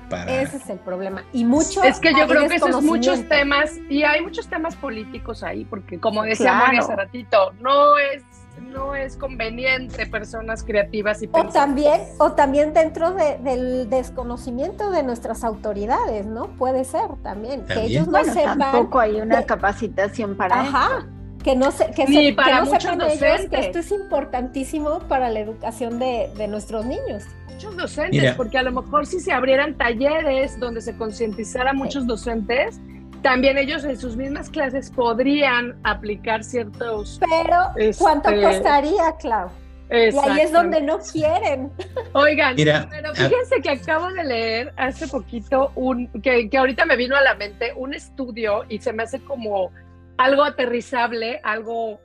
para... 0.10 0.42
Ese 0.42 0.58
es 0.58 0.70
el 0.70 0.80
problema. 0.80 1.24
Y 1.34 1.44
mucho... 1.44 1.84
Es 1.84 2.00
que 2.00 2.14
yo 2.14 2.28
creo 2.28 2.48
que 2.48 2.56
esos 2.56 2.82
muchos 2.82 3.28
temas, 3.28 3.72
y 3.90 4.04
hay 4.04 4.22
muchos 4.22 4.48
temas 4.48 4.76
políticos 4.76 5.44
ahí, 5.44 5.66
porque 5.66 6.00
como 6.00 6.24
decía 6.24 6.54
María 6.54 6.80
hace 6.80 6.96
ratito, 6.96 7.54
no 7.60 7.98
es 7.98 8.24
no 8.62 8.96
es 8.96 9.16
conveniente 9.16 10.06
personas 10.08 10.64
creativas 10.64 11.22
y 11.22 11.30
o 11.32 11.48
también 11.48 12.02
o 12.20 12.32
también 12.34 12.74
dentro 12.74 13.14
del 13.14 13.90
desconocimiento 13.90 14.92
de 14.92 15.04
nuestras 15.04 15.44
autoridades 15.44 16.26
no 16.26 16.48
puede 16.58 16.84
ser 16.84 17.08
también, 17.24 17.66
que 17.66 17.86
ellos 17.86 18.08
no 18.08 18.24
sepan 18.24 18.60
tampoco 18.60 19.00
hay 19.00 19.22
una 19.22 19.44
capacitación 19.44 20.36
para 20.36 20.62
Ajá, 20.62 21.08
que 21.44 21.56
no 21.56 21.72
se, 21.72 21.92
que, 21.92 22.06
Ni 22.06 22.32
para 22.34 22.66
muchos 22.66 22.98
docentes. 22.98 23.50
que 23.50 23.60
esto 23.60 23.80
es 23.80 23.92
importantísimo 23.92 25.00
para 25.08 25.30
la 25.30 25.40
educación 25.40 26.00
de, 26.00 26.48
nuestros 26.50 26.86
niños. 26.86 27.24
Muchos 27.50 27.78
docentes, 27.78 28.36
porque 28.36 28.58
a 28.58 28.64
lo 28.64 28.72
mejor 28.72 29.06
si 29.06 29.20
se 29.20 29.32
abrieran 29.32 29.76
talleres 29.78 30.60
donde 30.60 30.82
se 30.82 30.96
concientizara 30.96 31.72
a 31.72 31.74
muchos 31.74 32.06
docentes, 32.06 32.80
también 33.22 33.58
ellos 33.58 33.84
en 33.84 33.98
sus 33.98 34.16
mismas 34.16 34.50
clases 34.50 34.92
podrían 34.92 35.78
aplicar 35.84 36.44
ciertos... 36.44 37.20
Pero, 37.20 37.96
¿cuánto 37.98 38.30
este, 38.30 38.42
costaría, 38.42 39.16
Clau? 39.20 39.50
Y 39.90 39.94
ahí 39.94 40.42
es 40.42 40.52
donde 40.52 40.82
no 40.82 41.00
quieren. 41.00 41.72
Oigan, 42.14 42.56
pero 42.56 43.10
ah. 43.10 43.16
fíjense 43.16 43.62
que 43.64 43.70
acabo 43.70 44.12
de 44.12 44.24
leer 44.26 44.74
hace 44.76 45.08
poquito 45.08 45.72
un, 45.76 46.08
que, 46.22 46.50
que 46.50 46.58
ahorita 46.58 46.86
me 46.86 46.98
vino 46.98 47.16
a 47.16 47.22
la 47.22 47.36
mente, 47.36 47.72
un 47.76 47.94
estudio 47.94 48.66
y 48.68 48.80
se 48.80 48.92
me 48.92 49.04
hace 49.04 49.20
como 49.22 49.72
algo 50.18 50.44
aterrizable, 50.44 51.40
algo 51.44 52.02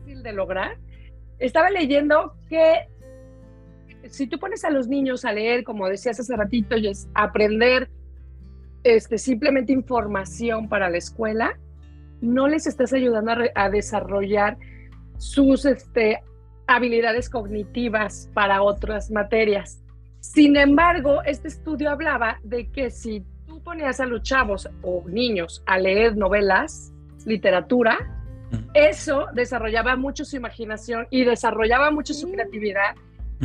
fácil 0.00 0.22
de 0.22 0.32
lograr. 0.32 0.76
Estaba 1.38 1.70
leyendo 1.70 2.34
que 2.50 2.88
si 4.10 4.26
tú 4.26 4.38
pones 4.38 4.64
a 4.64 4.70
los 4.70 4.88
niños 4.88 5.24
a 5.24 5.32
leer, 5.32 5.64
como 5.64 5.88
decías 5.88 6.20
hace 6.20 6.36
ratito, 6.36 6.76
y 6.76 6.88
es 6.88 7.08
aprender 7.14 7.88
este, 8.84 9.18
simplemente 9.18 9.72
información 9.72 10.68
para 10.68 10.90
la 10.90 10.98
escuela, 10.98 11.58
no 12.20 12.48
les 12.48 12.66
estás 12.66 12.92
ayudando 12.92 13.32
a, 13.54 13.70
desarrollar 13.70 14.56
sus 15.18 15.64
este, 15.64 16.20
habilidades 16.66 17.28
cognitivas 17.28 18.30
para 18.32 18.62
otras 18.62 19.10
materias. 19.10 19.82
Sin 20.20 20.56
embargo, 20.56 21.22
este 21.24 21.48
estudio 21.48 21.90
hablaba 21.90 22.38
de 22.44 22.70
que 22.70 22.90
si 22.90 23.24
tú 23.46 23.60
ponías 23.62 23.98
a 24.00 24.06
los 24.06 24.22
chavos 24.22 24.68
o 24.82 25.04
niños 25.08 25.62
a 25.66 25.78
leer 25.78 26.16
novelas, 26.16 26.92
literatura, 27.26 27.98
eso 28.74 29.26
desarrollaba 29.34 29.96
mucho 29.96 30.24
su 30.24 30.36
imaginación 30.36 31.06
y 31.10 31.24
desarrollaba 31.24 31.90
mucho 31.90 32.14
su 32.14 32.30
creatividad. 32.30 32.94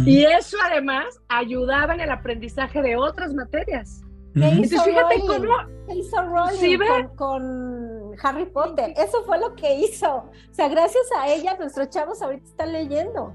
Y 0.05 0.25
eso 0.25 0.57
además 0.63 1.19
ayudaba 1.27 1.95
en 1.95 2.01
el 2.01 2.11
aprendizaje 2.11 2.83
de 2.83 2.95
otras 2.95 3.33
materias. 3.33 4.03
Entonces, 4.35 4.81
fíjate 4.83 5.19
cómo. 5.21 5.53
hizo 5.95 6.21
Rowling 6.21 7.07
con, 7.15 8.15
Harry 8.21 8.45
Potter. 8.45 8.93
Eso 8.97 9.23
fue 9.25 9.39
lo 9.39 9.55
que 9.55 9.75
hizo. 9.75 10.15
O 10.15 10.53
sea, 10.53 10.67
gracias 10.69 11.05
a 11.19 11.27
ella, 11.31 11.55
nuestros 11.57 11.89
chavos 11.89 12.21
ahorita 12.21 12.45
están 12.45 12.73
leyendo. 12.73 13.33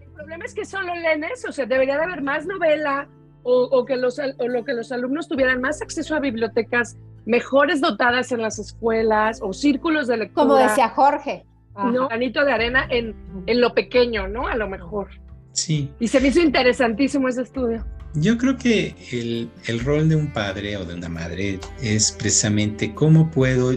El 0.00 0.10
problema 0.10 0.44
es 0.44 0.54
que 0.54 0.64
solo 0.64 0.94
leen 0.94 1.24
eso. 1.24 1.48
O 1.48 1.52
sea, 1.52 1.66
debería 1.66 1.96
de 1.96 2.04
haber 2.04 2.22
más 2.22 2.46
novela 2.46 3.08
o, 3.44 3.84
que 3.84 3.96
los, 3.96 4.18
o 4.18 4.48
lo 4.48 4.64
que 4.64 4.72
los 4.72 4.92
alumnos 4.92 5.28
tuvieran 5.28 5.60
más 5.60 5.82
acceso 5.82 6.14
a 6.14 6.20
bibliotecas 6.20 6.96
mejores 7.24 7.80
dotadas 7.80 8.32
en 8.32 8.42
las 8.42 8.58
escuelas 8.58 9.40
o 9.42 9.52
círculos 9.52 10.06
de 10.06 10.18
lectura. 10.18 10.46
Como 10.46 10.56
decía 10.56 10.88
Jorge. 10.90 11.44
¿no? 11.74 12.08
Granito 12.08 12.44
de 12.44 12.52
arena 12.52 12.86
en, 12.90 13.16
en, 13.46 13.60
lo 13.60 13.72
pequeño, 13.72 14.28
¿no? 14.28 14.46
A 14.46 14.56
lo 14.56 14.68
mejor. 14.68 15.08
Sí. 15.52 15.90
Y 15.98 16.08
se 16.08 16.20
me 16.20 16.28
hizo 16.28 16.40
interesantísimo 16.40 17.28
ese 17.28 17.42
estudio. 17.42 17.84
Yo 18.14 18.36
creo 18.36 18.58
que 18.58 18.94
el, 19.10 19.50
el 19.66 19.80
rol 19.80 20.08
de 20.08 20.16
un 20.16 20.32
padre 20.32 20.76
o 20.76 20.84
de 20.84 20.94
una 20.94 21.08
madre 21.08 21.58
es 21.80 22.12
precisamente 22.12 22.94
cómo 22.94 23.30
puedo, 23.30 23.72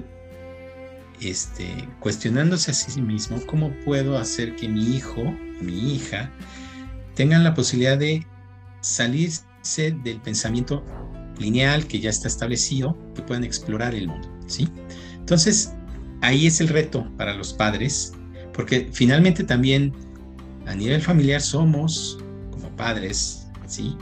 este, 1.22 1.88
cuestionándose 2.02 2.72
a 2.72 2.74
sí 2.74 3.02
mismo, 3.02 3.40
cómo 3.46 3.74
puedo 3.86 4.18
hacer 4.18 4.58
que 4.58 4.68
mi 4.68 4.96
hijo, 4.96 5.24
mi 5.62 5.96
hija, 5.96 6.30
tengan 7.16 7.46
la 7.46 7.54
posibilidad 7.54 7.98
de 7.98 8.28
salirse 8.82 9.46
del 10.04 10.20
pensamiento 10.22 10.84
lineal 11.38 11.88
que 11.88 12.02
ya 12.02 12.10
está 12.10 12.28
establecido, 12.28 12.98
que 13.16 13.22
puedan 13.22 13.46
explorar 13.46 13.96
el 13.96 14.10
mundo, 14.10 14.30
¿sí? 14.48 14.68
Entonces, 15.18 15.74
ahí 16.22 16.46
es 16.46 16.60
el 16.60 16.68
reto 16.68 17.10
para 17.18 17.34
los 17.34 17.54
padres, 17.54 18.12
porque 18.54 18.90
finalmente 18.92 19.46
también 19.46 19.94
a 20.66 20.76
nivel 20.76 21.02
familiar 21.02 21.42
somos, 21.42 22.20
como 22.52 22.70
padres, 22.76 23.48
¿sí? 23.66 23.98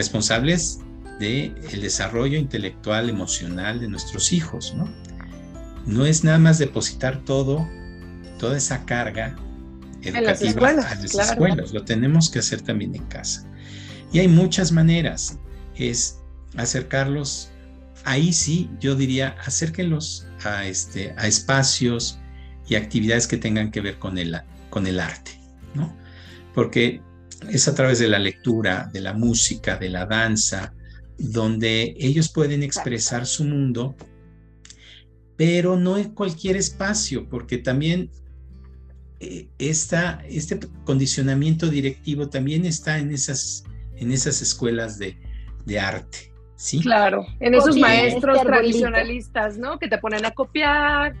Responsables 0.00 0.78
del 1.18 1.54
el 1.72 1.82
desarrollo 1.82 2.38
intelectual, 2.38 3.10
emocional 3.10 3.80
de 3.80 3.86
nuestros 3.86 4.32
hijos, 4.32 4.72
¿no? 4.74 4.90
No 5.84 6.06
es 6.06 6.24
nada 6.24 6.38
más 6.38 6.56
depositar 6.56 7.22
todo, 7.26 7.68
toda 8.38 8.56
esa 8.56 8.86
carga 8.86 9.36
educativa 10.00 10.18
en 10.18 10.24
las 10.24 10.40
escuelas, 10.40 11.04
escuelas, 11.04 11.72
lo 11.74 11.84
tenemos 11.84 12.30
que 12.30 12.38
hacer 12.38 12.62
también 12.62 12.94
en 12.94 13.04
casa. 13.08 13.46
Y 14.10 14.20
hay 14.20 14.28
muchas 14.28 14.72
maneras, 14.72 15.38
es 15.74 16.18
acercarlos, 16.56 17.50
ahí 18.06 18.32
sí 18.32 18.70
yo 18.80 18.94
diría, 18.94 19.36
acérquenlos 19.44 20.26
a, 20.44 20.64
este, 20.64 21.14
a 21.18 21.26
espacios 21.26 22.18
y 22.66 22.76
actividades 22.76 23.26
que 23.26 23.36
tengan 23.36 23.70
que 23.70 23.82
ver 23.82 23.98
con 23.98 24.16
el, 24.16 24.34
con 24.70 24.86
el 24.86 24.98
arte, 24.98 25.32
¿no? 25.74 25.94
Porque 26.54 27.02
es 27.48 27.68
a 27.68 27.74
través 27.74 27.98
de 27.98 28.08
la 28.08 28.18
lectura, 28.18 28.90
de 28.92 29.00
la 29.00 29.12
música, 29.12 29.76
de 29.76 29.88
la 29.88 30.06
danza, 30.06 30.74
donde 31.18 31.94
ellos 31.98 32.30
pueden 32.30 32.62
expresar 32.62 33.26
su 33.26 33.44
mundo, 33.44 33.94
pero 35.36 35.76
no 35.76 35.96
en 35.98 36.14
cualquier 36.14 36.56
espacio, 36.56 37.28
porque 37.28 37.58
también 37.58 38.10
eh, 39.20 39.48
este 39.58 40.58
condicionamiento 40.84 41.68
directivo 41.68 42.28
también 42.28 42.64
está 42.64 42.98
en 42.98 43.12
esas, 43.12 43.64
en 43.96 44.12
esas 44.12 44.42
escuelas 44.42 44.98
de, 44.98 45.18
de 45.66 45.78
arte. 45.78 46.30
Claro, 46.82 47.26
en 47.40 47.54
esos 47.54 47.76
maestros 47.76 48.42
tradicionalistas, 48.42 49.56
¿no? 49.56 49.78
Que 49.78 49.88
te 49.88 49.96
ponen 49.96 50.26
a 50.26 50.30
copiar, 50.32 51.14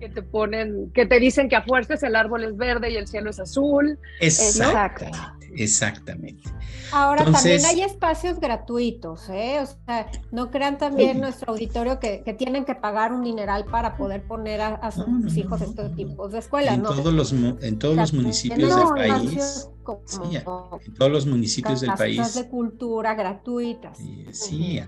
que 0.00 0.08
te 0.08 0.22
ponen, 0.22 0.90
que 0.92 1.04
te 1.04 1.20
dicen 1.20 1.48
que 1.48 1.56
a 1.56 1.62
fuerzas 1.62 2.02
el 2.02 2.16
árbol 2.16 2.44
es 2.44 2.56
verde 2.56 2.90
y 2.90 2.96
el 2.96 3.06
cielo 3.06 3.30
es 3.30 3.38
azul. 3.38 3.98
Exactamente, 4.20 5.45
exactamente. 5.56 6.50
Ahora 6.92 7.24
también 7.24 7.64
hay 7.64 7.82
espacios 7.82 8.38
gratuitos, 8.38 9.28
¿eh? 9.28 9.60
O 9.60 9.66
sea, 9.66 10.10
no 10.30 10.50
crean 10.50 10.78
también 10.78 11.20
nuestro 11.20 11.52
auditorio 11.52 11.98
que, 11.98 12.22
tienen 12.38 12.64
que 12.64 12.74
pagar 12.74 13.12
un 13.12 13.22
dineral 13.22 13.64
para 13.64 13.96
poder 13.96 14.26
poner 14.26 14.60
a, 14.60 14.90
sus 14.90 15.36
hijos 15.36 15.60
estos 15.62 15.94
tipos 15.94 16.32
de 16.32 16.38
escuelas. 16.38 16.74
En 16.74 16.82
todos 16.82 17.12
los 17.12 17.32
en 17.32 17.78
todos 17.78 17.96
los 17.96 18.12
municipios 18.12 18.76
del 18.76 19.08
país. 19.08 19.68
en 20.32 20.94
todos 20.94 21.12
los 21.12 21.26
municipios 21.26 21.80
del 21.80 21.94
país. 21.94 22.18
Casas 22.18 22.34
de 22.34 22.48
cultura 22.48 23.14
gratuitas. 23.14 23.98
Sí, 24.32 24.80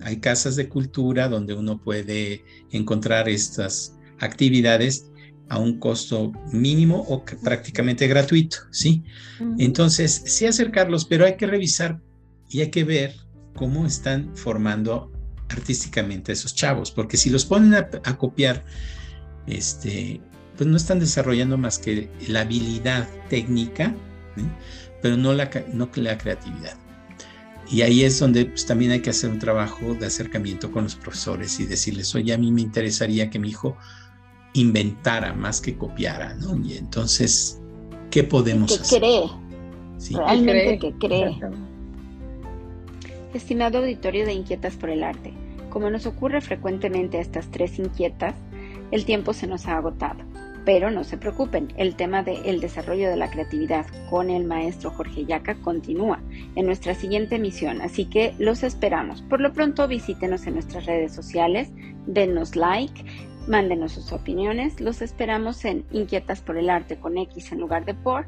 hay 0.00 0.16
casas 0.18 0.56
de 0.56 0.68
cultura 0.68 1.28
donde 1.28 1.54
uno 1.54 1.82
puede 1.82 2.44
encontrar 2.70 3.28
estas 3.28 3.96
actividades 4.20 5.10
a 5.48 5.58
un 5.58 5.78
costo 5.78 6.32
mínimo 6.52 7.04
o 7.08 7.24
prácticamente 7.24 8.06
gratuito, 8.06 8.58
¿sí? 8.70 9.04
Entonces, 9.58 10.22
sí 10.26 10.46
acercarlos, 10.46 11.04
pero 11.04 11.24
hay 11.24 11.36
que 11.36 11.46
revisar 11.46 12.00
y 12.48 12.60
hay 12.60 12.70
que 12.70 12.84
ver 12.84 13.14
cómo 13.54 13.86
están 13.86 14.36
formando 14.36 15.10
artísticamente 15.48 16.32
a 16.32 16.34
esos 16.34 16.54
chavos, 16.54 16.90
porque 16.90 17.16
si 17.16 17.30
los 17.30 17.44
ponen 17.44 17.74
a, 17.74 18.18
copiar, 18.18 18.64
este, 19.46 20.20
pues 20.56 20.68
no 20.68 20.76
están 20.76 21.00
desarrollando 21.00 21.56
más 21.56 21.78
que 21.78 22.10
la 22.28 22.40
habilidad 22.40 23.08
técnica, 23.30 23.94
pero 25.00 25.16
no 25.16 25.32
la, 25.32 25.50
no 25.72 25.90
la 25.94 26.18
creatividad. 26.18 26.76
Y 27.70 27.82
ahí 27.82 28.02
es 28.02 28.18
donde 28.18 28.46
pues, 28.46 28.66
también 28.66 28.92
hay 28.92 29.00
que 29.00 29.10
hacer 29.10 29.30
un 29.30 29.38
trabajo 29.38 29.94
de 29.94 30.06
acercamiento 30.06 30.70
con 30.70 30.84
los 30.84 30.94
profesores 30.94 31.60
y 31.60 31.66
decirles, 31.66 32.14
oye, 32.14 32.32
a 32.32 32.38
mí 32.38 32.50
me 32.50 32.62
interesaría 32.62 33.28
que 33.28 33.38
mi 33.38 33.50
hijo 33.50 33.76
inventara 34.54 35.32
más 35.32 35.60
que 35.60 35.76
copiara, 35.76 36.34
¿no? 36.34 36.56
Y 36.64 36.76
entonces 36.76 37.60
¿qué 38.10 38.24
podemos 38.24 38.76
que 38.76 38.82
hacer? 38.82 39.00
cree, 39.00 39.24
Sí. 39.98 40.14
realmente 40.14 40.78
que 40.78 40.92
cree. 40.94 41.38
Estimado 43.34 43.78
auditorio 43.78 44.24
de 44.24 44.32
Inquietas 44.32 44.76
por 44.76 44.90
el 44.90 45.02
Arte, 45.02 45.32
como 45.70 45.90
nos 45.90 46.06
ocurre 46.06 46.40
frecuentemente 46.40 47.18
a 47.18 47.20
estas 47.20 47.50
tres 47.50 47.78
inquietas, 47.78 48.34
el 48.90 49.04
tiempo 49.04 49.32
se 49.32 49.46
nos 49.46 49.66
ha 49.66 49.76
agotado. 49.76 50.20
Pero 50.64 50.90
no 50.90 51.02
se 51.02 51.16
preocupen, 51.16 51.72
el 51.76 51.94
tema 51.94 52.22
del 52.22 52.60
desarrollo 52.60 53.08
de 53.08 53.16
la 53.16 53.30
creatividad 53.30 53.86
con 54.10 54.28
el 54.28 54.44
maestro 54.44 54.90
Jorge 54.90 55.24
Yaca 55.24 55.54
continúa 55.56 56.20
en 56.56 56.66
nuestra 56.66 56.94
siguiente 56.94 57.36
emisión, 57.36 57.80
así 57.80 58.04
que 58.04 58.34
los 58.38 58.62
esperamos. 58.62 59.22
Por 59.22 59.40
lo 59.40 59.52
pronto 59.52 59.88
visítenos 59.88 60.46
en 60.46 60.54
nuestras 60.54 60.84
redes 60.84 61.14
sociales, 61.14 61.70
denos 62.06 62.54
like, 62.54 63.02
mándenos 63.48 63.92
sus 63.92 64.12
opiniones, 64.12 64.80
los 64.80 65.02
esperamos 65.02 65.64
en 65.64 65.84
Inquietas 65.90 66.40
por 66.40 66.56
el 66.56 66.70
Arte 66.70 66.98
con 66.98 67.18
X 67.18 67.52
en 67.52 67.60
lugar 67.60 67.84
de 67.84 67.94
por, 67.94 68.26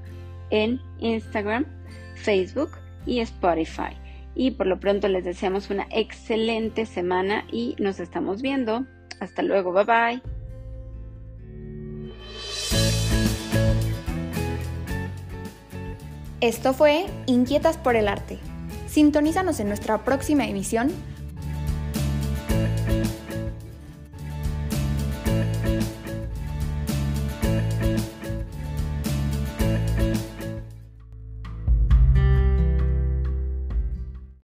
en 0.50 0.80
Instagram, 0.98 1.66
Facebook 2.14 2.70
y 3.06 3.20
Spotify. 3.20 3.96
Y 4.34 4.52
por 4.52 4.66
lo 4.66 4.80
pronto 4.80 5.08
les 5.08 5.24
deseamos 5.24 5.70
una 5.70 5.86
excelente 5.90 6.86
semana 6.86 7.44
y 7.52 7.76
nos 7.78 8.00
estamos 8.00 8.42
viendo. 8.42 8.86
Hasta 9.20 9.42
luego, 9.42 9.72
bye 9.72 9.84
bye. 9.84 10.22
Esto 16.40 16.72
fue 16.72 17.04
Inquietas 17.26 17.76
por 17.76 17.96
el 17.96 18.08
Arte. 18.08 18.38
Sintonízanos 18.86 19.60
en 19.60 19.68
nuestra 19.68 19.98
próxima 19.98 20.46
emisión 20.46 20.90